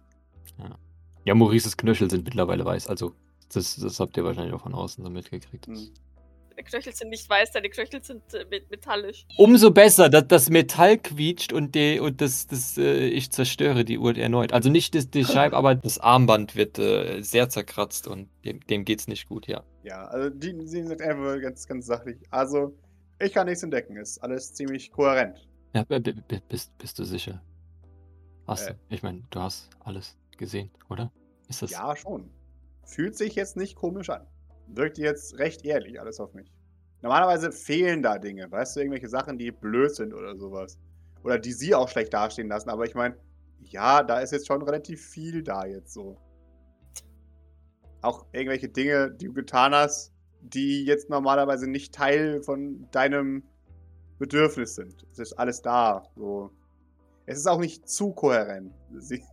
Ja, 0.59 0.77
ja 1.25 1.35
Maurices 1.35 1.77
Knöchel 1.77 2.09
sind 2.09 2.25
mittlerweile 2.25 2.65
weiß, 2.65 2.87
also 2.87 3.15
das, 3.53 3.75
das 3.75 3.99
habt 3.99 4.17
ihr 4.17 4.23
wahrscheinlich 4.23 4.53
auch 4.53 4.61
von 4.61 4.73
außen 4.73 5.03
so 5.03 5.09
mitgekriegt. 5.09 5.67
Mhm. 5.67 5.91
Deine 6.55 6.67
Knöchel 6.67 6.93
sind 6.93 7.09
nicht 7.09 7.27
weiß, 7.27 7.51
deine 7.51 7.69
Knöchel 7.69 8.03
sind 8.03 8.21
äh, 8.33 8.61
metallisch. 8.69 9.25
Umso 9.37 9.71
besser, 9.71 10.09
dass 10.09 10.27
das 10.27 10.49
Metall 10.49 10.99
quietscht 10.99 11.51
und, 11.51 11.73
die, 11.73 11.99
und 11.99 12.21
das, 12.21 12.45
das, 12.45 12.77
äh, 12.77 13.07
ich 13.07 13.31
zerstöre 13.31 13.83
die 13.83 13.97
Uhr 13.97 14.15
erneut. 14.15 14.53
Also 14.53 14.69
nicht 14.69 14.93
das, 14.93 15.09
die 15.09 15.25
Scheibe, 15.25 15.55
aber 15.55 15.73
das 15.73 15.99
Armband 15.99 16.55
wird 16.55 16.77
äh, 16.77 17.21
sehr 17.21 17.49
zerkratzt 17.49 18.07
und 18.07 18.29
dem, 18.45 18.59
dem 18.67 18.85
geht's 18.85 19.07
nicht 19.07 19.27
gut, 19.27 19.47
ja. 19.47 19.63
Ja, 19.83 20.05
also 20.05 20.29
die, 20.29 20.55
sie 20.67 20.83
sind 20.83 21.01
einfach 21.01 21.41
ganz, 21.41 21.67
ganz 21.67 21.87
sachlich. 21.87 22.17
Also, 22.29 22.77
ich 23.19 23.33
kann 23.33 23.47
nichts 23.47 23.63
entdecken, 23.63 23.97
ist 23.97 24.19
alles 24.19 24.53
ziemlich 24.53 24.91
kohärent. 24.91 25.47
Ja, 25.73 25.83
bist, 25.83 26.77
bist 26.77 26.99
du 26.99 27.03
sicher? 27.03 27.41
Hast 28.45 28.67
äh, 28.67 28.73
du? 28.73 28.95
Ich 28.95 29.01
meine, 29.01 29.23
du 29.31 29.39
hast 29.39 29.69
alles 29.79 30.17
gesehen, 30.37 30.69
oder? 30.89 31.11
Ist 31.49 31.63
das... 31.63 31.71
Ja, 31.71 31.95
schon. 31.95 32.29
Fühlt 32.85 33.17
sich 33.17 33.33
jetzt 33.35 33.57
nicht 33.57 33.75
komisch 33.75 34.09
an. 34.09 34.27
Wirkt 34.75 34.97
jetzt 34.97 35.37
recht 35.39 35.65
ehrlich 35.65 35.99
alles 35.99 36.19
auf 36.19 36.33
mich. 36.33 36.51
Normalerweise 37.01 37.51
fehlen 37.51 38.01
da 38.01 38.17
Dinge, 38.17 38.49
weißt 38.49 38.75
du, 38.75 38.79
irgendwelche 38.79 39.09
Sachen, 39.09 39.37
die 39.37 39.51
blöd 39.51 39.93
sind 39.93 40.13
oder 40.13 40.37
sowas. 40.37 40.79
Oder 41.23 41.37
die 41.37 41.51
sie 41.53 41.75
auch 41.75 41.89
schlecht 41.89 42.13
dastehen 42.13 42.47
lassen. 42.47 42.69
Aber 42.69 42.85
ich 42.85 42.95
meine, 42.95 43.15
ja, 43.59 44.03
da 44.03 44.19
ist 44.19 44.31
jetzt 44.31 44.47
schon 44.47 44.61
relativ 44.61 45.05
viel 45.05 45.43
da 45.43 45.65
jetzt 45.65 45.93
so. 45.93 46.17
Auch 48.01 48.25
irgendwelche 48.31 48.69
Dinge, 48.69 49.11
die 49.11 49.25
du 49.27 49.33
getan 49.33 49.73
hast, 49.73 50.13
die 50.41 50.85
jetzt 50.85 51.09
normalerweise 51.09 51.69
nicht 51.69 51.93
Teil 51.93 52.41
von 52.41 52.87
deinem 52.91 53.43
Bedürfnis 54.19 54.75
sind. 54.75 55.05
Es 55.11 55.19
ist 55.19 55.33
alles 55.33 55.61
da. 55.61 56.03
So. 56.15 56.51
Es 57.25 57.37
ist 57.37 57.47
auch 57.47 57.59
nicht 57.59 57.87
zu 57.87 58.11
kohärent. 58.11 58.73
Sie, 58.97 59.23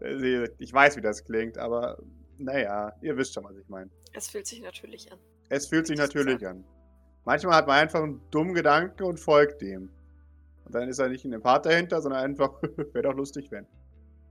sie, 0.00 0.44
ich 0.58 0.72
weiß, 0.72 0.96
wie 0.96 1.00
das 1.00 1.24
klingt, 1.24 1.56
aber 1.58 1.98
naja, 2.38 2.92
ihr 3.02 3.16
wisst 3.16 3.34
schon, 3.34 3.44
was 3.44 3.56
ich 3.56 3.68
meine. 3.68 3.90
Es 4.12 4.28
fühlt 4.28 4.46
sich 4.46 4.60
natürlich 4.60 5.10
an. 5.12 5.18
Es 5.48 5.66
fühlt 5.66 5.86
sich 5.86 5.98
natürlich 5.98 6.40
sagen. 6.40 6.58
an. 6.60 6.64
Manchmal 7.24 7.56
hat 7.56 7.66
man 7.66 7.76
einfach 7.78 8.02
einen 8.02 8.20
dummen 8.30 8.54
Gedanken 8.54 9.02
und 9.04 9.18
folgt 9.18 9.60
dem. 9.60 9.90
Und 10.64 10.74
dann 10.74 10.88
ist 10.88 10.98
er 10.98 11.08
nicht 11.08 11.24
in 11.24 11.30
dem 11.30 11.42
Part 11.42 11.66
dahinter, 11.66 12.00
sondern 12.00 12.22
einfach, 12.22 12.62
wäre 12.92 13.02
doch 13.02 13.14
lustig, 13.14 13.50
wenn. 13.50 13.66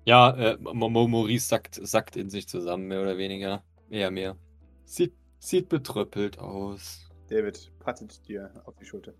Ja, 0.05 0.31
äh, 0.35 0.57
Maurice 0.57 1.47
sackt, 1.47 1.75
sackt 1.75 2.15
in 2.15 2.29
sich 2.29 2.47
zusammen, 2.47 2.87
mehr 2.87 3.01
oder 3.01 3.17
weniger. 3.17 3.63
Eher 3.89 4.11
mehr. 4.11 4.37
Sieht, 4.85 5.13
sieht 5.39 5.69
betröppelt 5.69 6.39
aus. 6.39 7.09
David 7.29 7.71
pattet 7.79 8.27
dir 8.27 8.51
auf 8.65 8.75
die 8.77 8.85
Schulter. 8.85 9.13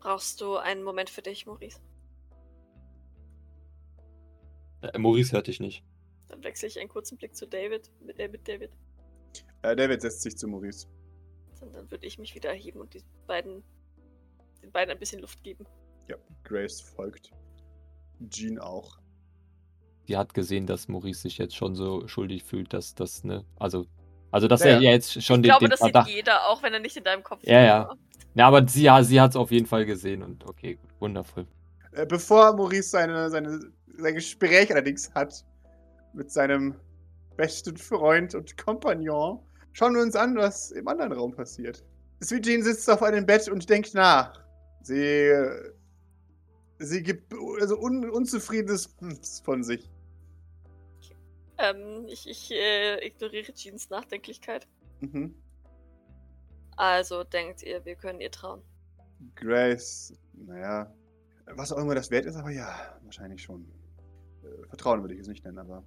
Brauchst 0.00 0.40
du 0.40 0.56
einen 0.56 0.82
Moment 0.82 1.10
für 1.10 1.22
dich, 1.22 1.46
Maurice? 1.46 1.80
Äh, 4.82 4.98
Maurice 4.98 5.32
hört 5.32 5.46
dich 5.46 5.60
nicht. 5.60 5.82
Dann 6.28 6.42
wechsle 6.44 6.68
ich 6.68 6.78
einen 6.78 6.88
kurzen 6.88 7.16
Blick 7.16 7.34
zu 7.34 7.46
David. 7.46 7.90
Mit 8.04 8.18
David, 8.18 8.46
David. 8.46 8.70
Äh, 9.62 9.74
David 9.76 10.02
setzt 10.02 10.22
sich 10.22 10.36
zu 10.36 10.46
Maurice. 10.48 10.86
Dann, 11.60 11.72
dann 11.72 11.90
würde 11.90 12.06
ich 12.06 12.18
mich 12.18 12.34
wieder 12.34 12.50
erheben 12.50 12.80
und 12.80 12.94
die 12.94 13.02
beiden, 13.26 13.62
den 14.62 14.70
beiden 14.70 14.92
ein 14.92 14.98
bisschen 14.98 15.20
Luft 15.20 15.42
geben. 15.42 15.66
Ja, 16.08 16.16
Grace 16.44 16.80
folgt. 16.80 17.30
Jean 18.30 18.58
auch. 18.58 18.98
Die 20.08 20.16
hat 20.16 20.32
gesehen, 20.34 20.66
dass 20.66 20.88
Maurice 20.88 21.22
sich 21.22 21.38
jetzt 21.38 21.54
schon 21.56 21.74
so 21.74 22.06
schuldig 22.08 22.44
fühlt, 22.44 22.72
dass 22.72 22.94
das, 22.94 23.24
ne, 23.24 23.44
also, 23.58 23.86
also 24.30 24.48
dass 24.48 24.62
Ja, 24.62 24.68
er 24.70 24.80
ja 24.80 24.90
jetzt 24.92 25.22
schon 25.22 25.42
Ich 25.42 25.42
den, 25.42 25.42
glaube, 25.50 25.64
den 25.66 25.70
das 25.70 25.80
sieht 25.80 25.92
Verdacht. 25.92 26.08
jeder, 26.08 26.48
auch 26.48 26.62
wenn 26.62 26.72
er 26.72 26.80
nicht 26.80 26.96
in 26.96 27.04
deinem 27.04 27.22
Kopf 27.22 27.42
Ja, 27.44 27.58
drin 27.58 27.66
ja. 27.66 27.88
war. 27.88 27.96
Ja, 28.34 28.46
aber 28.48 28.66
sie, 28.68 28.84
ja, 28.84 29.02
sie 29.02 29.20
hat 29.20 29.30
es 29.30 29.36
auf 29.36 29.50
jeden 29.50 29.66
Fall 29.66 29.84
gesehen 29.84 30.22
und 30.22 30.44
okay, 30.46 30.76
gut, 30.76 30.90
wundervoll. 31.00 31.46
Äh, 31.92 32.06
bevor 32.06 32.54
Maurice 32.54 32.90
seine, 32.90 33.28
seine, 33.30 33.60
sein 33.98 34.14
Gespräch 34.14 34.70
allerdings 34.70 35.12
hat 35.14 35.44
mit 36.12 36.30
seinem 36.30 36.74
besten 37.36 37.76
Freund 37.76 38.34
und 38.34 38.56
Kompagnon, 38.56 39.40
schauen 39.72 39.94
wir 39.94 40.02
uns 40.02 40.16
an, 40.16 40.36
was 40.36 40.70
im 40.72 40.88
anderen 40.88 41.12
Raum 41.12 41.32
passiert. 41.32 41.84
Sweet 42.22 42.44
Jean 42.44 42.62
sitzt 42.62 42.90
auf 42.90 43.02
einem 43.02 43.24
Bett 43.24 43.48
und 43.48 43.68
denkt 43.70 43.94
nach. 43.94 44.44
Sie, 44.82 45.32
sie 46.78 47.02
gibt 47.02 47.32
also 47.60 47.78
un, 47.78 48.08
unzufriedenes 48.10 48.94
von 49.44 49.62
sich. 49.62 49.88
Ähm, 51.58 52.06
ich 52.06 52.28
ich 52.28 52.50
äh, 52.50 53.04
ignoriere 53.06 53.52
Jeans 53.52 53.90
Nachdenklichkeit. 53.90 54.66
Mhm. 55.00 55.34
Also 56.76 57.24
denkt 57.24 57.62
ihr, 57.62 57.84
wir 57.84 57.96
können 57.96 58.20
ihr 58.20 58.30
trauen. 58.30 58.62
Grace, 59.34 60.12
naja, 60.34 60.92
was 61.46 61.72
auch 61.72 61.78
immer 61.78 61.94
das 61.94 62.10
wert 62.10 62.26
ist, 62.26 62.36
aber 62.36 62.50
ja, 62.50 62.96
wahrscheinlich 63.02 63.42
schon. 63.42 63.68
Äh, 64.44 64.68
Vertrauen 64.68 65.00
würde 65.02 65.14
ich 65.14 65.20
es 65.20 65.28
nicht 65.28 65.44
nennen, 65.44 65.58
aber 65.58 65.82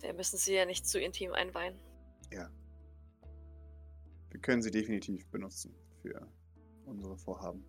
Wir 0.00 0.14
müssen 0.14 0.36
sie 0.36 0.54
ja 0.54 0.66
nicht 0.66 0.86
zu 0.86 1.00
intim 1.00 1.32
einweihen. 1.32 1.78
wir 4.30 4.40
können 4.40 4.62
sie 4.62 4.70
definitiv 4.70 5.26
benutzen 5.28 5.74
für 6.02 6.28
unsere 6.84 7.16
Vorhaben. 7.16 7.64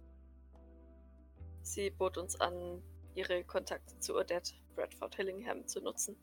Sie 1.62 1.90
bot 1.90 2.18
uns 2.18 2.40
an, 2.40 2.82
ihre 3.16 3.44
Kontakte 3.44 3.98
zu 4.00 4.16
Odette 4.16 4.54
Bradford 4.76 5.16
Hillingham 5.16 5.66
zu 5.68 5.82
nutzen. 5.82 6.16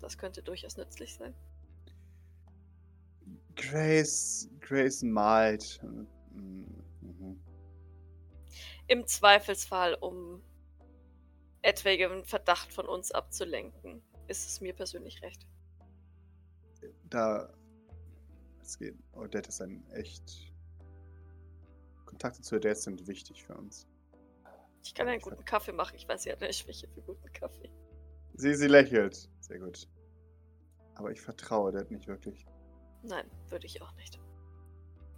Das 0.00 0.16
könnte 0.16 0.42
durchaus 0.42 0.76
nützlich 0.76 1.14
sein. 1.14 1.34
Grace, 3.56 4.48
Grace 4.60 5.02
malt. 5.02 5.80
Mhm. 5.82 7.40
Im 8.86 9.06
Zweifelsfall, 9.06 9.94
um 9.94 10.42
etwaigen 11.62 12.24
Verdacht 12.24 12.72
von 12.72 12.86
uns 12.86 13.12
abzulenken, 13.12 14.02
ist 14.30 14.46
es 14.46 14.60
mir 14.60 14.72
persönlich 14.72 15.20
recht. 15.22 15.46
Da. 17.04 17.52
Es 18.62 18.78
geht. 18.78 18.96
Odette 19.12 19.48
ist 19.48 19.60
ein 19.60 19.84
echt. 19.90 20.52
Kontakte 22.06 22.40
zu 22.40 22.56
Odette 22.56 22.80
sind 22.80 23.06
wichtig 23.06 23.44
für 23.44 23.56
uns. 23.56 23.86
Ich 24.84 24.94
kann 24.94 25.08
einen 25.08 25.20
guten 25.20 25.44
Kaffee 25.44 25.72
machen. 25.72 25.94
Ich 25.96 26.08
weiß, 26.08 26.22
sie 26.22 26.32
hat 26.32 26.42
eine 26.42 26.52
Schwäche 26.52 26.88
für 26.88 27.02
guten 27.02 27.32
Kaffee. 27.32 27.70
Sie, 28.34 28.54
sie 28.54 28.68
lächelt. 28.68 29.28
Sehr 29.40 29.58
gut. 29.58 29.88
Aber 30.94 31.10
ich 31.10 31.20
vertraue 31.20 31.68
Odette 31.68 31.92
nicht 31.92 32.06
wirklich. 32.06 32.46
Nein, 33.02 33.28
würde 33.48 33.66
ich 33.66 33.82
auch 33.82 33.94
nicht. 33.96 34.20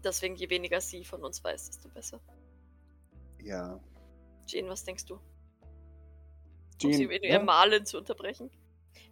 Deswegen, 0.02 0.34
je 0.34 0.50
weniger 0.50 0.80
sie 0.80 1.04
von 1.04 1.22
uns 1.22 1.44
weiß, 1.44 1.66
desto 1.66 1.88
besser. 1.88 2.20
Ja. 3.40 3.78
Jean, 4.46 4.68
was 4.68 4.84
denkst 4.84 5.04
du? 5.06 5.14
Um 5.14 5.22
Jean, 6.78 6.94
sie 6.94 7.04
in 7.04 7.22
ja? 7.22 7.34
ihrem 7.34 7.46
Malen 7.46 7.86
zu 7.86 7.98
unterbrechen. 7.98 8.50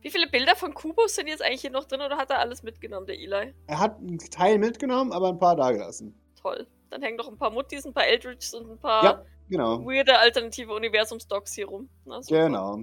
Wie 0.02 0.10
viele 0.10 0.28
Bilder 0.28 0.56
von 0.56 0.72
Kubus 0.74 1.14
sind 1.14 1.26
jetzt 1.26 1.42
eigentlich 1.42 1.60
hier 1.60 1.70
noch 1.70 1.84
drin 1.84 2.00
oder 2.00 2.16
hat 2.16 2.30
er 2.30 2.38
alles 2.38 2.62
mitgenommen, 2.62 3.06
der 3.06 3.18
Eli? 3.18 3.54
Er 3.66 3.78
hat 3.78 3.98
einen 3.98 4.18
Teil 4.18 4.58
mitgenommen, 4.58 5.12
aber 5.12 5.28
ein 5.28 5.38
paar 5.38 5.56
dagelassen. 5.56 6.14
Toll. 6.40 6.66
Dann 6.90 7.02
hängen 7.02 7.16
noch 7.16 7.28
ein 7.28 7.36
paar 7.38 7.50
Muttis, 7.50 7.84
ein 7.84 7.92
paar 7.92 8.06
Eldridges 8.06 8.54
und 8.54 8.70
ein 8.70 8.78
paar 8.78 9.04
Ja, 9.04 9.24
genau. 9.48 9.84
weirde 9.84 10.18
alternative 10.18 10.72
Universums-Docs 10.74 11.54
hier 11.54 11.66
rum. 11.66 11.88
Na. 12.04 12.20
Genau. 12.26 12.78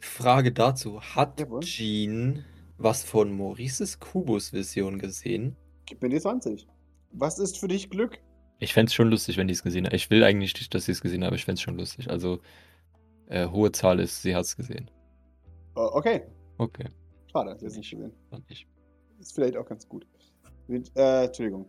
Frage 0.00 0.52
dazu: 0.52 1.00
Hat 1.00 1.40
Jawohl. 1.40 1.60
Jean 1.60 2.44
was 2.76 3.04
von 3.04 3.32
Maurices 3.36 4.00
Kubus-Vision 4.00 4.98
gesehen? 4.98 5.56
Gib 5.86 6.02
mir 6.02 6.08
die 6.08 6.20
20. 6.20 6.66
Was 7.12 7.38
ist 7.38 7.58
für 7.58 7.68
dich 7.68 7.88
Glück? 7.90 8.18
Ich 8.58 8.72
fände 8.72 8.88
es 8.90 8.94
schon 8.94 9.10
lustig, 9.10 9.36
wenn 9.36 9.46
die 9.48 9.54
es 9.54 9.62
gesehen 9.62 9.86
hat. 9.86 9.92
Ich 9.92 10.10
will 10.10 10.24
eigentlich 10.24 10.54
nicht, 10.54 10.74
dass 10.74 10.86
sie 10.86 10.92
es 10.92 11.00
gesehen 11.00 11.22
hat, 11.22 11.28
aber 11.28 11.36
ich 11.36 11.44
fände 11.44 11.58
es 11.58 11.62
schon 11.62 11.76
lustig. 11.76 12.10
Also, 12.10 12.40
äh, 13.28 13.48
hohe 13.48 13.72
Zahl 13.72 14.00
ist, 14.00 14.22
sie 14.22 14.34
hat 14.34 14.44
es 14.44 14.56
gesehen. 14.56 14.90
Oh, 15.76 15.90
okay. 15.94 16.26
Okay, 16.58 16.88
Schade, 17.32 17.56
ihr 17.60 17.66
es 17.66 17.76
nicht 17.76 17.90
gesehen. 17.90 18.12
fand 18.30 18.48
ich. 18.50 18.68
Ist 19.18 19.34
vielleicht 19.34 19.56
auch 19.56 19.66
ganz 19.66 19.88
gut. 19.88 20.06
Mit, 20.68 20.90
äh, 20.96 21.24
Entschuldigung. 21.24 21.66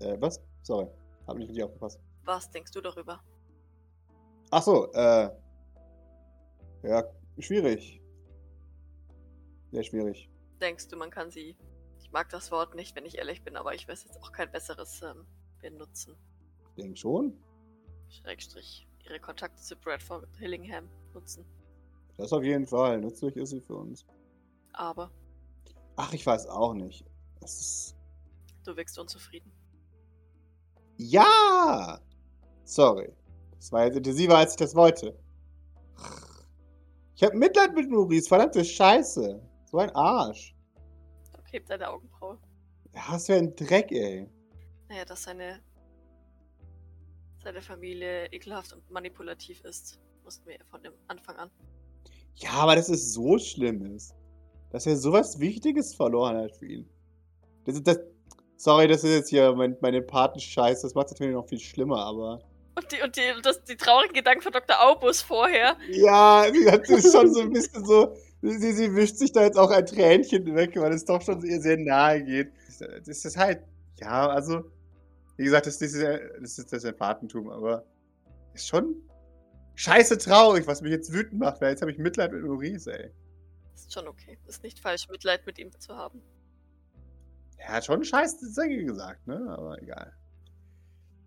Äh, 0.00 0.16
was? 0.20 0.42
Sorry. 0.62 0.86
Hab 1.26 1.36
nicht 1.38 1.48
richtig 1.48 1.64
aufgepasst. 1.64 2.00
Was 2.24 2.50
denkst 2.50 2.72
du 2.72 2.80
darüber? 2.80 3.20
Ach 4.50 4.62
so, 4.62 4.92
äh. 4.92 5.30
Ja, 6.82 7.04
schwierig. 7.38 8.00
Sehr 9.72 9.82
schwierig. 9.82 10.30
Denkst 10.60 10.88
du, 10.88 10.96
man 10.96 11.10
kann 11.10 11.30
sie. 11.30 11.56
Ich 11.98 12.12
mag 12.12 12.28
das 12.28 12.50
Wort 12.52 12.74
nicht, 12.74 12.94
wenn 12.94 13.04
ich 13.06 13.18
ehrlich 13.18 13.42
bin, 13.42 13.56
aber 13.56 13.74
ich 13.74 13.88
weiß 13.88 14.04
jetzt 14.04 14.22
auch 14.22 14.32
kein 14.32 14.50
besseres 14.52 15.02
ähm, 15.02 15.26
benutzen. 15.60 16.14
Ich 16.76 16.82
denke 16.82 16.96
schon. 16.96 17.32
Schrägstrich. 18.08 18.86
Ihre 19.04 19.18
Kontakte 19.18 19.60
zu 19.60 19.76
Bradford 19.76 20.28
Hillingham 20.38 20.88
nutzen. 21.14 21.44
Das 22.16 22.32
auf 22.32 22.42
jeden 22.42 22.66
Fall. 22.66 23.00
Nützlich 23.00 23.36
ist 23.36 23.50
sie 23.50 23.60
für 23.60 23.76
uns. 23.76 24.06
Aber 24.72 25.10
Ach, 25.96 26.12
ich 26.12 26.26
weiß 26.26 26.46
auch 26.46 26.74
nicht. 26.74 27.04
Das 27.40 27.60
ist. 27.60 27.96
du 28.64 28.76
wirkst 28.76 28.98
unzufrieden. 28.98 29.50
Ja! 30.98 32.00
Sorry. 32.64 33.12
Das 33.56 33.72
war 33.72 33.86
jetzt 33.86 33.96
intensiver, 33.96 34.36
als 34.36 34.52
ich 34.52 34.56
das 34.58 34.74
wollte. 34.74 35.18
Ich 37.14 37.22
hab 37.22 37.32
Mitleid 37.34 37.74
mit 37.74 37.90
Maurice. 37.90 38.28
Verdammte 38.28 38.64
Scheiße. 38.64 39.40
So 39.70 39.78
ein 39.78 39.90
Arsch. 39.94 40.54
Hebt 41.50 41.70
deine 41.70 41.88
Augenbraue. 41.88 42.38
Ja, 42.94 43.02
was 43.10 43.26
für 43.26 43.34
ein 43.36 43.54
Dreck, 43.56 43.90
ey. 43.92 44.28
Naja, 44.88 45.04
dass 45.04 45.22
seine, 45.22 45.60
seine 47.42 47.62
Familie 47.62 48.26
ekelhaft 48.32 48.72
und 48.74 48.90
manipulativ 48.90 49.62
ist, 49.64 49.98
wussten 50.24 50.46
wir 50.46 50.56
ja 50.56 50.64
von 50.66 50.82
dem 50.82 50.92
Anfang 51.08 51.36
an. 51.36 51.50
Ja, 52.36 52.50
aber 52.52 52.76
dass 52.76 52.88
es 52.88 53.12
so 53.12 53.38
schlimm 53.38 53.94
ist. 53.94 54.14
Dass 54.70 54.86
er 54.86 54.96
sowas 54.96 55.40
Wichtiges 55.40 55.94
verloren 55.94 56.36
hat 56.36 56.56
für 56.56 56.66
ihn. 56.66 56.88
Das 57.64 57.76
ist 57.76 57.86
das. 57.86 57.98
Sorry, 58.58 58.88
das 58.88 59.04
ist 59.04 59.10
jetzt 59.10 59.28
hier 59.28 59.52
mein, 59.52 59.76
meine 59.80 60.00
Patenscheiß. 60.00 60.82
Das 60.82 60.94
macht 60.94 61.06
es 61.06 61.12
natürlich 61.12 61.34
noch 61.34 61.46
viel 61.46 61.60
schlimmer, 61.60 61.98
aber. 61.98 62.40
Und 62.74 62.92
die, 62.92 63.02
und 63.02 63.16
die, 63.16 63.42
das, 63.42 63.62
die 63.64 63.76
traurigen 63.76 64.14
Gedanken 64.14 64.42
von 64.42 64.52
Dr. 64.52 64.76
Aubus 64.80 65.22
vorher. 65.22 65.76
Ja, 65.90 66.46
sie 66.52 66.70
hat 66.70 66.88
es 66.88 67.10
schon 67.10 67.32
so 67.32 67.40
ein 67.40 67.50
bisschen 67.50 67.84
so. 67.84 68.14
Sie, 68.42 68.72
sie 68.72 68.94
wischt 68.94 69.16
sich 69.16 69.32
da 69.32 69.42
jetzt 69.42 69.58
auch 69.58 69.70
ein 69.70 69.84
Tränchen 69.86 70.54
weg, 70.54 70.72
weil 70.76 70.92
es 70.92 71.04
doch 71.04 71.22
schon 71.22 71.42
ihr 71.42 71.60
sehr 71.60 71.78
nahe 71.78 72.22
geht. 72.22 72.52
Das 73.06 73.24
ist 73.24 73.36
halt. 73.36 73.62
Ja, 73.96 74.28
also. 74.28 74.64
Wie 75.38 75.44
gesagt, 75.44 75.66
das, 75.66 75.78
das, 75.78 75.92
ist, 75.92 76.02
das 76.40 76.58
ist 76.58 76.72
das 76.72 76.84
Empathtentum, 76.84 77.50
aber. 77.50 77.84
Ist 78.54 78.68
schon. 78.68 78.96
Scheiße 79.76 80.16
traurig, 80.18 80.66
was 80.66 80.80
mich 80.80 80.90
jetzt 80.90 81.12
wütend 81.12 81.38
macht, 81.38 81.60
weil 81.60 81.70
jetzt 81.70 81.82
habe 81.82 81.92
ich 81.92 81.98
Mitleid 81.98 82.32
mit 82.32 82.42
Maurice, 82.42 82.90
ey. 82.92 83.10
Ist 83.74 83.92
schon 83.92 84.08
okay. 84.08 84.38
Ist 84.46 84.62
nicht 84.62 84.80
falsch, 84.80 85.08
Mitleid 85.10 85.44
mit 85.44 85.58
ihm 85.58 85.70
zu 85.78 85.94
haben. 85.94 86.22
Er 87.58 87.74
hat 87.74 87.84
schon 87.84 88.02
scheiß 88.02 88.38
Dinge 88.54 88.84
gesagt, 88.84 89.26
ne? 89.26 89.54
Aber 89.56 89.80
egal. 89.82 90.14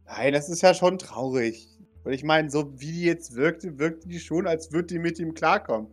Nein, 0.06 0.34
das 0.34 0.50
ist 0.50 0.62
ja 0.62 0.74
schon 0.74 0.98
traurig. 0.98 1.68
Und 2.04 2.14
ich 2.14 2.24
meine, 2.24 2.50
so 2.50 2.80
wie 2.80 2.92
die 2.92 3.04
jetzt 3.04 3.36
wirkte, 3.36 3.78
wirkte 3.78 4.08
die 4.08 4.20
schon, 4.20 4.48
als 4.48 4.72
würde 4.72 4.88
die 4.88 5.00
mit 5.00 5.20
ihm 5.20 5.36
klarkommen. 5.36 5.92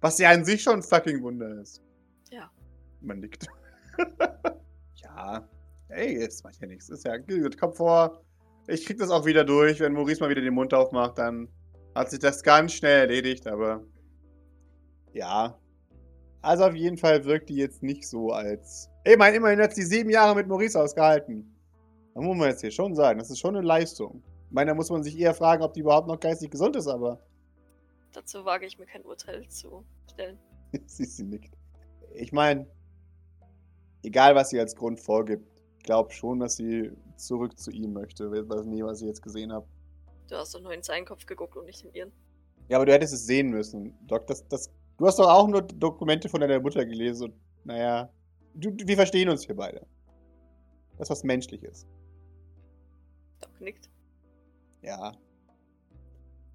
Was 0.00 0.18
ja 0.18 0.30
an 0.30 0.44
sich 0.44 0.62
schon 0.62 0.74
ein 0.74 0.82
fucking 0.84 1.22
Wunder 1.22 1.60
ist. 1.60 1.82
Ja. 2.30 2.52
Man 3.00 3.18
nickt. 3.18 3.48
ja. 4.94 5.48
Ey, 5.88 6.20
jetzt 6.20 6.44
macht 6.44 6.60
ja 6.60 6.68
nichts. 6.68 6.88
Ist 6.88 7.04
ja 7.04 7.16
gut. 7.16 7.58
Kommt 7.58 7.76
vor. 7.76 8.22
Ich 8.68 8.86
krieg 8.86 8.98
das 8.98 9.10
auch 9.10 9.24
wieder 9.24 9.44
durch. 9.44 9.80
Wenn 9.80 9.94
Maurice 9.94 10.20
mal 10.20 10.30
wieder 10.30 10.42
den 10.42 10.54
Mund 10.54 10.72
aufmacht, 10.72 11.18
dann 11.18 11.48
hat 11.96 12.10
sich 12.10 12.18
das 12.18 12.42
ganz 12.42 12.72
schnell 12.72 13.00
erledigt, 13.00 13.46
aber. 13.46 13.82
Ja. 15.12 15.58
Also 16.42 16.64
auf 16.64 16.74
jeden 16.74 16.98
Fall 16.98 17.24
wirkt 17.24 17.48
die 17.48 17.56
jetzt 17.56 17.82
nicht 17.82 18.06
so 18.06 18.30
als. 18.30 18.90
Ey, 19.04 19.16
mein, 19.16 19.34
immerhin 19.34 19.60
hat 19.60 19.74
sie 19.74 19.82
sieben 19.82 20.10
Jahre 20.10 20.34
mit 20.34 20.46
Maurice 20.46 20.80
ausgehalten. 20.80 21.56
Da 22.14 22.20
muss 22.20 22.36
man 22.36 22.50
jetzt 22.50 22.60
hier 22.60 22.70
schon 22.70 22.94
sagen, 22.94 23.18
das 23.18 23.30
ist 23.30 23.38
schon 23.38 23.56
eine 23.56 23.66
Leistung. 23.66 24.22
Ich 24.46 24.52
meine, 24.52 24.70
da 24.70 24.74
muss 24.74 24.90
man 24.90 25.02
sich 25.02 25.18
eher 25.18 25.34
fragen, 25.34 25.62
ob 25.62 25.74
die 25.74 25.80
überhaupt 25.80 26.06
noch 26.06 26.20
geistig 26.20 26.50
gesund 26.50 26.76
ist, 26.76 26.86
aber. 26.86 27.20
Dazu 28.12 28.44
wage 28.44 28.66
ich 28.66 28.78
mir 28.78 28.86
kein 28.86 29.04
Urteil 29.04 29.48
zu 29.48 29.84
stellen. 30.12 30.38
sie, 30.86 31.04
sie 31.04 31.24
nickt. 31.24 31.54
Ich 32.14 32.32
meine, 32.32 32.66
egal 34.02 34.34
was 34.34 34.50
sie 34.50 34.60
als 34.60 34.76
Grund 34.76 35.00
vorgibt, 35.00 35.46
ich 35.78 35.84
glaube 35.84 36.12
schon, 36.12 36.40
dass 36.40 36.56
sie 36.56 36.92
zurück 37.16 37.58
zu 37.58 37.70
ihm 37.70 37.92
möchte, 37.92 38.30
was 38.48 38.66
nie, 38.66 38.82
was 38.82 39.00
ich 39.00 39.08
jetzt 39.08 39.22
gesehen 39.22 39.52
habe. 39.52 39.66
Du 40.28 40.36
hast 40.36 40.54
doch 40.54 40.60
nur 40.60 40.72
in 40.72 40.82
seinen 40.82 41.04
Kopf 41.04 41.26
geguckt 41.26 41.56
und 41.56 41.66
nicht 41.66 41.84
in 41.84 41.92
ihren. 41.94 42.12
Ja, 42.68 42.78
aber 42.78 42.86
du 42.86 42.92
hättest 42.92 43.14
es 43.14 43.26
sehen 43.26 43.50
müssen, 43.50 43.96
Doc. 44.06 44.26
Das, 44.26 44.46
das, 44.48 44.70
du 44.96 45.06
hast 45.06 45.18
doch 45.18 45.28
auch 45.28 45.46
nur 45.46 45.62
Dokumente 45.62 46.28
von 46.28 46.40
deiner 46.40 46.60
Mutter 46.60 46.84
gelesen 46.84 47.30
und, 47.30 47.34
naja, 47.64 48.12
du, 48.54 48.74
wir 48.76 48.96
verstehen 48.96 49.28
uns 49.28 49.44
hier 49.44 49.54
beide. 49.54 49.86
Das 50.98 51.06
ist 51.06 51.10
was 51.10 51.24
Menschliches. 51.24 51.86
Doc 53.40 53.60
nickt. 53.60 53.90
Ja. 54.82 55.12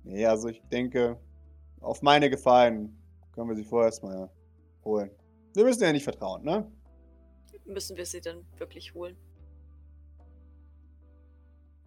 Nee, 0.04 0.26
also 0.26 0.50
ich 0.50 0.62
denke, 0.72 1.20
auf 1.80 2.02
meine 2.02 2.30
Gefallen 2.30 2.98
können 3.34 3.50
wir 3.50 3.56
sie 3.56 3.64
vorerst 3.64 4.04
mal 4.04 4.30
holen. 4.84 5.12
Wir 5.54 5.64
müssen 5.64 5.84
ja 5.84 5.92
nicht 5.92 6.04
vertrauen, 6.04 6.44
ne? 6.44 6.70
Müssen 7.66 7.96
wir 7.96 8.06
sie 8.06 8.20
dann 8.20 8.46
wirklich 8.58 8.94
holen? 8.94 9.16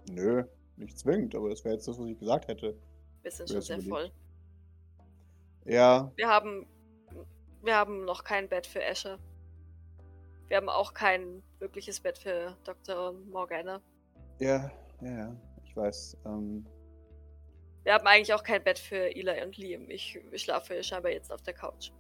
Nö, 0.09 0.45
nicht 0.77 0.99
zwingend, 0.99 1.35
aber 1.35 1.49
das 1.51 1.65
wäre 1.65 1.75
jetzt 1.75 1.87
das, 1.89 1.99
was 1.99 2.07
ich 2.07 2.19
gesagt 2.19 2.49
hätte. 2.49 2.77
Wir 3.23 3.31
sind 3.31 3.49
schon 3.51 3.61
sehr 3.63 3.79
überlegt? 3.79 3.91
voll. 3.91 5.73
Ja, 5.73 6.13
Wir 6.17 6.29
haben. 6.29 6.67
Wir 7.63 7.77
haben 7.77 8.05
noch 8.05 8.25
kein 8.25 8.49
Bett 8.49 8.67
für 8.67 8.83
Escher. 8.83 9.19
Wir 10.49 10.59
haben 10.59 10.69
auch 10.69 10.93
kein 10.93 11.43
wirkliches 11.59 11.99
Bett 12.01 12.19
für 12.19 12.55
Dr. 12.65 13.13
Morgana. 13.31 13.81
ja, 14.39 14.71
ja, 15.01 15.11
ja, 15.11 15.37
ich 15.65 15.75
weiß. 15.75 16.19
Ähm, 16.27 16.67
Wir 17.85 17.95
haben 17.95 18.07
eigentlich 18.07 18.35
auch 18.35 18.43
kein 18.43 18.63
Bett 18.63 18.79
für 18.79 19.17
Eli 19.17 19.43
und 19.43 19.57
Liam. 19.57 19.89
Ich, 19.89 20.19
ich 20.33 20.43
schlafe 20.43 20.83
scheinbar 20.83 21.13
jetzt 21.13 21.33
auf 21.33 21.41
der 21.43 21.55
Couch. 21.55 21.91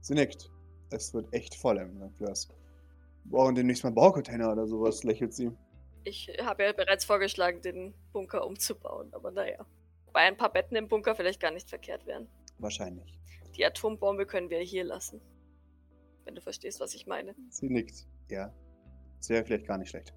sie 0.00 0.14
nickt. 0.14 0.50
Es 0.90 1.12
wird 1.12 1.32
echt 1.34 1.54
voll 1.54 1.76
im 1.76 2.12
Glas. 2.16 2.48
Wir 3.24 3.32
brauchen 3.32 3.54
demnächst 3.54 3.84
mal 3.84 3.92
Baucontainer 3.92 4.50
oder 4.50 4.66
sowas, 4.66 5.04
lächelt 5.04 5.34
sie. 5.34 5.52
Ich 6.04 6.30
habe 6.42 6.64
ja 6.64 6.72
bereits 6.72 7.04
vorgeschlagen, 7.04 7.60
den 7.60 7.94
Bunker 8.12 8.46
umzubauen, 8.46 9.12
aber 9.12 9.30
naja. 9.30 9.66
Bei 10.12 10.20
ein 10.20 10.36
paar 10.36 10.52
Betten 10.52 10.76
im 10.76 10.88
Bunker 10.88 11.14
vielleicht 11.14 11.40
gar 11.40 11.50
nicht 11.50 11.68
verkehrt 11.68 12.06
wären. 12.06 12.28
Wahrscheinlich. 12.58 13.18
Die 13.56 13.64
Atombombe 13.64 14.26
können 14.26 14.50
wir 14.50 14.58
hier 14.60 14.84
lassen. 14.84 15.20
Wenn 16.24 16.34
du 16.34 16.40
verstehst, 16.40 16.80
was 16.80 16.94
ich 16.94 17.06
meine. 17.06 17.34
Sie 17.50 17.68
nickt. 17.68 18.06
Ja. 18.28 18.52
Das 19.18 19.28
wäre 19.28 19.44
vielleicht 19.44 19.66
gar 19.66 19.78
nicht 19.78 19.90
schlecht. 19.90 20.14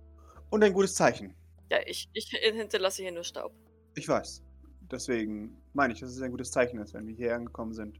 Und 0.49 0.63
ein 0.63 0.73
gutes 0.73 0.95
Zeichen. 0.95 1.35
Ja, 1.69 1.79
ich, 1.85 2.09
ich 2.13 2.29
hinterlasse 2.29 3.01
hier 3.01 3.11
nur 3.11 3.23
Staub. 3.23 3.53
Ich 3.95 4.07
weiß. 4.07 4.43
Deswegen 4.91 5.61
meine 5.73 5.93
ich, 5.93 5.99
dass 5.99 6.11
es 6.11 6.21
ein 6.21 6.31
gutes 6.31 6.51
Zeichen 6.51 6.79
ist, 6.79 6.93
wenn 6.93 7.07
wir 7.07 7.15
hier 7.15 7.35
angekommen 7.35 7.73
sind, 7.73 7.99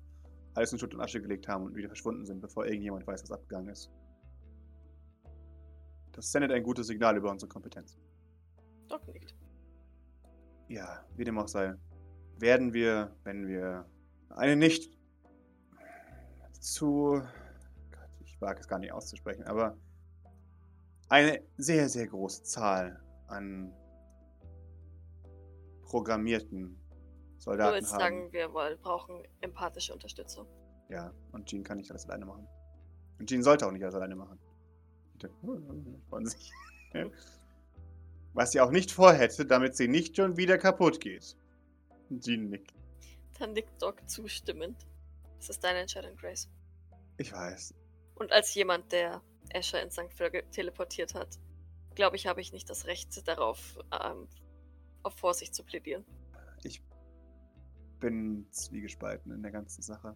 alles 0.53 0.71
in 0.71 0.79
Schutt 0.79 0.93
und 0.93 1.01
Asche 1.01 1.21
gelegt 1.21 1.47
haben 1.47 1.65
und 1.65 1.75
wieder 1.75 1.88
verschwunden 1.88 2.25
sind, 2.25 2.41
bevor 2.41 2.65
irgendjemand 2.65 3.07
weiß, 3.07 3.23
was 3.23 3.31
abgegangen 3.31 3.69
ist. 3.69 3.91
Das 6.14 6.32
sendet 6.32 6.51
ein 6.51 6.64
gutes 6.64 6.88
Signal 6.88 7.18
über 7.18 7.30
unsere 7.30 7.49
Kompetenz. 7.49 7.97
Doc 8.88 9.07
nickt. 9.07 9.36
Ja, 10.70 11.03
wie 11.16 11.24
dem 11.24 11.38
auch 11.38 11.47
sei, 11.47 11.76
werden 12.38 12.74
wir, 12.74 13.16
wenn 13.24 13.47
wir 13.47 13.86
eine 14.30 14.55
nicht 14.55 14.91
zu. 16.59 17.22
Gott, 17.91 18.09
ich 18.22 18.39
wage 18.41 18.59
es 18.61 18.68
gar 18.68 18.80
nicht 18.80 18.93
auszusprechen, 18.93 19.43
aber 19.43 19.78
eine 21.09 21.43
sehr, 21.57 21.89
sehr 21.89 22.07
große 22.07 22.43
Zahl 22.43 22.99
an 23.28 23.74
programmierten 25.84 26.80
Du 27.36 27.39
Soldaten 27.39 27.76
willst 27.76 27.91
haben. 27.93 27.99
sagen, 27.99 28.32
wir 28.32 28.53
wollen, 28.53 28.80
brauchen 28.80 29.22
empathische 29.41 29.93
Unterstützung. 29.93 30.47
Ja, 30.89 31.14
und 31.32 31.45
Jean 31.47 31.64
kann 31.64 31.78
nicht 31.78 31.91
alles 31.91 32.05
alleine 32.05 32.26
machen. 32.26 32.47
Und 33.20 33.30
Jean 33.30 33.43
sollte 33.43 33.68
auch 33.68 33.72
nicht 33.72 33.84
alles 33.84 33.95
alleine 33.95 34.16
machen. 34.16 34.39
Freuen 36.09 36.26
sich. 36.26 36.51
Was 38.34 38.51
sie 38.51 38.61
auch 38.61 38.72
nicht 38.72 38.91
vorhätte, 38.91 39.45
damit 39.45 39.76
sie 39.76 39.88
nicht 39.88 40.16
schon 40.16 40.38
wieder 40.38 40.57
kaputt 40.57 40.99
geht. 40.99 41.38
Jean 42.20 42.49
nickt. 42.49 42.74
Dann 43.39 43.53
nickt 43.53 43.82
Doc 43.82 44.07
zustimmend. 44.09 44.88
Das 45.38 45.49
ist 45.49 45.64
deine 45.64 45.80
Entscheidung, 45.80 46.16
Grace. 46.16 46.49
Ich 47.18 47.32
weiß. 47.32 47.74
Und 48.16 48.32
als 48.32 48.53
jemand, 48.55 48.91
der 48.91 49.22
Escher 49.49 49.82
in 49.82 49.91
St. 49.91 50.11
Fleur 50.11 50.32
teleportiert 50.51 51.14
hat, 51.14 51.38
glaube 51.95 52.16
ich, 52.16 52.28
habe 52.28 52.41
ich 52.41 52.53
nicht 52.53 52.70
das 52.70 52.86
Recht 52.86 53.28
darauf, 53.28 53.78
ähm, 53.91 54.28
auf 55.03 55.14
Vorsicht 55.16 55.53
zu 55.53 55.64
plädieren. 55.64 56.05
Ich 56.64 56.82
bin 57.99 58.47
zwiegespalten 58.51 59.32
in 59.32 59.41
der 59.41 59.51
ganzen 59.51 59.82
Sache. 59.82 60.16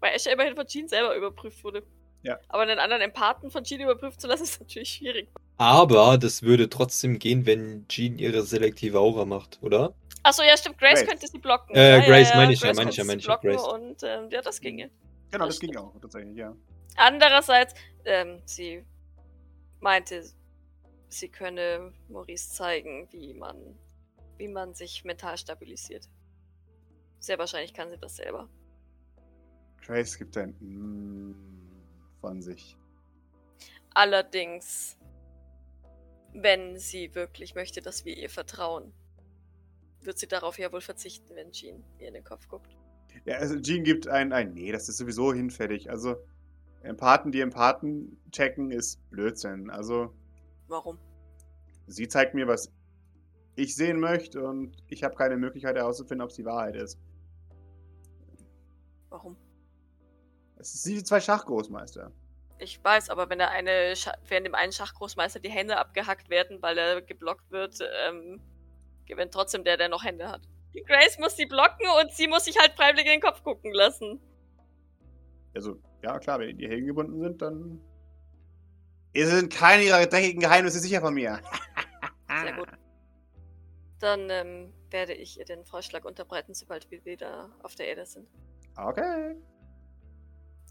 Weil 0.00 0.14
Escher 0.14 0.32
immerhin 0.32 0.54
von 0.54 0.66
Jean 0.66 0.88
selber 0.88 1.16
überprüft 1.16 1.64
wurde. 1.64 1.82
Ja. 2.26 2.40
Aber 2.48 2.62
einen 2.62 2.80
anderen 2.80 3.02
Empathen 3.02 3.50
von 3.52 3.62
Jean 3.62 3.80
überprüft 3.80 4.20
zu 4.20 4.26
lassen, 4.26 4.42
ist 4.44 4.60
natürlich 4.60 4.94
schwierig. 4.94 5.28
Aber 5.58 6.18
das 6.18 6.42
würde 6.42 6.68
trotzdem 6.68 7.18
gehen, 7.18 7.46
wenn 7.46 7.86
Jean 7.88 8.18
ihre 8.18 8.42
selektive 8.42 8.98
Aura 8.98 9.24
macht, 9.24 9.58
oder? 9.62 9.94
Achso, 10.24 10.42
ja, 10.42 10.56
stimmt. 10.56 10.78
Grace, 10.78 11.00
Grace. 11.00 11.08
könnte 11.08 11.28
sie 11.28 11.38
blocken. 11.38 11.76
Äh, 11.76 11.98
ja, 11.98 12.04
Grace 12.04 12.28
ja, 12.28 12.34
ja, 12.34 12.40
meine 12.40 12.52
ich 12.52 12.60
ja, 12.60 12.66
Grace 12.66 12.76
meine 12.76 12.90
ich 12.90 12.96
ja, 12.96 13.04
meine 13.04 13.20
ich 13.20 13.26
ja, 13.26 13.36
Grace. 13.36 13.62
Und 13.62 14.02
ähm, 14.02 14.28
ja, 14.30 14.42
das 14.42 14.60
ginge. 14.60 14.90
Genau, 15.30 15.46
Das 15.46 15.54
das, 15.54 15.60
ging 15.60 15.76
auch 15.76 15.92
tatsächlich, 16.00 16.36
ja. 16.36 16.54
Andererseits, 16.96 17.74
ähm, 18.04 18.42
sie 18.44 18.84
meinte, 19.80 20.24
sie 21.08 21.28
könne 21.28 21.92
Maurice 22.08 22.50
zeigen, 22.50 23.06
wie 23.12 23.34
man, 23.34 23.56
wie 24.36 24.48
man 24.48 24.74
sich 24.74 25.04
mental 25.04 25.38
stabilisiert. 25.38 26.08
Sehr 27.20 27.38
wahrscheinlich 27.38 27.72
kann 27.72 27.88
sie 27.90 27.98
das 27.98 28.16
selber. 28.16 28.48
Grace 29.80 30.18
gibt 30.18 30.36
ein 30.36 30.56
Mm 30.58 31.55
von 32.26 32.42
sich. 32.42 32.76
Allerdings, 33.94 34.98
wenn 36.34 36.76
sie 36.76 37.14
wirklich 37.14 37.54
möchte, 37.54 37.80
dass 37.80 38.04
wir 38.04 38.16
ihr 38.16 38.28
vertrauen, 38.28 38.92
wird 40.00 40.18
sie 40.18 40.26
darauf 40.26 40.58
ja 40.58 40.72
wohl 40.72 40.80
verzichten, 40.80 41.36
wenn 41.36 41.52
Jean 41.52 41.84
ihr 42.00 42.08
in 42.08 42.14
den 42.14 42.24
Kopf 42.24 42.48
guckt. 42.48 42.76
Ja, 43.26 43.36
also 43.36 43.60
Jean 43.60 43.84
gibt 43.84 44.08
ein, 44.08 44.32
ein 44.32 44.54
Nee, 44.54 44.72
das 44.72 44.88
ist 44.88 44.96
sowieso 44.96 45.32
hinfällig. 45.32 45.88
Also, 45.88 46.16
Empathen, 46.82 47.30
die 47.30 47.40
Empathen 47.40 48.18
checken, 48.32 48.72
ist 48.72 48.98
Blödsinn. 49.10 49.70
Also, 49.70 50.12
Warum? 50.66 50.98
sie 51.86 52.08
zeigt 52.08 52.34
mir, 52.34 52.48
was 52.48 52.72
ich 53.54 53.76
sehen 53.76 54.00
möchte 54.00 54.44
und 54.44 54.76
ich 54.88 55.04
habe 55.04 55.14
keine 55.14 55.36
Möglichkeit 55.36 55.76
herauszufinden, 55.76 56.24
ob 56.24 56.30
es 56.30 56.36
die 56.36 56.44
Wahrheit 56.44 56.74
ist. 56.74 56.98
Warum? 59.10 59.36
Es 60.56 60.74
ist 60.74 60.86
wie 60.86 61.02
zwei 61.02 61.20
Schachgroßmeister. 61.20 62.12
Ich 62.58 62.82
weiß, 62.82 63.10
aber 63.10 63.28
wenn 63.28 63.38
der 63.38 63.50
eine, 63.50 63.94
wenn 64.28 64.44
dem 64.44 64.54
einen 64.54 64.72
Schachgroßmeister 64.72 65.40
die 65.40 65.50
Hände 65.50 65.76
abgehackt 65.76 66.30
werden, 66.30 66.62
weil 66.62 66.78
er 66.78 67.02
geblockt 67.02 67.50
wird, 67.50 67.78
ähm, 68.08 68.40
gewinnt 69.04 69.32
trotzdem 69.32 69.62
der, 69.64 69.76
der 69.76 69.88
noch 69.88 70.04
Hände 70.04 70.28
hat. 70.28 70.42
Die 70.74 70.82
Grace 70.82 71.18
muss 71.18 71.36
sie 71.36 71.46
blocken 71.46 71.86
und 72.00 72.12
sie 72.12 72.26
muss 72.26 72.44
sich 72.44 72.58
halt 72.58 72.72
freiwillig 72.72 73.06
in 73.06 73.12
den 73.12 73.20
Kopf 73.20 73.42
gucken 73.42 73.72
lassen. 73.72 74.20
Also, 75.54 75.78
ja, 76.02 76.18
klar, 76.18 76.38
wenn 76.38 76.56
die 76.58 76.68
Helden 76.68 76.86
gebunden 76.86 77.20
sind, 77.20 77.42
dann. 77.42 77.80
Ihr 79.12 79.26
sind 79.28 79.52
keine 79.52 79.82
ihrer 79.82 80.04
dreckigen 80.06 80.40
Geheimnisse 80.40 80.78
sicher 80.80 81.00
von 81.00 81.14
mir. 81.14 81.40
Sehr 82.28 82.52
gut. 82.52 82.68
Dann 84.00 84.28
ähm, 84.28 84.74
werde 84.90 85.14
ich 85.14 85.38
ihr 85.38 85.46
den 85.46 85.64
Vorschlag 85.64 86.04
unterbreiten, 86.04 86.52
sobald 86.52 86.90
wir 86.90 87.02
wieder 87.06 87.50
auf 87.62 87.74
der 87.74 87.88
Erde 87.88 88.04
sind. 88.04 88.28
Okay. 88.76 89.34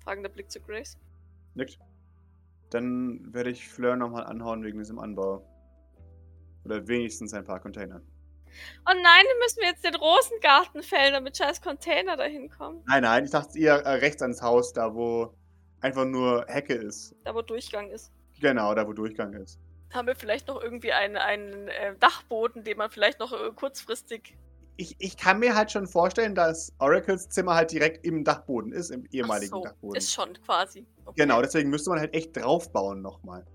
Fragender 0.06 0.30
Blick 0.30 0.52
zu 0.52 0.62
Grace. 0.62 0.98
Nickt. 1.56 1.80
Dann 2.70 3.34
werde 3.34 3.50
ich 3.50 3.68
Fleur 3.68 3.96
nochmal 3.96 4.24
anhauen 4.24 4.64
wegen 4.64 4.78
diesem 4.78 5.00
Anbau. 5.00 5.44
Oder 6.64 6.88
wenigstens 6.88 7.34
ein 7.34 7.44
paar 7.44 7.60
Containern. 7.60 8.04
Oh 8.88 8.94
nein, 8.94 9.26
dann 9.28 9.40
müssen 9.40 9.62
wir 9.62 9.68
jetzt 9.68 9.84
den 9.84 9.96
Rosengarten 9.96 10.84
fällen, 10.84 11.14
damit 11.14 11.38
scheiß 11.38 11.62
Container 11.62 12.16
dahin 12.16 12.50
kommen. 12.50 12.84
Nein, 12.88 13.02
nein, 13.02 13.26
ich 13.26 13.32
dachte 13.32 13.60
eher 13.60 13.80
äh, 13.80 13.96
rechts 13.96 14.22
ans 14.22 14.42
Haus, 14.42 14.74
da 14.74 14.94
wo 14.94 15.36
einfach 15.82 16.06
nur 16.06 16.46
Hecke 16.48 16.76
ist. 16.76 17.16
Da 17.24 17.34
wo 17.34 17.42
Durchgang 17.42 17.90
ist. 17.90 18.12
Genau, 18.40 18.74
da 18.76 18.88
wo 18.88 18.94
Durchgang 18.94 19.34
ist. 19.34 19.60
Haben 19.92 20.08
wir 20.08 20.16
vielleicht 20.16 20.48
noch 20.48 20.62
irgendwie 20.62 20.94
einen, 20.94 21.18
einen 21.18 21.68
äh, 21.68 21.96
Dachboden, 22.00 22.64
den 22.64 22.78
man 22.78 22.90
vielleicht 22.90 23.20
noch 23.20 23.34
äh, 23.34 23.52
kurzfristig. 23.56 24.38
Ich, 24.78 24.96
ich 25.00 25.16
kann 25.16 25.40
mir 25.40 25.56
halt 25.56 25.72
schon 25.72 25.88
vorstellen, 25.88 26.36
dass 26.36 26.74
Oracles 26.80 27.30
Zimmer 27.30 27.56
halt 27.56 27.72
direkt 27.72 28.06
im 28.06 28.24
Dachboden 28.24 28.74
ist, 28.74 28.90
im 28.90 29.06
ehemaligen 29.12 29.54
Ach 29.54 29.58
so, 29.58 29.64
Dachboden. 29.64 29.98
Ist 29.98 30.14
schon 30.14 30.34
quasi. 30.42 30.86
Okay. 31.06 31.22
Genau, 31.22 31.42
deswegen 31.42 31.70
müsste 31.70 31.90
man 31.90 32.00
halt 32.00 32.14
echt 32.14 32.36
draufbauen 32.36 33.02
nochmal. 33.02 33.46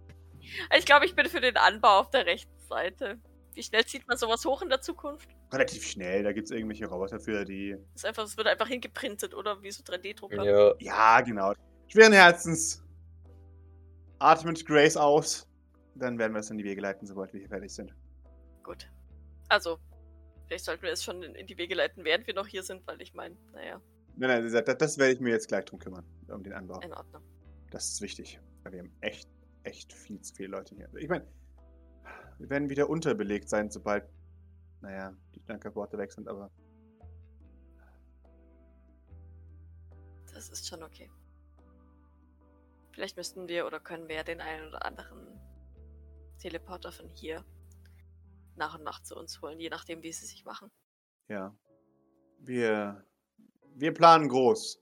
Ich 0.77 0.87
glaube, 0.87 1.07
ich 1.07 1.15
bin 1.15 1.27
für 1.27 1.41
den 1.41 1.57
Anbau 1.57 2.01
auf 2.01 2.11
der 2.11 2.27
rechten 2.27 2.59
Seite. 2.59 3.19
Wie 3.55 3.63
schnell 3.63 3.85
zieht 3.85 4.07
man 4.09 4.17
sowas 4.17 4.45
hoch 4.45 4.63
in 4.63 4.69
der 4.69 4.81
Zukunft? 4.81 5.29
Relativ 5.53 5.85
schnell, 5.85 6.23
da 6.23 6.33
gibt 6.33 6.47
es 6.47 6.51
irgendwelche 6.51 6.87
Roboter 6.87 7.19
für, 7.21 7.45
die. 7.45 7.77
Das 7.93 8.03
ist 8.03 8.07
einfach, 8.07 8.25
es 8.25 8.37
wird 8.37 8.47
einfach 8.47 8.69
hingeprintet, 8.69 9.35
oder? 9.35 9.63
Wie 9.63 9.71
so 9.71 9.83
3D-Drucker. 9.83 10.43
Ja. 10.45 10.75
Ja, 10.79 11.21
genau. 11.21 11.53
Schweren 11.89 12.13
Herzens. 12.13 12.83
Atmet 14.21 14.65
Grace 14.65 14.97
aus. 14.97 15.49
Dann 15.97 16.19
werden 16.19 16.33
wir 16.33 16.41
es 16.41 16.51
in 16.51 16.59
die 16.59 16.65
Wege 16.65 16.81
leiten, 16.81 17.07
sobald 17.07 17.33
wir 17.33 17.41
hier 17.41 17.49
fertig 17.49 17.75
sind. 17.75 17.93
Gut. 18.63 18.89
Also, 19.49 19.79
vielleicht 20.51 20.65
sollten 20.65 20.83
wir 20.83 20.91
es 20.91 21.05
schon 21.05 21.23
in, 21.23 21.37
in 21.37 21.47
die 21.47 21.57
Wege 21.59 21.77
leiten, 21.77 22.05
während 22.05 22.27
wir 22.27 22.35
noch 22.35 22.49
hier 22.49 22.65
sind, 22.65 22.85
weil 22.89 23.01
ich 23.01 23.15
meine, 23.15 23.37
naja, 23.53 23.81
Nein, 24.17 24.43
nein, 24.43 24.53
das, 24.53 24.77
das 24.77 24.99
werde 24.99 25.13
ich 25.13 25.21
mir 25.21 25.31
jetzt 25.31 25.47
gleich 25.47 25.65
drum 25.65 25.79
kümmern, 25.79 26.05
um 26.29 26.43
den 26.43 26.53
Anbau. 26.53 26.81
in 26.81 26.93
Ordnung. 26.93 27.23
Das 27.71 27.89
ist 27.89 28.03
wichtig. 28.03 28.41
Weil 28.65 28.73
wir 28.73 28.79
haben 28.81 28.93
echt, 29.01 29.31
echt 29.63 29.93
viel 29.93 30.21
zu 30.21 30.35
viele 30.35 30.49
Leute 30.49 30.75
hier. 30.75 30.91
Ich 30.97 31.09
meine, 31.09 31.25
wir 32.39 32.51
werden 32.51 32.69
wieder 32.69 32.91
unterbelegt 32.91 33.49
sein, 33.49 33.71
sobald, 33.71 34.05
naja, 34.81 35.15
die 35.37 35.45
Dankerworte 35.47 35.97
weg 35.99 36.11
sind, 36.11 36.27
aber 36.27 36.51
Das 40.35 40.49
ist 40.49 40.67
schon 40.67 40.83
okay. 40.83 41.09
Vielleicht 42.93 43.17
müssten 43.17 43.47
wir 43.47 43.67
oder 43.67 43.79
können 43.79 44.09
wir 44.09 44.25
den 44.25 44.41
einen 44.41 44.67
oder 44.67 44.85
anderen 44.85 45.41
Teleporter 46.39 46.91
von 46.91 47.09
hier 47.09 47.45
nach 48.61 48.79
und 48.79 48.85
nach 48.85 49.03
zu 49.03 49.17
uns 49.17 49.43
holen, 49.43 49.59
je 49.59 49.71
nachdem, 49.71 50.03
wie 50.05 50.13
sie 50.13 50.27
sich 50.27 50.45
machen. 50.45 50.71
ja. 51.29 51.57
Wir, 52.43 53.05
wir 53.75 53.93
planen 53.93 54.29
groß, 54.29 54.81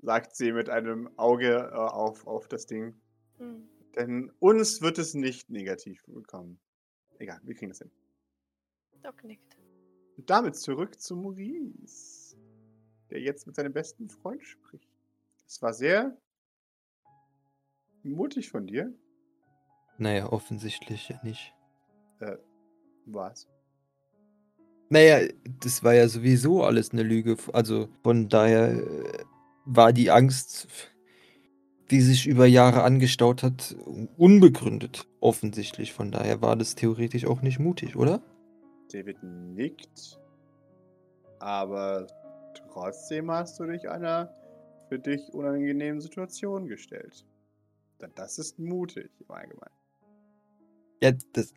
sagt 0.00 0.34
sie 0.36 0.52
mit 0.52 0.70
einem 0.70 1.10
Auge 1.18 1.70
äh, 1.70 1.74
auf, 1.74 2.26
auf 2.26 2.48
das 2.48 2.64
Ding. 2.64 2.98
Hm. 3.36 3.68
Denn 3.94 4.32
uns 4.38 4.80
wird 4.80 4.98
es 4.98 5.12
nicht 5.12 5.50
negativ 5.50 6.02
bekommen. 6.06 6.58
Egal, 7.18 7.40
wir 7.42 7.54
kriegen 7.54 7.70
das 7.70 7.80
hin. 7.80 7.90
Doc 9.02 9.22
nickt. 9.22 9.58
Und 10.16 10.30
damit 10.30 10.56
zurück 10.56 10.98
zu 10.98 11.14
Maurice, 11.14 12.36
der 13.10 13.20
jetzt 13.20 13.46
mit 13.46 13.56
seinem 13.56 13.74
besten 13.74 14.08
Freund 14.08 14.42
spricht. 14.42 14.88
Es 15.46 15.60
war 15.60 15.74
sehr 15.74 16.16
mutig 18.02 18.50
von 18.50 18.66
dir. 18.66 18.94
Naja, 19.98 20.32
offensichtlich 20.32 21.10
ja 21.10 21.20
nicht. 21.22 21.54
Was? 23.06 23.48
Naja, 24.90 25.28
das 25.60 25.82
war 25.82 25.94
ja 25.94 26.08
sowieso 26.08 26.62
alles 26.62 26.92
eine 26.92 27.02
Lüge. 27.02 27.36
Also 27.52 27.88
von 28.02 28.28
daher 28.28 28.74
äh, 28.74 29.24
war 29.64 29.92
die 29.92 30.10
Angst, 30.10 30.68
die 31.90 32.00
sich 32.00 32.26
über 32.26 32.46
Jahre 32.46 32.82
angestaut 32.82 33.42
hat, 33.42 33.76
unbegründet. 34.16 35.06
Offensichtlich. 35.20 35.92
Von 35.92 36.10
daher 36.10 36.42
war 36.42 36.56
das 36.56 36.74
theoretisch 36.74 37.26
auch 37.26 37.42
nicht 37.42 37.58
mutig, 37.58 37.96
oder? 37.96 38.22
David 38.92 39.22
nickt. 39.22 40.20
Aber 41.40 42.06
trotzdem 42.72 43.30
hast 43.30 43.58
du 43.58 43.66
dich 43.66 43.88
einer 43.88 44.32
für 44.88 44.98
dich 44.98 45.32
unangenehmen 45.32 46.00
Situation 46.00 46.68
gestellt. 46.68 47.24
Das 48.14 48.38
ist 48.38 48.58
mutig 48.58 49.10
im 49.20 49.30
Allgemeinen. 49.34 49.74
Ja, 51.02 51.12
das. 51.32 51.52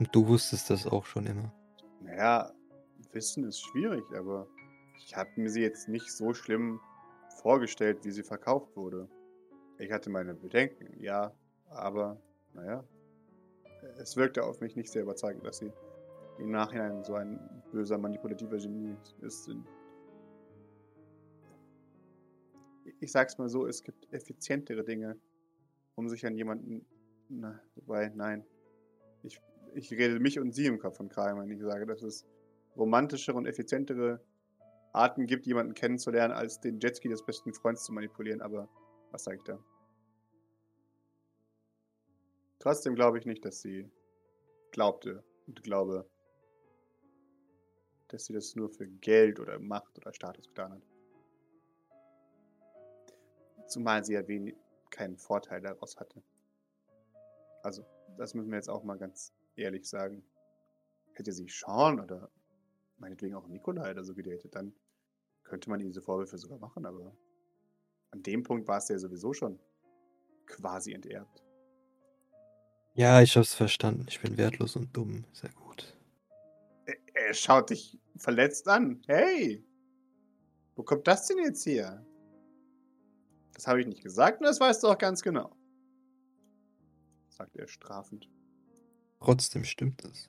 Und 0.00 0.14
du 0.14 0.26
wusstest 0.26 0.70
das 0.70 0.86
auch 0.86 1.04
schon 1.04 1.26
immer. 1.26 1.52
Naja, 2.00 2.50
Wissen 3.12 3.44
ist 3.44 3.60
schwierig, 3.60 4.02
aber 4.16 4.48
ich 4.96 5.14
habe 5.14 5.30
mir 5.36 5.50
sie 5.50 5.60
jetzt 5.60 5.88
nicht 5.88 6.10
so 6.10 6.32
schlimm 6.32 6.80
vorgestellt, 7.42 8.02
wie 8.04 8.10
sie 8.10 8.22
verkauft 8.22 8.74
wurde. 8.76 9.08
Ich 9.78 9.92
hatte 9.92 10.08
meine 10.08 10.34
Bedenken, 10.34 10.98
ja, 10.98 11.32
aber 11.68 12.18
naja, 12.54 12.82
es 13.98 14.16
wirkte 14.16 14.44
auf 14.44 14.60
mich 14.60 14.74
nicht 14.74 14.90
sehr 14.90 15.02
überzeugend, 15.02 15.44
dass 15.44 15.58
sie 15.58 15.72
im 16.38 16.50
Nachhinein 16.50 17.04
so 17.04 17.14
ein 17.14 17.38
böser, 17.70 17.98
manipulativer 17.98 18.56
Genie 18.56 18.96
ist. 19.20 19.50
Ich 23.00 23.12
sag's 23.12 23.36
mal 23.36 23.48
so, 23.48 23.66
es 23.66 23.82
gibt 23.82 24.10
effizientere 24.12 24.82
Dinge, 24.82 25.18
um 25.94 26.08
sich 26.08 26.24
an 26.24 26.34
jemanden. 26.34 26.86
Na, 27.28 27.60
wobei, 27.76 28.10
nein. 28.14 28.44
Ich, 29.22 29.40
ich 29.74 29.90
rede 29.92 30.20
mich 30.20 30.38
und 30.38 30.52
sie 30.52 30.66
im 30.66 30.78
Kopf 30.78 30.96
von 30.96 31.08
Kram, 31.08 31.38
wenn 31.40 31.50
ich 31.50 31.60
sage, 31.60 31.86
dass 31.86 32.02
es 32.02 32.26
romantischere 32.76 33.36
und 33.36 33.46
effizientere 33.46 34.20
Arten 34.92 35.26
gibt, 35.26 35.46
jemanden 35.46 35.74
kennenzulernen, 35.74 36.34
als 36.34 36.60
den 36.60 36.80
Jetski 36.80 37.08
des 37.08 37.24
besten 37.24 37.52
Freundes 37.52 37.84
zu 37.84 37.92
manipulieren, 37.92 38.40
aber 38.40 38.68
was 39.10 39.24
sage 39.24 39.38
ich 39.38 39.44
da? 39.44 39.58
Trotzdem 42.58 42.94
glaube 42.94 43.18
ich 43.18 43.26
nicht, 43.26 43.44
dass 43.44 43.60
sie 43.60 43.90
glaubte 44.70 45.24
und 45.46 45.62
glaube, 45.62 46.08
dass 48.08 48.26
sie 48.26 48.32
das 48.32 48.54
nur 48.56 48.68
für 48.68 48.86
Geld 48.86 49.40
oder 49.40 49.58
Macht 49.58 49.96
oder 49.98 50.12
Status 50.12 50.48
getan 50.48 50.72
hat. 50.72 50.82
Zumal 53.66 54.04
sie 54.04 54.14
ja 54.14 54.26
wenig, 54.26 54.56
keinen 54.90 55.16
Vorteil 55.16 55.60
daraus 55.60 55.96
hatte. 55.96 56.22
Also, 57.62 57.84
das 58.16 58.34
müssen 58.34 58.50
wir 58.50 58.56
jetzt 58.56 58.68
auch 58.68 58.82
mal 58.82 58.98
ganz 58.98 59.32
ehrlich 59.56 59.88
sagen. 59.88 60.24
Hätte 61.14 61.32
sie 61.32 61.48
Sean 61.48 62.00
oder 62.00 62.30
meinetwegen 62.98 63.34
auch 63.34 63.46
Nikolai 63.48 63.90
oder 63.90 64.04
so 64.04 64.14
gedatet, 64.14 64.54
dann 64.54 64.72
könnte 65.44 65.68
man 65.70 65.80
ihr 65.80 65.86
diese 65.86 66.02
Vorwürfe 66.02 66.38
sogar 66.38 66.58
machen, 66.58 66.86
aber 66.86 67.16
an 68.10 68.22
dem 68.22 68.42
Punkt 68.42 68.68
war 68.68 68.78
es 68.78 68.88
ja 68.88 68.98
sowieso 68.98 69.32
schon 69.32 69.58
quasi 70.46 70.92
enterbt. 70.92 71.44
Ja, 72.94 73.22
ich 73.22 73.36
hab's 73.36 73.54
verstanden. 73.54 74.06
Ich 74.08 74.20
bin 74.20 74.36
wertlos 74.36 74.76
und 74.76 74.94
dumm. 74.96 75.24
Sehr 75.32 75.50
gut. 75.52 75.96
Er, 76.86 76.96
er 77.14 77.34
schaut 77.34 77.70
dich 77.70 77.98
verletzt 78.16 78.68
an. 78.68 79.00
Hey! 79.06 79.64
Wo 80.74 80.82
kommt 80.82 81.06
das 81.06 81.26
denn 81.26 81.38
jetzt 81.38 81.64
her? 81.66 82.04
Das 83.54 83.66
habe 83.66 83.80
ich 83.80 83.86
nicht 83.86 84.02
gesagt 84.02 84.40
und 84.40 84.46
das 84.46 84.60
weißt 84.60 84.82
du 84.82 84.88
auch 84.88 84.98
ganz 84.98 85.22
genau. 85.22 85.54
Sagt 87.28 87.56
er 87.56 87.68
strafend. 87.68 88.28
Trotzdem 89.20 89.64
stimmt 89.64 90.04
es. 90.04 90.28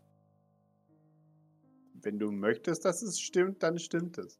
Wenn 1.93 2.19
du 2.19 2.31
möchtest, 2.31 2.85
dass 2.85 3.01
es 3.01 3.19
stimmt, 3.19 3.63
dann 3.63 3.79
stimmt 3.79 4.17
es. 4.17 4.39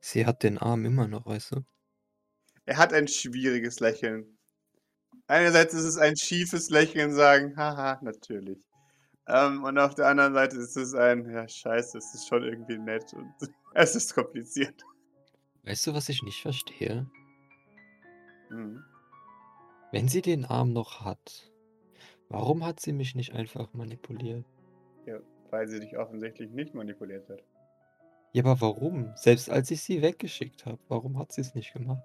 Sie 0.00 0.26
hat 0.26 0.42
den 0.42 0.58
Arm 0.58 0.84
immer 0.84 1.08
noch, 1.08 1.26
weißt 1.26 1.52
du? 1.52 1.64
Er 2.66 2.76
hat 2.76 2.92
ein 2.92 3.08
schwieriges 3.08 3.80
Lächeln. 3.80 4.38
Einerseits 5.26 5.74
ist 5.74 5.84
es 5.84 5.96
ein 5.96 6.16
schiefes 6.16 6.70
Lächeln, 6.70 7.12
sagen, 7.12 7.56
haha, 7.56 7.98
natürlich. 8.02 8.58
Ähm, 9.26 9.64
und 9.64 9.78
auf 9.78 9.94
der 9.94 10.06
anderen 10.06 10.34
Seite 10.34 10.56
ist 10.56 10.76
es 10.76 10.94
ein, 10.94 11.30
ja, 11.30 11.46
scheiße, 11.46 11.98
es 11.98 12.14
ist 12.14 12.28
schon 12.28 12.44
irgendwie 12.44 12.78
nett 12.78 13.12
und 13.12 13.32
es 13.74 13.94
ist 13.94 14.14
kompliziert. 14.14 14.82
Weißt 15.64 15.86
du, 15.86 15.94
was 15.94 16.08
ich 16.08 16.22
nicht 16.22 16.40
verstehe? 16.40 17.10
Mhm. 18.50 18.82
Wenn 19.92 20.08
sie 20.08 20.22
den 20.22 20.44
Arm 20.44 20.72
noch 20.72 21.04
hat, 21.04 21.50
warum 22.28 22.64
hat 22.64 22.80
sie 22.80 22.92
mich 22.92 23.14
nicht 23.14 23.34
einfach 23.34 23.72
manipuliert? 23.72 24.44
Ja, 25.06 25.18
weil 25.50 25.68
sie 25.68 25.80
dich 25.80 25.96
offensichtlich 25.98 26.50
nicht 26.50 26.74
manipuliert 26.74 27.28
hat. 27.28 27.42
Ja, 28.32 28.44
aber 28.44 28.60
warum? 28.60 29.12
Selbst 29.16 29.48
als 29.48 29.70
ich 29.70 29.82
sie 29.82 30.02
weggeschickt 30.02 30.66
habe, 30.66 30.78
warum 30.88 31.18
hat 31.18 31.32
sie 31.32 31.40
es 31.40 31.54
nicht 31.54 31.72
gemacht? 31.72 32.02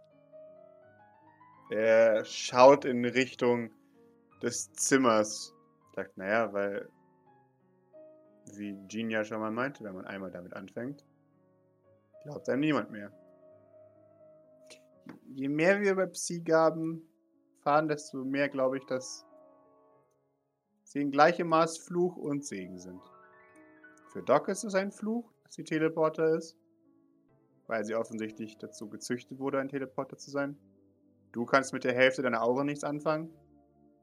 Er 1.70 2.24
schaut 2.24 2.86
in 2.86 3.04
Richtung 3.04 3.72
des 4.42 4.72
Zimmers. 4.74 5.54
Sagt, 5.96 6.18
naja, 6.18 6.52
weil, 6.54 6.90
wie 8.56 8.78
Jean 8.88 9.10
ja 9.10 9.24
schon 9.24 9.40
mal 9.40 9.52
meinte, 9.52 9.84
wenn 9.84 9.96
man 9.96 10.06
einmal 10.06 10.32
damit 10.32 10.54
anfängt, 10.54 11.06
glaubt 12.24 12.48
einem 12.50 12.62
niemand 12.62 12.92
mehr. 12.92 13.12
Je 15.36 15.50
mehr 15.50 15.82
wir 15.82 15.92
über 15.92 16.08
Psi-Gaben 16.08 17.02
fahren, 17.62 17.88
desto 17.88 18.24
mehr 18.24 18.50
glaube 18.50 18.78
ich, 18.78 18.86
dass 18.86 19.26
sie 20.94 21.02
in 21.02 21.10
gleichem 21.10 21.48
Maß 21.48 21.80
Fluch 21.80 22.18
und 22.18 22.46
Segen 22.46 22.78
sind. 22.78 23.02
Für 24.10 24.22
Doc 24.22 24.48
ist 24.48 24.64
es 24.64 24.76
ein 24.76 24.92
Fluch, 24.92 25.34
dass 25.44 25.56
sie 25.56 25.64
Teleporter 25.64 26.36
ist, 26.36 26.56
weil 27.66 27.84
sie 27.84 27.96
offensichtlich 27.96 28.60
dazu 28.60 28.88
gezüchtet 28.88 29.40
wurde, 29.40 29.60
ein 29.60 29.70
Teleporter 29.70 30.18
zu 30.18 30.30
sein. 30.30 30.56
Du 31.32 31.46
kannst 31.46 31.74
mit 31.74 31.84
der 31.84 31.96
Hälfte 31.96 32.22
deiner 32.22 32.44
Aura 32.44 32.64
nichts 32.64 32.84
anfangen. 32.84 33.32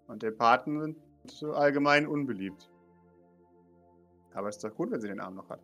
Und 0.09 0.25
der 0.25 0.33
Paten 0.33 0.81
sind 0.81 0.97
allgemein 1.55 2.09
unbeliebt. 2.09 2.69
Aber 4.35 4.49
ist 4.49 4.65
doch 4.65 4.75
gut, 4.75 4.91
wenn 4.91 5.01
sie 5.01 5.07
den 5.07 5.21
Arm 5.21 5.37
noch 5.37 5.49
hat. 5.49 5.61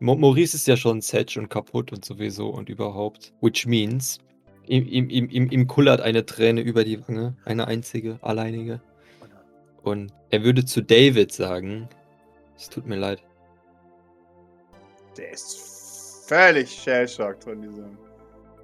Maurice 0.00 0.54
ist 0.54 0.66
ja 0.66 0.76
schon 0.76 1.00
Sedge 1.00 1.40
und 1.40 1.48
kaputt 1.48 1.92
und 1.92 2.04
sowieso 2.04 2.50
und 2.50 2.68
überhaupt. 2.68 3.32
Which 3.40 3.66
means, 3.66 4.18
ihm, 4.66 4.86
ihm, 4.86 5.08
ihm, 5.08 5.50
ihm 5.50 5.66
kullert 5.66 6.02
eine 6.02 6.26
Träne 6.26 6.60
über 6.60 6.84
die 6.84 7.00
Wange. 7.08 7.38
Eine 7.46 7.66
einzige, 7.68 8.18
alleinige. 8.20 8.82
Und 9.82 10.12
er 10.30 10.42
würde 10.42 10.64
zu 10.64 10.82
David 10.82 11.32
sagen: 11.32 11.88
Es 12.56 12.68
tut 12.68 12.86
mir 12.86 12.96
leid. 12.96 13.22
Der 15.16 15.32
ist 15.32 16.26
völlig 16.28 16.70
shellshocked 16.70 17.44
von 17.44 17.60
diesem. 17.62 17.98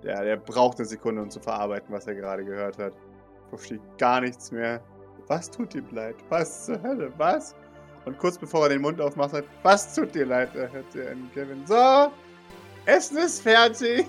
Ja, 0.02 0.22
der 0.22 0.36
braucht 0.36 0.78
eine 0.78 0.86
Sekunde, 0.86 1.22
um 1.22 1.30
zu 1.30 1.40
verarbeiten, 1.40 1.92
was 1.94 2.06
er 2.06 2.14
gerade 2.14 2.44
gehört 2.44 2.78
hat. 2.78 2.92
Versteht 3.48 3.80
gar 3.98 4.20
nichts 4.20 4.52
mehr. 4.52 4.80
Was 5.28 5.50
tut 5.50 5.74
ihm 5.74 5.86
leid? 5.92 6.16
Was 6.28 6.66
zur 6.66 6.82
Hölle? 6.82 7.12
Was? 7.16 7.54
Und 8.04 8.18
kurz 8.18 8.36
bevor 8.36 8.64
er 8.64 8.68
den 8.70 8.82
Mund 8.82 9.00
aufmacht, 9.00 9.30
sagt, 9.30 9.48
was 9.62 9.94
tut 9.94 10.14
dir 10.14 10.26
leid? 10.26 10.54
Er 10.54 10.70
hört 10.70 10.94
er 10.94 11.12
an 11.12 11.30
Kevin. 11.32 11.66
So, 11.66 12.12
Essen 12.84 13.16
ist 13.16 13.40
fertig. 13.40 14.04